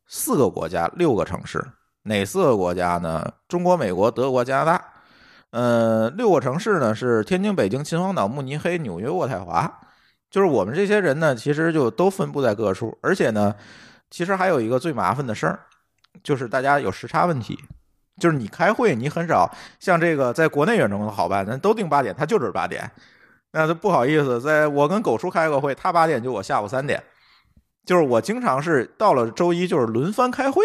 [0.06, 1.65] 四个国家、六个城市，
[2.02, 3.27] 哪四个国家呢？
[3.48, 4.85] 中国、美国、德国、加拿大。
[5.51, 9.81] 呃，六个城市呢是天津、北京、秦皇岛、慕尼黑、纽约、渥太华。
[10.31, 13.55] 就是我们这些人呢，其实就都分布在各处，而且呢，
[14.11, 15.61] 其实还有一个最麻烦的事儿，
[16.23, 17.59] 就是大家有时差问题。
[18.20, 22.91] 就是你开会，你很少像这个在国内远程好办，咱都定八点，他就是八点。
[23.53, 27.03] 那不好意思，在我跟狗叔开个会，他八点就我下午三点。
[27.87, 30.62] 就是我经常是到了周一就是轮番开会，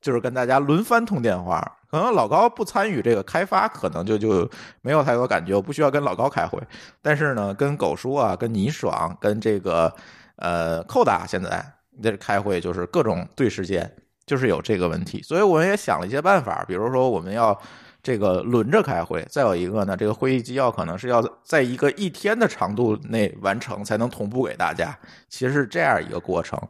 [0.00, 1.77] 就是跟大家轮番通电话。
[1.90, 4.48] 可能老高不参与这个开发，可能就就
[4.82, 6.60] 没有太多感觉，我不需要跟老高开会。
[7.00, 9.92] 但是呢，跟狗叔啊，跟倪爽，跟这个
[10.36, 11.64] 呃寇达，现在
[12.02, 13.90] 这开会就是各种对时间，
[14.26, 15.22] 就是有这个问题。
[15.22, 17.58] 所以我们也想了一些办法，比如说我们要
[18.02, 24.96] 这个轮着开会，再有一个呢，这个会议纪要可能是要在一个一天的长度内完成，才能同步给大家。
[25.28, 26.60] 其实是这样一个过程。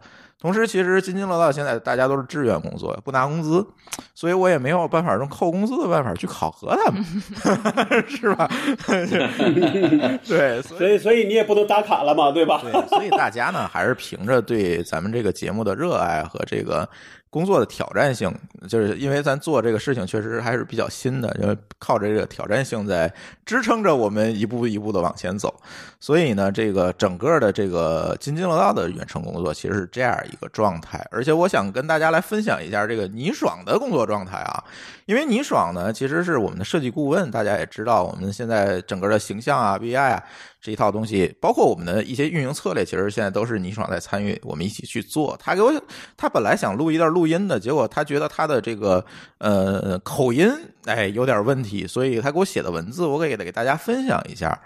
[0.41, 3.67] 同时，其实津津乐道现在大家都是志愿工作，不拿工资，
[4.15, 7.05] 所以我也没有办法用扣工资的办法去考核他们，
[8.09, 8.49] 是吧？
[10.27, 12.61] 对，所以所以你也不能打卡了嘛，对吧？
[12.63, 16.89] 对，所以大家呢还是凭着对咱们这个节目的热爱和这个
[17.31, 18.35] 工作的挑战性，
[18.69, 23.13] 就是因为咱做这个事情确实还是比较新的，因为靠着这个挑战性在
[23.45, 25.55] 支撑着我们一步一步的往前走。
[26.01, 31.07] 所以呢，这个整个的这个津津乐道的远程工作其实是这样一个状态。
[31.11, 34.65] 而且我想跟大家来分享一下这个倪爽的工作状态啊，
[35.09, 40.23] 因为倪爽呢其实是我们的设计顾问，大家也知道，我们现在整个的形象啊、VI 啊
[40.61, 45.35] 这一套东西，包括我们的一些运营策略，其实现在都是倪爽在参与，我们一起去做。
[45.43, 45.73] 他给我，
[46.15, 49.03] 他本来想录一段录音的，结果他觉得他的这个
[49.39, 50.47] 呃口音
[50.85, 54.61] 哎有点问题，所以他给我写的文字，我给给大家分享一下。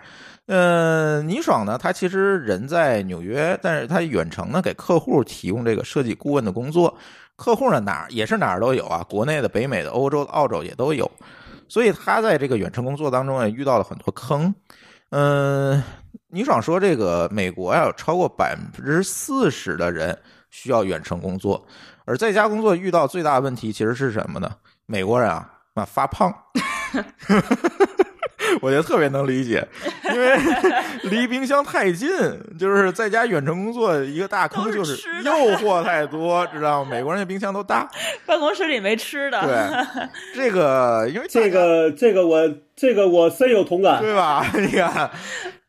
[0.46, 6.92] 呃，倪爽呢，他其实人在纽约，但是他远程呢给客户提供这个设计顾问的工作。
[7.36, 11.10] 客户呢哪儿也是哪儿都有啊，国内的、北美的、欧洲的、澳洲也都有。
[11.68, 14.54] 所以他在这个远程工作当中也遇到了很多坑。
[15.10, 15.82] 嗯，
[16.28, 20.16] 倪爽说，这个美国呀有超过百分之四十的人
[20.50, 21.66] 需要远程工作，
[22.04, 24.50] 而在家工作遇到最大问题其实是什么呢？
[24.86, 26.32] 美国人啊啊发胖。
[28.62, 29.66] 我觉得特别能理解，
[30.14, 30.36] 因为
[31.10, 32.08] 离冰箱太近，
[32.56, 36.90] 就是在家远程工作一个大坑就是诱惑太多，知道吗？
[36.92, 37.90] 美国人的冰箱都大，
[38.24, 39.40] 办公室里没吃的。
[39.40, 44.46] 对，这个因为这个这个我这个我深有同感，对吧？
[44.54, 45.10] 你看。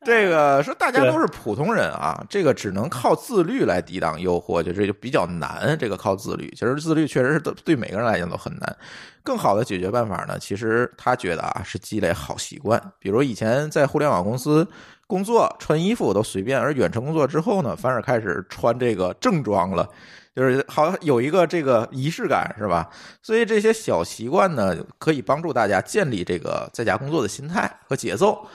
[0.06, 5.78] 这个说大家都是普通人啊，这个只能靠自律来抵挡诱惑，就这就比较难。
[5.80, 8.78] 这个靠自律，其实自律确实是对每个人来讲都很难。
[9.24, 14.68] 更好的解决办法呢，其实他觉得啊是积累好习惯，比如以前在互联网公司
[15.08, 19.88] 工作穿衣服都随便，而远程工作之后呢，反而开始穿这个正装了，
[20.36, 22.90] 就是好有一个这个仪式感，是吧？
[23.22, 28.46] 所以这些小习惯呢，可以帮助大家建立这个在家工作的心态和节奏。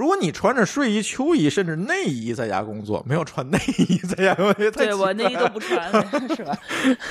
[0.00, 5.92] 如果你穿着睡衣、秋衣甚至内衣在家工作，没有穿内衣在家工作，对我内衣都不穿，
[6.34, 6.56] 是吧？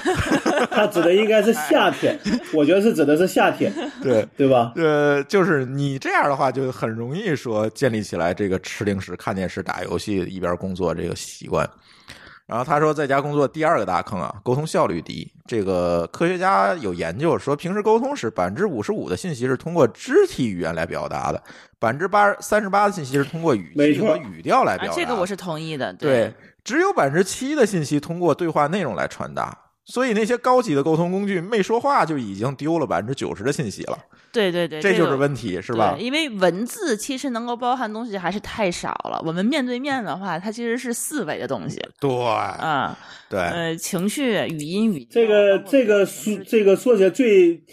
[0.72, 2.20] 他指的应该是夏天，
[2.52, 3.72] 我觉得是指的是夏天，
[4.02, 4.74] 对对吧？
[4.76, 11.70] 呃，就是你这样的话，就很容易说建立起来这个吃零食、看电视、打游戏一边工作这个习惯。
[12.50, 15.32] 然后他说，在家工作第二个大坑啊，沟通效率低。
[15.46, 21.40] 这个科学家有研究说，平时沟通时，百分之五十五的信息是通过肢体语言来表达的，
[21.78, 24.96] 百分之八三十八的信息是通过语气和语调来表达。
[24.96, 25.94] 这个我是同意的。
[25.94, 29.56] 对，只有百分之七的信息通过对话内容来传达。
[29.86, 33.98] 所以那些高级的沟通工具没说话就已经丢了百分之九十的信息了。
[34.32, 35.96] 对对对，这就是问题，是吧？
[36.00, 39.22] 因为文字其实能够包含东西还是太少了。
[39.26, 41.80] 我们面对面的话，它其实是四维的东西。
[42.00, 42.98] 对啊，
[43.30, 47.64] 对，呃，情绪、语音、语这个这个说这个说起来最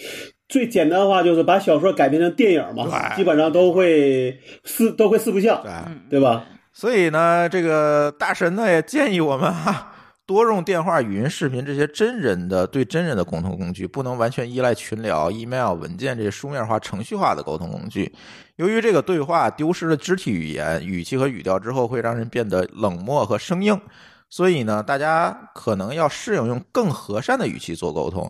[0.49, 5.63] 最简单的话，就是把小说改编成电影嘛，基本上都会四都会四不像，
[6.09, 6.47] 对吧？
[6.73, 9.93] 所以呢，这个大神呢也建议我们哈。
[10.27, 18.13] 多用电话、语音、视频这些真人的对真人的沟通工具，不能完全依赖群聊、email、文件这些书面化、程序化的沟通工具。
[18.57, 23.81] 由于这个对话丢失了肢体语言、语气和语调之后，会让人变得冷漠和生硬。
[24.29, 28.29] 所以呢，大家可能要适应用更和善的语气做沟通。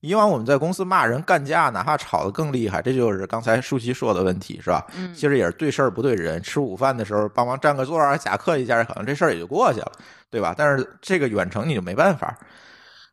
[0.00, 4.86] 以往我们在公司骂人干架，哪怕吵得更厉害，这就是刚才舒淇说的问题，是吧？
[4.94, 6.40] 嗯其实也是对事儿不对人。
[6.42, 9.90] 吃午饭的时候帮忙占个座儿，假客气一下，可能这事儿也就过去了，
[10.30, 10.54] 对吧？
[10.56, 12.38] 但是这个远程你就没办法。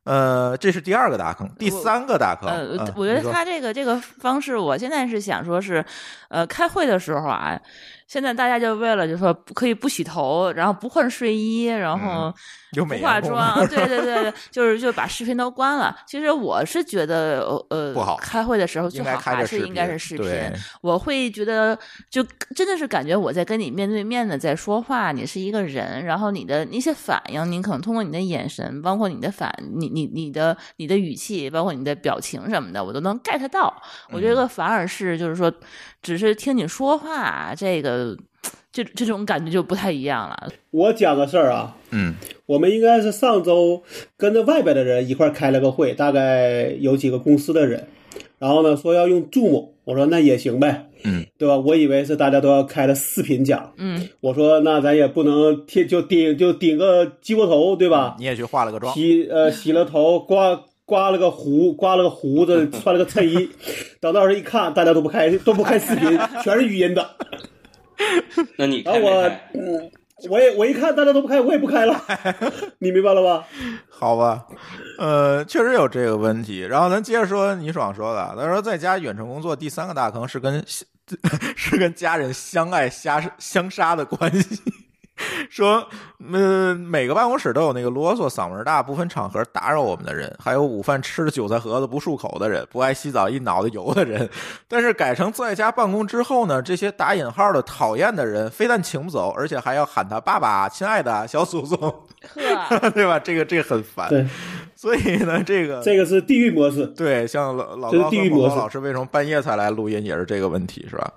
[0.03, 2.47] 呃，这是第二个大坑，第三个大坑。
[2.47, 5.83] 呃嗯，我觉得他这个这个方式，我现在是想说是，
[6.29, 7.59] 呃，开会的时候啊，
[8.07, 12.33] 现在大家就为了就说可以不洗头，然后不换睡衣，然后
[12.75, 15.95] 不化妆， 能对对对对，就是就把视频都关了。
[16.07, 20.29] 其实我是觉得，呃呃，不好开会的时候最好还是应该是视频。
[20.81, 21.77] 我会觉得，
[22.09, 22.23] 就
[22.55, 33.81] 真的是感觉我在跟你面对面的在说话，你是一个人，然后你的一些反应，你可能通过你的眼神，包括你的反，你你你的你的语气，包括你的表情什么的，我都能 get 到。
[34.11, 35.51] 我觉嗯得反而是就是说，
[36.05, 38.15] 只是听你说话，这个
[38.71, 40.49] 这这种感觉就不太一样了。
[40.69, 42.13] 我讲个事儿啊，嗯
[42.45, 43.81] 我们应该是上周
[44.15, 47.87] 跟着外边的人一块儿开了个会，大概有几个公司的人，
[48.37, 51.57] 然后呢说要用 Zoom，我说那也行呗，嗯，对吧？
[51.57, 58.15] 我以为是大家都要开了视频讲，嗯，我说那咱也不能贴就顶就顶个鸡窝头，对吧？
[58.19, 63.49] 你也去化了个妆，洗呃洗了头，刮刮了个胡，刮了个胡子，穿了个衬衣，
[63.99, 67.09] 等 到时候一看，大家都不开都不开视频， 全是语音的。
[68.57, 69.31] 那你然后我
[70.29, 71.99] 我也我一看大家都不开，我也不开了，
[72.79, 73.45] 你明白了吧？
[73.89, 74.45] 好吧，
[74.99, 76.59] 呃，确实有这个问题。
[76.61, 80.63] 然后咱接着说倪爽说的，他说在家远程工作第三个大坑是跟
[81.55, 84.61] 是跟家人相爱相相杀的关系。
[85.49, 85.87] 说，
[86.19, 94.29] 嗯、每个办公室都有那个啰嗦、嗓门大、不分场合打扰我们的人，还有午饭吃的韭菜盒子不漱口的人，不爱洗澡一脑袋油的人。
[94.67, 101.77] 但是改成在家办公之后呢，这些打引号的讨厌的人，非但请不走，而且还要喊他爸爸、亲爱的小祖宗，
[102.69, 103.17] 呵， 对吧？
[103.17, 104.09] 这个这个很烦。
[104.09, 104.25] 对，
[104.85, 106.85] 所以呢，这个这个是地狱模式。
[106.85, 111.11] 对，像老老高和某高地狱模式老师为什么半夜才来录音，也是这个问题，是吧？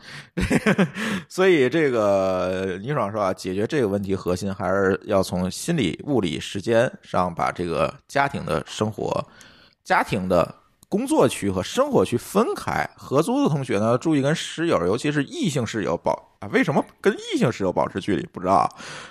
[1.28, 9.22] 所以这个倪爽说啊，解决这个问题核心还是要从心理、物理、时间上把这个家庭的生活、
[9.84, 10.54] 家庭的。
[10.90, 18.26] 工作区和生活区分开，合租的同学呢，注意跟室友，尤其是异性室友保啊，为什么跟异性室友保持距离？
[18.32, 18.66] 不知道啊。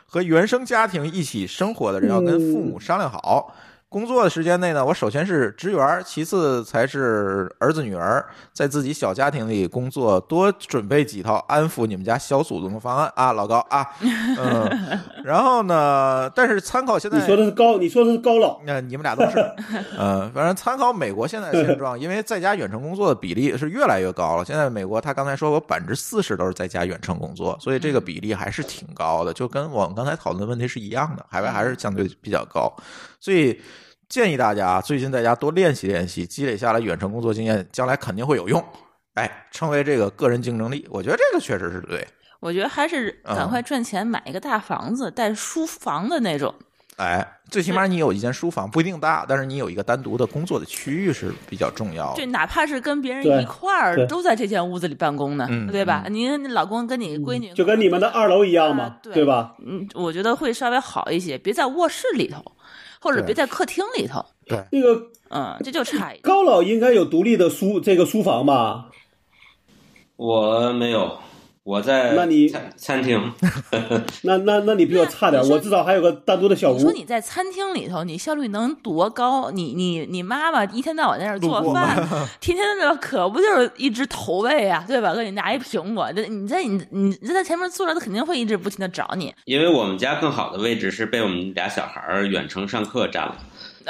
[0.07, 3.53] 和原生家庭一起生活的人要跟父母商量好，
[3.89, 13.87] 工作的时间内呢，我首先是职员，其次才是儿子女儿，在自己小家庭里工作，多准备几套安抚你们家小祖宗的方案啊，老高啊，
[14.37, 19.39] 嗯，然后呢，但是参考现在你说的是高，你说的是高老，那你们俩都是，
[19.97, 24.43] 嗯，反正参考美国现在的现状，因为在家远程工作的比例是越来越高了。
[24.43, 32.69] 现在美国他刚才说我百分之四十都是在家远程工作，所以这个比例还是挺高的，就跟我们刚才讨论的问题是一样的，海外还是相对比较高。
[33.27, 33.59] 所以
[34.07, 38.63] 建议大家最近在家多练习练习，积累下来远程工作经验，将来肯定会有用。
[39.15, 42.07] 哎，成为这个个人竞争力，我觉得这个确实是对。
[42.39, 46.55] 我觉得还是赶嗯快赚钱买一个大房子，带书房的那种。
[46.95, 52.25] 哎，最起码你有一间书房，不一定大，但是你有一个单独的工作的区域是比较重要的对，。
[52.27, 56.05] 哪怕是跟别人一块儿都在这间屋子里办公呢，嗯对吧？
[56.09, 59.53] 您你老公跟你闺女就跟你们的二楼一样嘛啊，对对吧？
[59.65, 62.41] 嗯，我觉得会稍微好一些，别在卧室里头，
[63.01, 66.21] 或者别在客厅里头，对那个嗯，这就差一点。
[66.21, 68.89] 高老应该有独立的书这个书房吧？
[70.15, 71.19] 我没有，
[71.67, 73.21] 我在那你餐餐厅，
[74.23, 76.93] 那那那你比我差点，我至少还有个单独的小屋你说。
[76.93, 79.51] 你在餐厅里头，你效率能多高？
[79.51, 81.93] 你你你妈妈一天到晚在那儿做饭，
[82.39, 85.13] 天天的可不就是一直投喂啊，对吧？
[85.13, 89.33] 给你拿一苹果，这你在你你你在前面坐着，他肯定会一直不停的找你。
[89.43, 93.35] 因为我们家更好的位置是被我们俩小孩远程上课占了。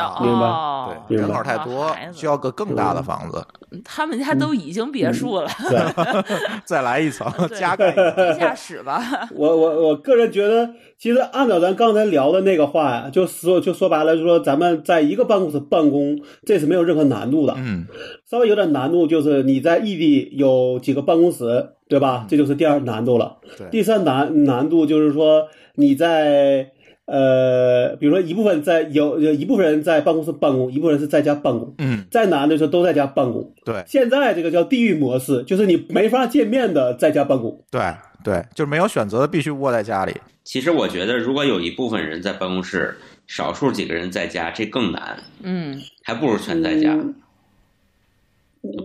[0.05, 3.45] 啊明白哦，对，人口太多需要个更大的房子，
[3.83, 8.15] 他们家都已经别墅了，对，再来一层，加盖一层。
[8.15, 9.01] 地下室吧。
[9.35, 17.53] 我我我个人觉得，其实按照咱刚才聊的那个话呀，就说就说白了，就说咱们在一个办公室办公，这是没有任何难度的。
[17.57, 17.85] 嗯，
[18.29, 22.25] 稍微有点难度就是你在异地有几个办公室，对吧？
[22.27, 23.37] 这就是第二难度了。
[23.57, 26.71] 对第三难难度就是说你在
[27.07, 31.73] 呃，比如说一部分在有有一部分人在办公室办公，一部分人是在家办公。
[31.77, 33.53] 嗯，再难的时候都在家办公。
[33.65, 37.63] 对现在这个叫地狱模式，就是你没法见面的在家办公。
[37.71, 37.81] 对
[38.23, 40.13] 对，就是没有选择的，必须窝在家里。
[40.43, 46.93] 其实我觉得，如果有一部分人在办公室，少数几个人在家，这更难，嗯，还不如全在家。
[46.93, 47.15] 嗯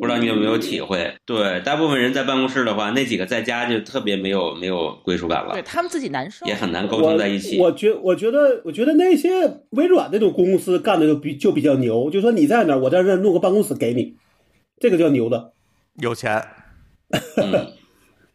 [0.01, 1.15] 不知道你有没有体会？
[1.25, 6.55] 对，大部分人在办公室的话，那几个在家就特别没有没有归属感了对，他们自己难受也。
[6.55, 7.59] 很难沟通在一起。
[7.59, 9.31] 我我觉我觉得我觉得那些
[9.71, 14.15] 微软那种公司干的就比就比较牛，就说你在哪儿，我在这儿弄个办公室给你，
[14.79, 15.53] 这个叫牛的。
[16.01, 16.43] 有钱，
[17.37, 17.67] 嗯，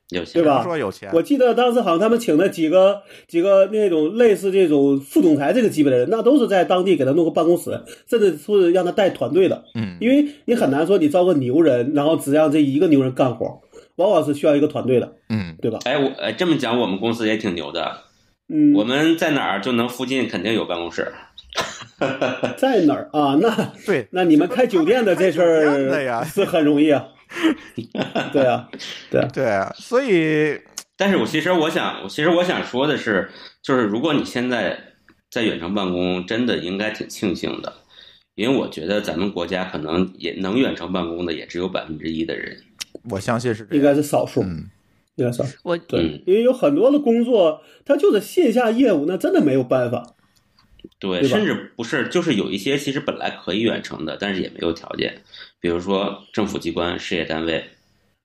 [0.10, 9.66] 有钱对吧说有钱，我记得当时好像他们请的几个几个那种类似这种副总裁这个级别的人，那都是在当地给他弄个办公室，甚至是让他带团队的。
[9.76, 13.62] 嗯，因为你很难说你招个牛人，然后只让这一个牛人干活，
[13.98, 15.80] 往往是需要一个团队的，嗯，对吧？
[15.84, 17.92] 哎，我哎这么讲，我们公司也挺牛的。
[18.48, 21.12] 嗯，我们在哪儿就能附近肯定有办公室。
[22.58, 23.38] 在哪儿啊？
[23.42, 27.10] 那对，那你们开酒店的这事儿是很容易啊。
[28.34, 28.70] 对啊，
[29.12, 30.60] 对啊，对啊，所以
[30.95, 33.30] 但是我其实我想，其实我想说的是，
[33.62, 34.80] 就是如果你现在
[35.30, 37.72] 在远程办公，真的应该挺庆幸的，
[38.36, 42.58] 因为我觉得咱们国家可能也能远程办公的也只有百分之一的人。
[43.10, 43.82] 我相信是应。
[43.82, 44.70] 该是少数，嗯，
[45.16, 45.56] 应该是少数。
[45.64, 50.16] 我对嗯，因为有很多的工作，它就是线下业务，那真的没有办法。
[50.99, 55.14] 对，对甚至不是，就是有一些其实本来可以远程的，但是也没有条件，
[55.60, 57.64] 比如说政府机关、事业单位，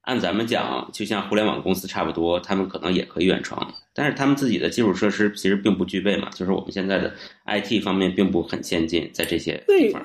[0.03, 3.59] 按咱们讲，就像互联网公司差不多，他们可能也可以远程，
[3.95, 7.13] 但是他们自己的基础设施其实并不具备嘛，就是我们现在的
[7.47, 10.03] IT 方面并不很先进，在这些地方。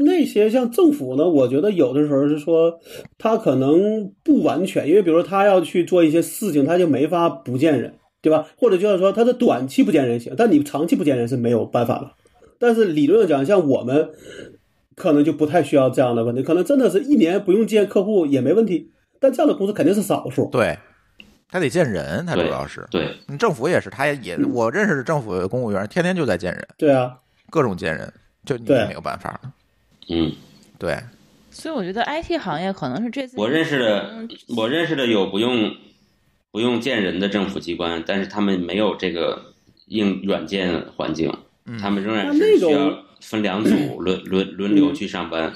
[0.00, 2.78] 那些像政府呢，我觉得有的时候是说，
[3.18, 8.46] 他可能不完全，因为比如说他要去做一些事情，他就没法不见人，对吧？
[8.56, 12.12] 或者就是说他是短期不见人行，但你长期不见人是没有办法的。
[12.58, 14.10] 但是理论上讲，像我们
[14.96, 18.90] 可能就不太需要这样的问题，可能真的是一年不用见客户也没问题。
[19.20, 20.48] 但这样的公司肯定是少数。
[20.50, 20.78] 对，
[21.48, 22.86] 他得见人，他主要是。
[22.90, 27.16] 对，嗯政府也是，他也也，我认识的政府公务员，天天就在见人，对啊，
[27.50, 28.12] 各种见人，
[28.44, 29.40] 就你也没有办法。
[30.08, 30.32] 嗯，
[30.78, 30.96] 对，
[31.50, 35.70] 所以我觉得 IT 行业可能是这次我认识的嗯我认识的有不用
[36.58, 39.54] 不用见人的政府机关，但是他们没有这个
[39.86, 41.32] 硬软件环境，
[41.80, 45.54] 他们仍然需要分两组轮轮轮流去上班。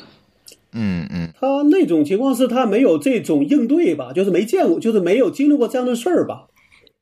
[0.72, 6.46] 嗯嗯，他那种情况是他没有这种应对吧，就是没见过，就是没有经历过这样的事儿吧，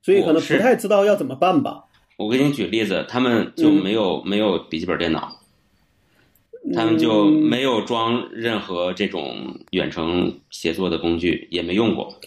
[0.01, 1.83] 所以可能不太知道要怎么办吧。
[2.17, 5.39] 我给你举例子，他们就没有、没有笔记本电脑，
[6.73, 12.19] 他们就嗯没有装任何这种远程协作的工具，也没用过。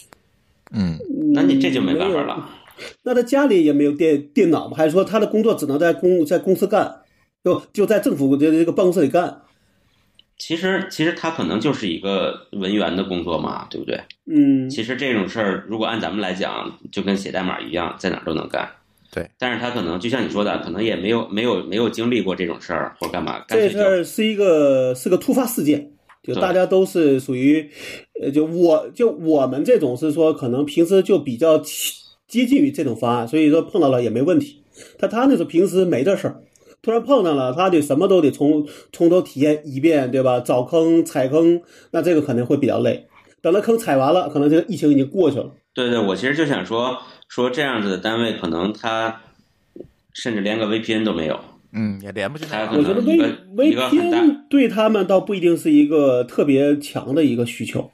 [0.73, 0.99] 嗯，
[1.33, 2.49] 那你这就没办法了。
[3.05, 4.77] 那他家里也没有电电脑吗？
[4.77, 7.03] 还是说他的工作只能在公在公司干，
[7.45, 9.43] 就就在政府的这个办公室里干？
[10.37, 14.01] 其实，其实他可能就是一个文员的工作嘛，对不对？
[14.27, 18.69] 嗯，其实这种事儿，如果按咱们来讲，就跟写代码一样，在哪儿都能干。
[19.13, 25.93] 对，但是他可能就像你说的，可能也没有没有没有经历过这种事儿，或者干嘛，干这事儿是一个是个突发事件，
[26.25, 27.71] 就大家都是属于，
[28.21, 31.93] 呃，就我就我们这种是说可能平时就比较接
[32.27, 34.63] 接近于这种方案，所以说碰到了也没问题。
[34.99, 36.41] 但他那是平时没这事儿，
[36.83, 40.41] 突然碰上了，他得什么都得从从头体验一遍，对吧？
[40.41, 43.07] 找坑踩坑，那这个可能会比较累。
[43.41, 45.53] 等到坑踩完了，可能这个疫情已经过去了。
[45.75, 46.99] 对对，我其实就想说
[47.29, 49.21] 说这样子的单位，可能他
[50.13, 51.39] 甚至连个 VPN 都没有。
[51.75, 52.89] 嗯，也连不进来还有可。
[52.89, 57.91] 我觉得能一个 V 一个很大 VPN 对他们倒不一定是一个特别强的一个需求。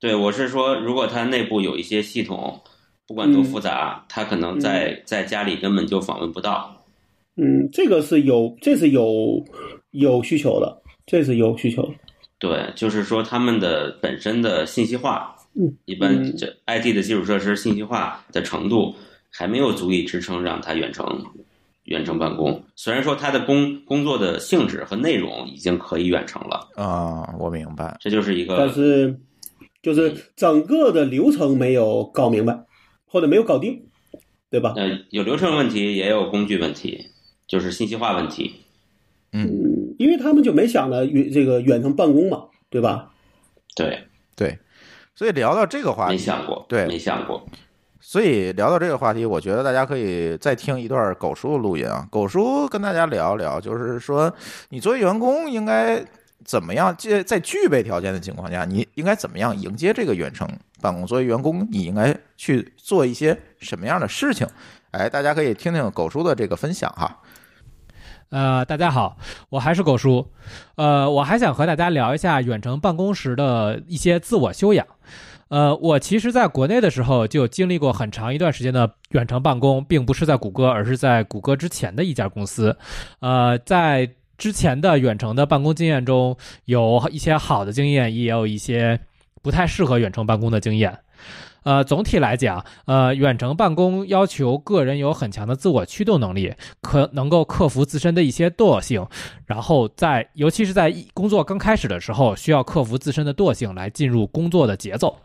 [0.00, 2.60] 对，我是说，如果它内部有一些系统，
[3.06, 6.84] 不管多嗯复杂，他可能在在家里根本就访问不到。
[7.36, 9.44] 嗯，这个是有，这是有
[9.90, 11.90] 有需求的，这是有需求的。
[12.38, 18.94] 对，就是说他们的本身的信息化，嗯一般嗯这 IT 的基础设施信息化的程度
[19.28, 21.04] 还没有足以支撑让它远程
[21.88, 22.64] 远程办公。
[22.76, 27.96] 虽然说他的工工作的性质和内容已经可以远程了，啊，我明白。
[28.00, 29.18] 这就是一个但是
[29.82, 32.64] 就是整个的流程没有搞明白，
[33.06, 33.86] 或者没有搞定，
[34.50, 34.74] 对吧？
[34.76, 37.06] 呃有流程问题，也有工具问题，
[37.46, 38.60] 就是信息化问题。
[39.32, 43.10] 嗯，嗯，因为他们就没想着远这个远程办公嘛，对吧？
[43.74, 44.04] 对，
[44.36, 44.58] 对。
[45.14, 47.44] 所以聊到这个话题，没想过，对没想过。
[48.00, 52.06] 所以聊到这个话题，我觉得大家可以再听一段狗叔的录音啊。
[52.10, 54.32] 狗叔跟大家聊一聊，就是说
[54.68, 56.02] 你作为员工应该
[56.44, 60.48] 怎么样，在在具备条件的情况下，你应该怎么样迎接这个远程
[60.80, 61.04] 办公？
[61.06, 64.46] 作为员工，你应该去做一些什么样的事情？
[64.92, 67.20] 哎，大家可以听听狗叔的这个分享哈。
[68.30, 69.16] 呃，大家好，
[69.48, 70.30] 我还是狗叔。
[70.76, 74.86] 呃，我还想和大家聊一下远程办公时的一些自我修养。
[75.48, 82.76] 呃，我其实在国内的时候就经历过很长一段时间的远程办公，并不是在谷歌，而是在谷歌之前的一家公司。
[83.20, 89.00] 呃，在之前的远程的办公经验中有一些好的经验，也有一些
[89.42, 90.98] 不太适合远程办公的经验。
[91.64, 99.06] 呃，总体来讲，呃，远程办公要求个人有很强的自我驱动能力，可能够克服自身的一些惰性，
[99.44, 105.16] 然后在尤其是在工作刚开始的时候，需要克服自身的惰性来进入工作的节奏。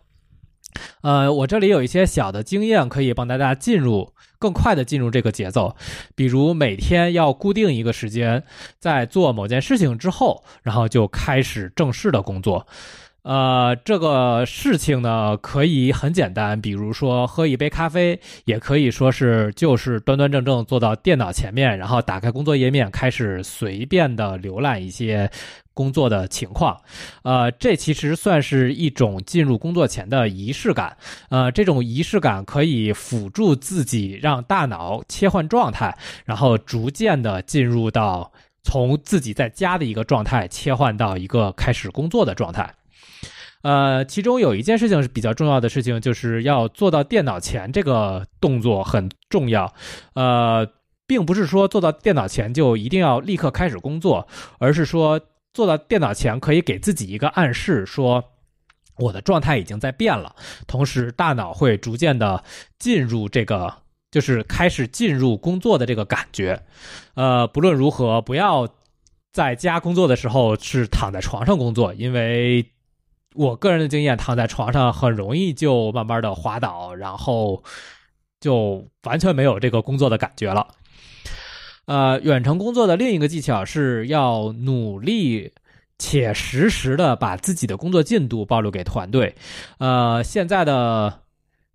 [1.02, 5.76] 呃，我这里有一些小的经验可以帮大家进入更快的进入这个节奏，
[6.16, 8.44] 比如每天要固定一个时间，
[8.80, 12.68] 在做某件事情之后，然后就开始正式的工作。
[13.24, 25.32] 呃，这个事情呢，可以很简单，比如说喝一杯咖啡，也可以说是就是端端正正坐到电脑前面，然后打开工作页面，开始随便的浏览一些
[25.74, 26.78] 工作的情况。
[27.22, 30.98] 呃，这其实算是一种进入工作前的仪式感。
[31.30, 38.34] 呃，这种仪式感可以辅助自己让大脑切换状态，然后逐渐的进入到
[38.64, 42.70] 从自己在家的一个状态切换到一个开始工作的状态。
[43.64, 49.74] 呃，其中有一件事情是比较重要的事情，就是要坐到电脑前这个动作很重要。
[50.16, 50.68] 呃，
[51.08, 54.28] 并不是说坐到电脑前就一定要立刻开始工作，
[54.60, 55.22] 而是说
[55.54, 58.26] 坐到电脑前可以给自己一个暗示，说
[58.98, 60.36] 我的状态已经在变了，
[60.68, 62.44] 同时大脑会逐渐的
[62.78, 63.74] 进入这个，
[64.12, 66.62] 就是开始进入工作的这个感觉。
[67.14, 68.68] 呃，不论如何，不要
[69.32, 72.73] 在家工作的时候是躺在床上工作，因为。
[73.36, 77.64] 我个人的经验，躺在床上很容易就慢慢的滑倒，然后
[78.40, 80.68] 就完全没有这个工作的感觉了。
[81.86, 85.54] 呃，远程工作的另一个技巧是要努力
[85.98, 89.36] 且实时的把自己的工作进度暴露给团队。
[89.80, 91.23] 呃，现在的。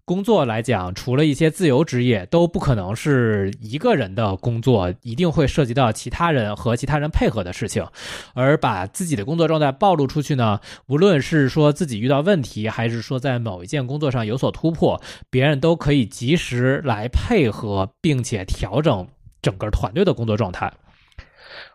[0.09, 7.87] 工作来讲，除了一些自由职业，都不可能是一个人的工作，一定会涉及到其他人和其他人配合的事情。
[8.33, 14.99] 而把自己的工作状态暴露出去呢，无论是说自己遇到问题，还是说在某一件工作上有所突破，
[15.29, 19.07] 别人都可以及时来配合，并且调整
[19.43, 20.73] 整个团队的工作状态。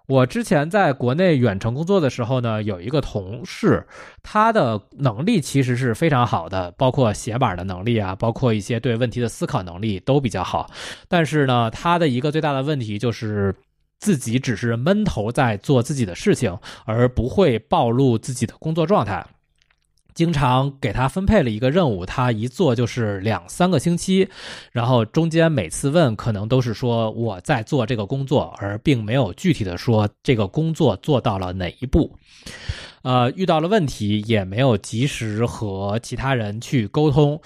[0.05, 3.87] 我之前在国内远程工作的时候呢，有一个同事，
[4.21, 10.69] 他的能力其实是非常好的，包括写板的能力啊，包括一些对问题的思考能力都比较好。
[11.07, 13.55] 但是呢，他的一个最大的问题就是
[13.97, 19.25] 自己只是闷头在做自己的事情，而不会暴露自己的工作状态。
[20.13, 24.27] 经常给他分配了一个任务，他一做就是两三个星期，
[24.71, 32.15] 然后中间每次问可能都是说我在做这个工作，而并没有具体的说这个工作做到了哪一步。
[33.01, 37.41] 呃，遇到了问题也没有及时和其他人去沟通，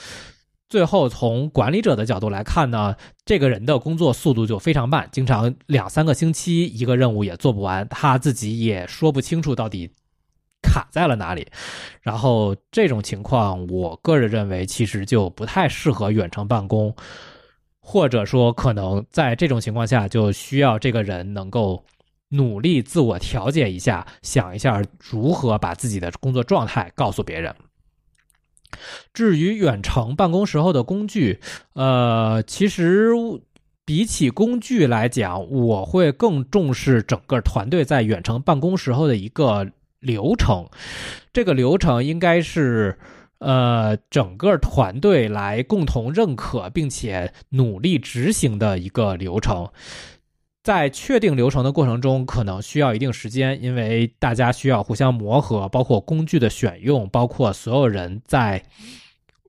[0.69, 2.95] 最后从管理者的角度来看呢，
[3.26, 9.89] 这个人的工作速度就非常慢，经常两三个星期一个任务也做不完，他自己也说不清楚到底。
[10.68, 11.48] 卡在了哪里？
[12.02, 16.94] 然后这种情况，我个人认为其实就不太适合远程办公，
[17.80, 21.84] 或者说可能在这种情况下，就需要这个人能够
[22.30, 27.56] 努力自我调节一下，想一下如何把自己的工作状态告诉别人。
[29.14, 31.39] 至于远程办公时候的工具，
[31.73, 33.11] 呃，其实
[33.85, 39.72] 比起工具来讲，我会更重视整个团队在远程办公时候的一个。
[40.08, 40.68] 流程，
[41.34, 42.98] 这个流程应该是，
[43.40, 49.70] 呃，整个团队来共同认可并且努力执行的一个流程。
[50.64, 58.64] 在确定流程的过程中，可能需要一定时间，因为大家需要互相磨合，包括工具的选用，包括所有人在。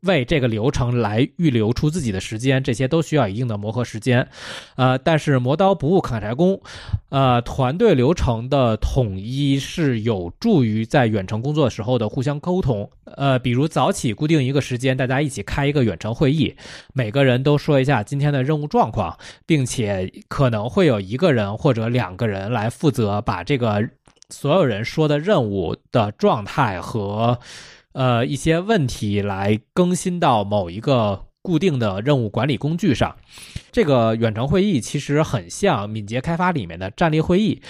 [0.03, 4.29] 为这个流程来预留出自己的时间，这些都需要一定的磨合时间，
[4.77, 6.61] 呃，但是磨刀不误砍柴工，
[7.09, 16.55] 呃，团队流程的统一是有助于在远程工作时候的互相沟通，呃，比如早起固定一个时间，大家一起开一个远程会议，
[16.93, 23.89] 每个人都说一下今天的任务状况，并且可能会有一个人或者两个人来负责把这个
[24.31, 27.39] 所有人说的任务的状态和。
[27.93, 33.17] 呃，一些问题来更新到某一个固定的任务管理工具上。
[33.73, 37.63] 这个远程会议其实很像敏捷开发里面的站立会议，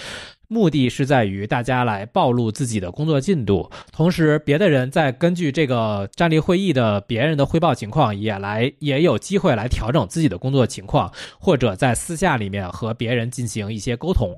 [0.47, 14.37] 目的是在于大家来暴露自己的工作进度，同时别的人在根据这个站立会议的别人的汇报情况，也来也有机会来调整自己的工作情况，或者在私下里面和别人进行一些沟通。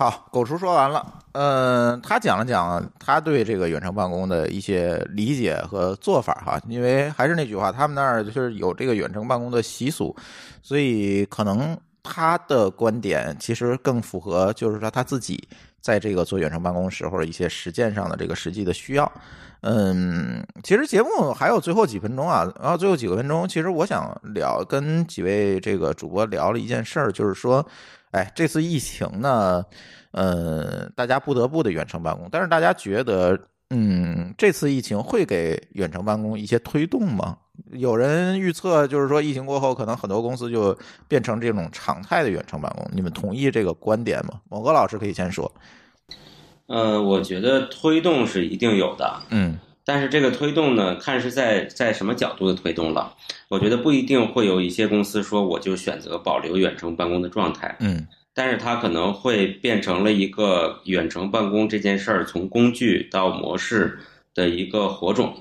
[0.00, 1.06] 好，狗叔说完了。
[1.32, 6.58] 嗯，他讲了讲他对这个远程办公的一些理解和做法哈。
[6.68, 10.16] 因为还是那句话，他们那儿就是有这个远程办公的习俗，
[10.62, 15.46] 所以可能他的观点其实更符合，就是说他自己
[15.82, 19.12] 在这个做远程办公时候一些实践上的这个实际的需要。
[19.60, 27.62] 嗯，其实节目还有最后几分钟啊，然后最后几个分钟，其实我想聊跟几位这个主播聊了一件事儿，就是说，
[28.10, 29.64] 哎，这次疫情呢，
[30.10, 33.38] 呃，大家不得不的远程办公，但是大家觉得，
[33.70, 37.38] 嗯，这次疫情会给远程办公一些推动吗？
[37.72, 40.76] 有人预测，就是说疫情过后，可能很多公司就
[41.06, 42.84] 变成这种常态的远程办公。
[42.90, 44.40] 你们同意这个观点吗？
[44.48, 45.52] 某个老师可以先说。
[46.66, 49.58] 呃，我觉得推动是一定有的，嗯
[49.92, 53.12] 但是这个推动呢，看是在在什么角度的推动了。
[53.48, 63.98] 我觉得不一定会有一些公司说我就选择保留远程办公的状态，嗯但是它可能会变成了一个远程办公这件事儿从工具到模式
[64.32, 65.34] 的一个火种。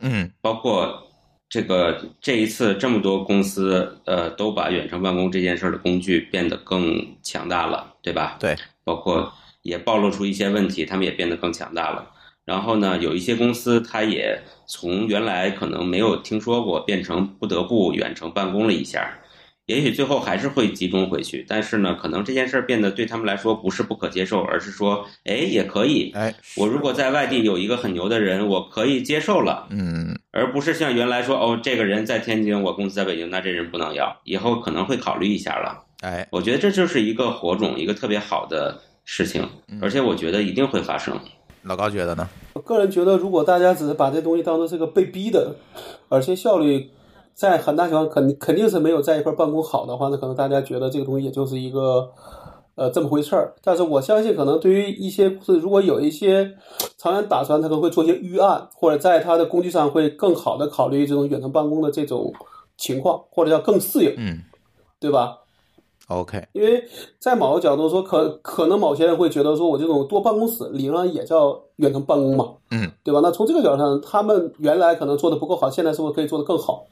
[0.00, 1.06] 嗯包括
[1.48, 8.38] 这个这一次这么多公司，呃，都把远程办公这件事儿的工具变得更强大了，对吧？
[8.40, 12.10] 对，包括也暴露出一些问题，他们也变得更强大了。
[12.44, 19.18] 然后呢，有一些公司它也从原来可能没有听说过，变成不得不远程办公了一下。
[19.66, 26.12] 也许最后还是会集中回去，但是呢，可能这件事儿变得对他们来说不是不可接受，而是说，哎，也可以。
[26.14, 29.66] 哎，我如果在外地有一个很牛的人，我可以接受了。
[29.70, 35.82] 嗯而不是像原来说哦，这个人在天津，我公司在北京，那这人不能要，以后可能会考虑一下了。
[36.02, 39.48] 哎，我觉得这就是一个火种，一个特别好的事情，
[39.80, 41.18] 而且我觉得一定会发生。
[41.64, 42.28] 老高觉得呢？
[42.52, 45.56] 我个人觉得，如果大家只是把这东西当做是个被逼的，
[46.08, 46.90] 而且效率
[47.34, 52.10] 在很大情况肯肯定是没有在一块儿办公好的话，那可能大家觉得这个东西也就是一个
[52.74, 53.54] 呃这么回事儿。
[53.62, 56.52] 但是我相信，可能对于一些公司，如果有一些
[56.98, 62.32] 长远打算，他可能会做一些预案，或者在他的工具上会更好的考虑这种远程办公的这种
[62.76, 64.42] 情况，或者叫更适应，嗯
[65.00, 65.38] 对吧？
[66.08, 66.84] ，OK，因为
[67.18, 73.20] 在某个角度说，可可能某些人会觉得说，我这种多办公室理论上也叫远程办公嘛，嗯，对吧？
[73.22, 76.86] 那从这个角度上，他们原来可能做的不够好，现在是不是可以做得更好，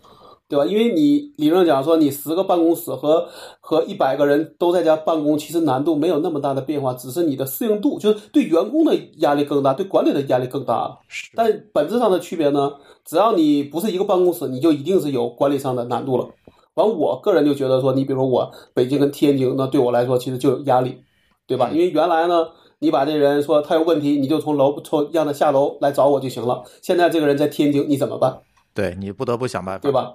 [0.48, 0.64] 对吧？
[0.64, 3.28] 因为你理论上讲说，你十个办公室和
[3.60, 10.98] 和一百个人都在家办公，其实难度没有那么大的变化，只是你的适应度，就是对员工的压力更大，对管理的压力更大了。
[11.34, 12.72] 但本质上的区别呢，
[13.04, 16.28] 只要你不是一个办公室，你就一定是有管理上的难度了。
[16.74, 21.02] 完，我个人就觉得说，你比如说我北京跟天津，那对我来说其实就有压力，
[21.46, 21.70] 对吧？
[21.70, 26.64] 因为原来呢，你把这人说他有问题，你就从楼从让他下楼来找我就行了。
[26.80, 28.40] 现在这个人在天津，你怎么办？
[28.74, 29.92] 对你不得不想办法，对？
[29.92, 30.14] 吧？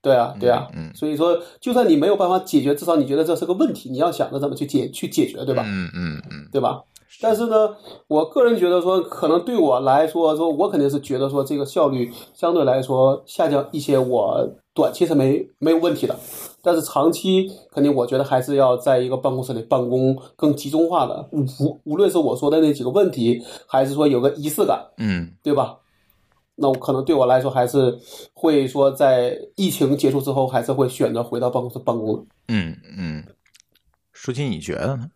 [0.00, 5.62] 对啊，对啊，嗯嗯所以说，就算你没有办法解决，至少你觉得这是个问题，你要想着怎么去解去解决，对吧？
[5.66, 6.82] 嗯嗯嗯，对吧？
[7.20, 7.76] 但是呢，
[8.08, 16.18] 我个人觉得说，可能对我来说，说我肯定是觉得说这个效率相对来说下降一些，我短期是没没有问题的，
[16.62, 25.78] 但是长期肯定我觉得还是要在一个办公室里办公更集中化的，无无论是我说的那几个问题，还是说有个仪式感，嗯对吧？
[26.56, 27.98] 那我可能对我来说还是
[28.32, 32.22] 会说，在疫情结束之后，还是会选择回到办公室办公的。
[32.48, 33.24] 嗯嗯，
[34.12, 35.08] 舒淇，你觉得呢？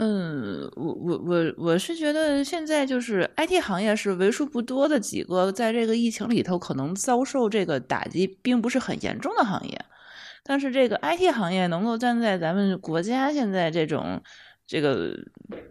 [0.00, 9.76] 嗯，我我我我是觉得现在就是 IT 行业是为数不多的几个在这个疫情里头可能遭受这个打击并不是很严重的行业，
[10.44, 14.22] 但是这个 IT 行业能够站在咱们国家现在这种
[14.68, 15.12] 这个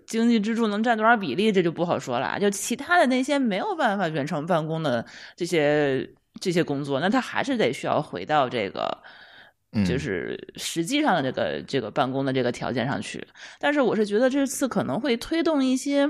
[0.05, 2.37] 经济支柱能占多少比例，这就不好说了。
[2.37, 5.05] 就其他的那些没有办法远程办公的
[5.37, 6.05] 这些
[6.41, 8.97] 这些工作，那他还是得需要回到这个。
[9.73, 9.85] 嗯。
[9.85, 13.25] 就是实际上的这个这个办公的这个条件上去，
[13.59, 16.09] 但是我是觉得这次可能会推动一些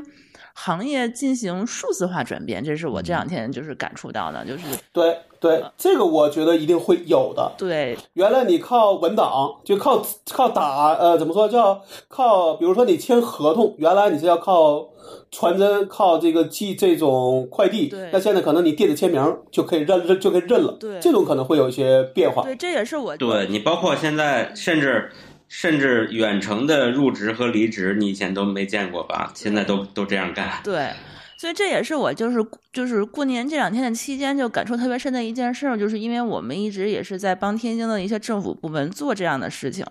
[0.53, 7.51] 行业进行数字化转变，这是我这两天就是感触到的，就是对对，这个我觉得一定会有的。
[7.57, 12.55] 对原来你靠文档，就靠靠打，呃，怎么说叫靠？
[12.55, 14.88] 比如说你签合同，原来你是要靠
[15.31, 20.76] 传真，靠这个寄这种快递对，那现在可能你电子签名就可以认认就可以认了。
[20.80, 22.43] 对这种可能会有一些变化。
[22.43, 25.11] 对，这也是我对你，包括现在甚至
[25.47, 29.31] 甚至远程的入职和离职，你以前都没见过吧？
[29.35, 30.59] 现在都都这样干。
[30.64, 30.89] 对，
[31.38, 39.85] 所以这也是我就是就是过年这两天的期间就感触特别深的一件事儿，就是因为我们一直也是在帮天津的一些政府部门做这样的事情，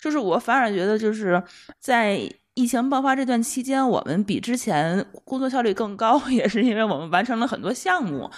[0.00, 1.42] 就是我反而觉得就是
[1.78, 2.30] 在。
[2.54, 8.28] 疫情爆发这段期间，我们比之前工作效率更高， 也是因为我们完成了很多项目，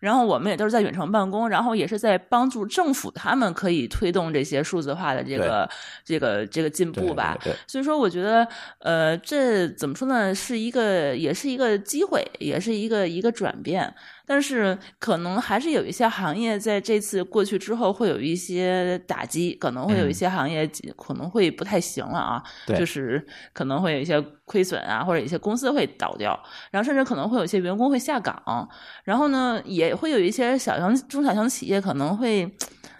[0.00, 5.68] 然后我们也都是在远程办公，然后也是在帮助政府他们可以推动这些数字化的这个
[6.04, 7.36] 这个这个进步吧。
[7.42, 8.46] 对对对所以说，我觉得，
[8.78, 10.34] 呃，这怎么说呢？
[10.34, 13.92] 是一个，也是一个机会，也是一个一个转变。
[14.26, 26.38] 但是可能还是有一些行业在这次过去之后会有一些打击，可能会有一些行业可能会不太行了啊，对就是可能会有一些亏损啊，或者一些公司会倒掉，
[26.70, 28.68] 然后甚至可能会有一些员工会下岗，
[29.04, 32.52] 然后呢，也会有一些小型中小型企业可能会。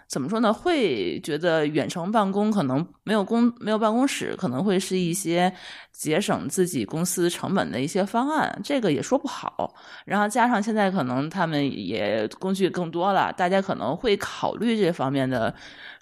[0.07, 0.53] 怎么说呢？
[0.53, 5.51] 会觉得远程办公可能没有公没有办公室，可能会是一些
[5.91, 9.75] 节省自己公司成本的一些方案，这个也说不好。
[10.05, 15.53] 然后加上现在可能他们也工具更多了，大家可能会考虑这方面的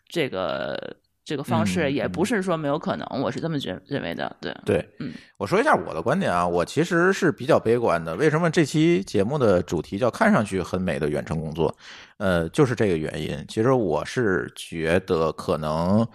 [0.07, 0.95] 这个
[1.25, 4.33] 这个方式，嗯也不是说没有可能，我是这么觉认为的。
[4.39, 8.15] 对，对，嗯，我说一下我的观点啊，我其实是比较悲观的。
[8.15, 11.75] 为什么这期节目的主题叫“看上去很美的远程工作”？
[12.17, 13.43] 呃，就是这个原因。
[13.47, 16.07] 其实我是觉得可能，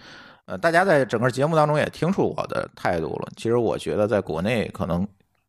[0.45, 3.27] 呃，大家在整个节目当中也听出我的态度了。
[3.35, 5.05] 其实我觉得在国内，可能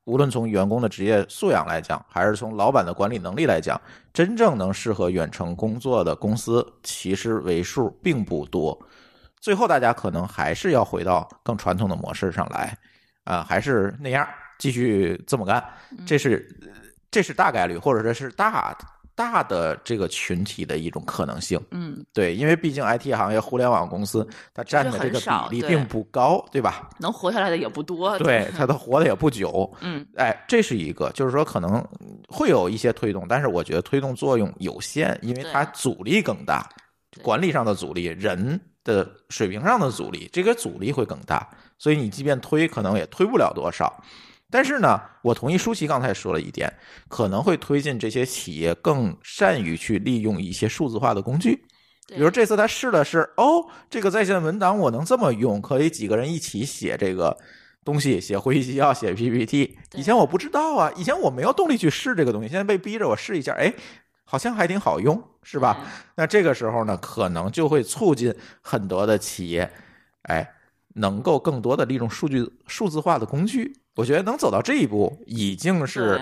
[0.06, 3.80] 无论从员工的职业素养来讲，还是从老板的管理能力来讲，
[4.12, 8.76] 真正能适合远程工作的公司，其实为数并不多。
[9.43, 12.74] 最后，大家可能还是要回到更传统的模式上来。
[13.24, 14.27] 啊，还是那样，
[14.59, 15.62] 继续这么干，
[16.06, 16.48] 这是
[17.10, 18.77] 这是大概率，或者说是大
[19.14, 21.60] 大的这个群体的一种可能性。
[21.70, 26.90] 嗯，对，因为毕竟 IT 行业、互联网公司它占的这个比例并不高，对吧？
[26.98, 28.19] 能活下来的也不多。
[28.19, 29.73] 对，它都活的也不久。
[29.81, 31.85] 嗯，哎，这是一个，就是说可能
[32.28, 36.69] 会有一些推动，但是我觉得推动作用有限，因为它阻力更大，
[37.23, 41.48] 管理上的阻力、人的水平上的阻力，这个阻力会更大，
[41.78, 44.02] 所以你即便推，可能也推不了多少。
[44.50, 46.70] 但是呢，我同意舒淇刚才说了一点，
[47.09, 51.64] 可能会推进这些企业更善于去利用一些数字化的工具。
[52.09, 57.34] 比如这次他试了试，哦，这个在线文档我能这么用，可以几个人一起写这个
[57.82, 59.78] 东西，写会议纪要，写 PPT。
[59.94, 63.72] 以前我不知道啊，以前我没有动力去试这个东西，现在被逼着我试一下，哎，
[64.32, 65.76] 好像还挺好用，是吧？
[66.14, 69.70] 那这个时候呢，可能就会促进很多的企业，
[70.22, 70.54] 哎，
[70.94, 73.76] 能够更多的利用数据数字化的工具。
[73.94, 76.18] 我觉得能走到这一步，已经是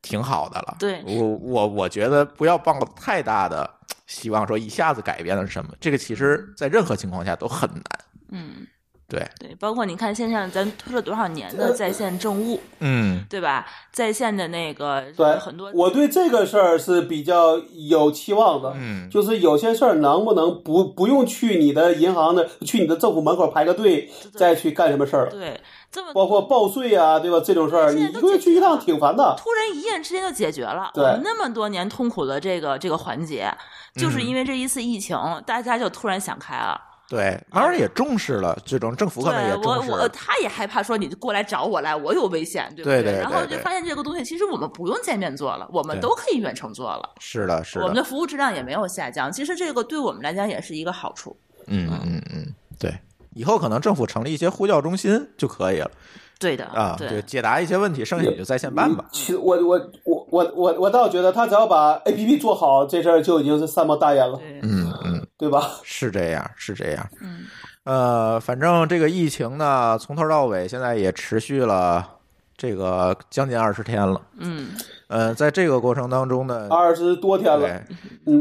[0.00, 0.76] 挺好的了。
[0.78, 3.70] 对我我我觉得不要抱太大的
[4.06, 7.84] 希望，说一下子改变了什么，这个其实在任何情况下都很难。
[8.30, 8.66] 嗯，
[9.12, 13.66] 对，对，包括你看，现在咱推了多少年的在线政务，嗯，对吧？
[13.92, 17.58] 在线的那个对，很多，我对这个事儿是比较
[17.90, 18.72] 有期望的。
[18.74, 25.28] 嗯就是有些事儿能不能不不用去你的银行的，去你的政府门口排个队再去干什么事儿？
[25.28, 25.60] 对
[25.90, 27.38] 这么包括报税啊，对吧？
[27.44, 29.34] 这种事儿，一个月去一趟挺烦的。
[29.36, 33.52] 突然一夜之间就解决了，对我们那么多年痛苦的这个这个环节，
[33.94, 36.80] 就是嗯因为这一次疫情，大家就突然想开了。
[37.14, 39.90] 对，慢慢也重视了，这种政府可能也我重视。
[39.90, 49.30] 我他也害怕说你过来找我来，我有危险，对不对对然后就发现这个东西其实我们不用见面做了，我们都可以远程做了，是的，是的我们的的，服务质量也没有下降。
[49.30, 51.36] 其实这个对我们来讲也是一个好处。
[51.66, 52.90] 嗯嗯嗯，对。
[53.34, 55.90] 以后可能政府成立一些呼叫中心就可以了
[56.38, 59.04] 对的啊，对对，解答一些问题，剩下你就在线办吧。
[59.12, 65.72] 其实我我我我我我倒觉得他只要把 A P P 做好，这事儿就已经是善莫大烟了，嗯嗯，对吧？
[65.82, 67.04] 是这样，是这样。
[67.20, 67.46] 嗯，
[67.82, 72.08] 呃，反正这个疫情呢，从头到尾现在也持续了
[72.56, 74.20] 这个将近二十天了。
[74.36, 74.68] 嗯，
[75.08, 77.82] 呃，在这个过程当中呢，二十多天了，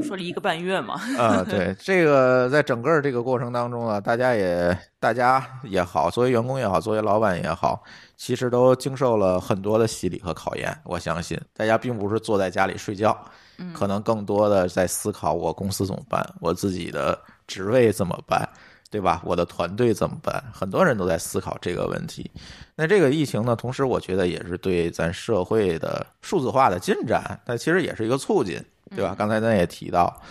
[0.03, 7.81] 说了一个半月嘛，啊， 对，这个在整个这个过程当中啊，大家也大家也好，作为员工也好，作为老板也好，
[8.15, 10.77] 其实都经受了很多的洗礼和考验。
[10.83, 13.17] 我相信大家并不是坐在家里睡觉，
[13.61, 17.17] 嗯可能更多的在思考我公司怎么办，我自己的
[17.47, 18.47] 职位怎么办，
[18.89, 19.21] 对吧？
[19.23, 20.43] 我的团队怎么办？
[20.51, 22.29] 很多人都在思考这个问题。
[22.75, 28.59] 那这个疫情呢，同时我觉得也是对咱社会的数字化的进展，它其实也是一个促进，
[28.95, 29.15] 对吧？
[29.15, 30.21] 刚才咱也提到，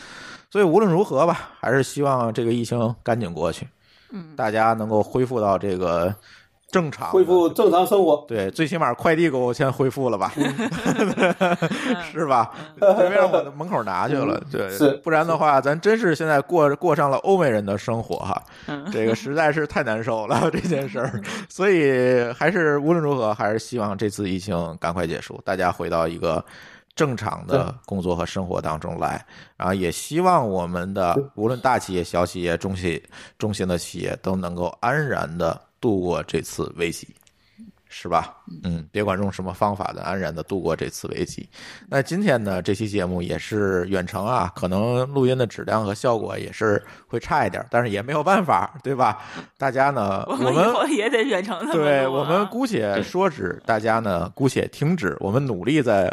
[0.50, 3.68] 所以无论如何吧，还是希望这个疫情赶紧过去，
[4.10, 6.12] 嗯，大家能够恢复到这个
[6.70, 8.24] 正常，恢复正常生活。
[8.28, 10.32] 对，最起码快递给我先恢复了吧，
[12.12, 12.52] 是吧？
[12.78, 14.90] 别让我的门口拿去了，对，是。
[15.02, 18.86] 不然的话，咱真是现在过过上了欧美人的生活哈，嗯。
[18.92, 26.44] 这个实在是太难受了 这件事儿，所以还是无论如何，还是希望这次疫情赶快结束，大家回到一个。
[26.96, 29.24] 正常的工作和生活当中来，
[29.56, 33.02] 然后也希望我们的无论大企业、小企业、中企、
[33.38, 37.08] 中型的企业都能够安然的度过这次危机。
[37.92, 38.36] 是吧？
[38.62, 41.44] 嗯，别管用什么方法的，安然的度过这次危机。
[41.88, 49.20] 那今天呢，这期节目也是远程啊，可能录音的质量和效果也是会差一点，但是也没有办法，对吧？
[49.58, 51.72] 大家呢，我我们也得远程的。
[51.72, 56.08] 对我们姑且说止，大家呢姑且听止，我们努力在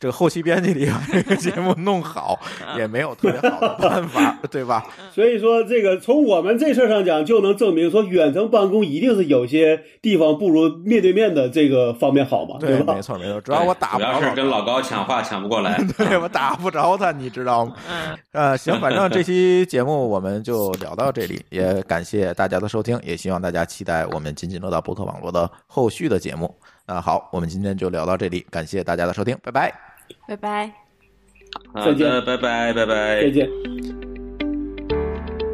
[0.00, 2.40] 这个后期编辑里把这个节目弄好，
[2.78, 4.82] 也没有特别好的办法，对吧？
[5.14, 12.94] 所以说，这个从我们这事儿上讲，就能证明说，远程办公一定是有些地方不如面对面的这个方面好嘛，对，吧？
[12.94, 15.78] 没错没错，主要我打不主要着是跟老高抢话抢不过来。
[15.98, 17.74] 对我打不着他，你知道吗？
[17.90, 26.54] 嗯，呃，行，反正这期节目我们就聊到这里，也感谢大家的收听，也希望大家期待我们津津乐道博客网络的后续的节目。
[26.86, 29.89] 那好，我们今天就聊到这里，感谢大家的收听，拜拜。
[30.26, 30.72] 拜拜。
[31.74, 33.30] 好再见的，拜拜拜拜再。
[33.30, 33.48] 见。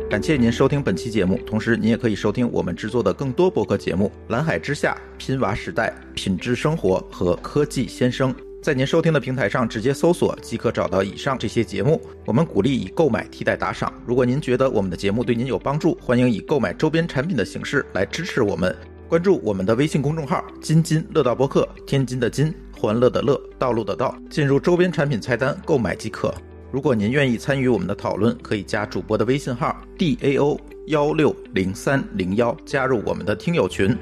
[0.09, 8.33] 感谢您收听本期节目，同时您也可以收听我们制作的更多播客节目《蓝海之下》《拼娃时代》《品质生活》和《科技先生》。
[8.63, 12.01] 在您收听的平台上直接搜索即可找到以上这些节目。
[12.25, 13.93] 我们鼓励以购买替代打赏。
[14.07, 18.75] 如果您觉得我们的节目对您有帮助，欢迎以购买周边产品的形式来支持我们。
[19.09, 26.33] 关注我们的微信公众号“津津乐道播客”，天津的津，欢乐的乐，道路的道，进入周边产品菜单购买即可。
[26.71, 33.97] 如果您愿意参与我们的讨论，可以加主播的微信号 d a o 幺六零三零幺，加入我们的听友群。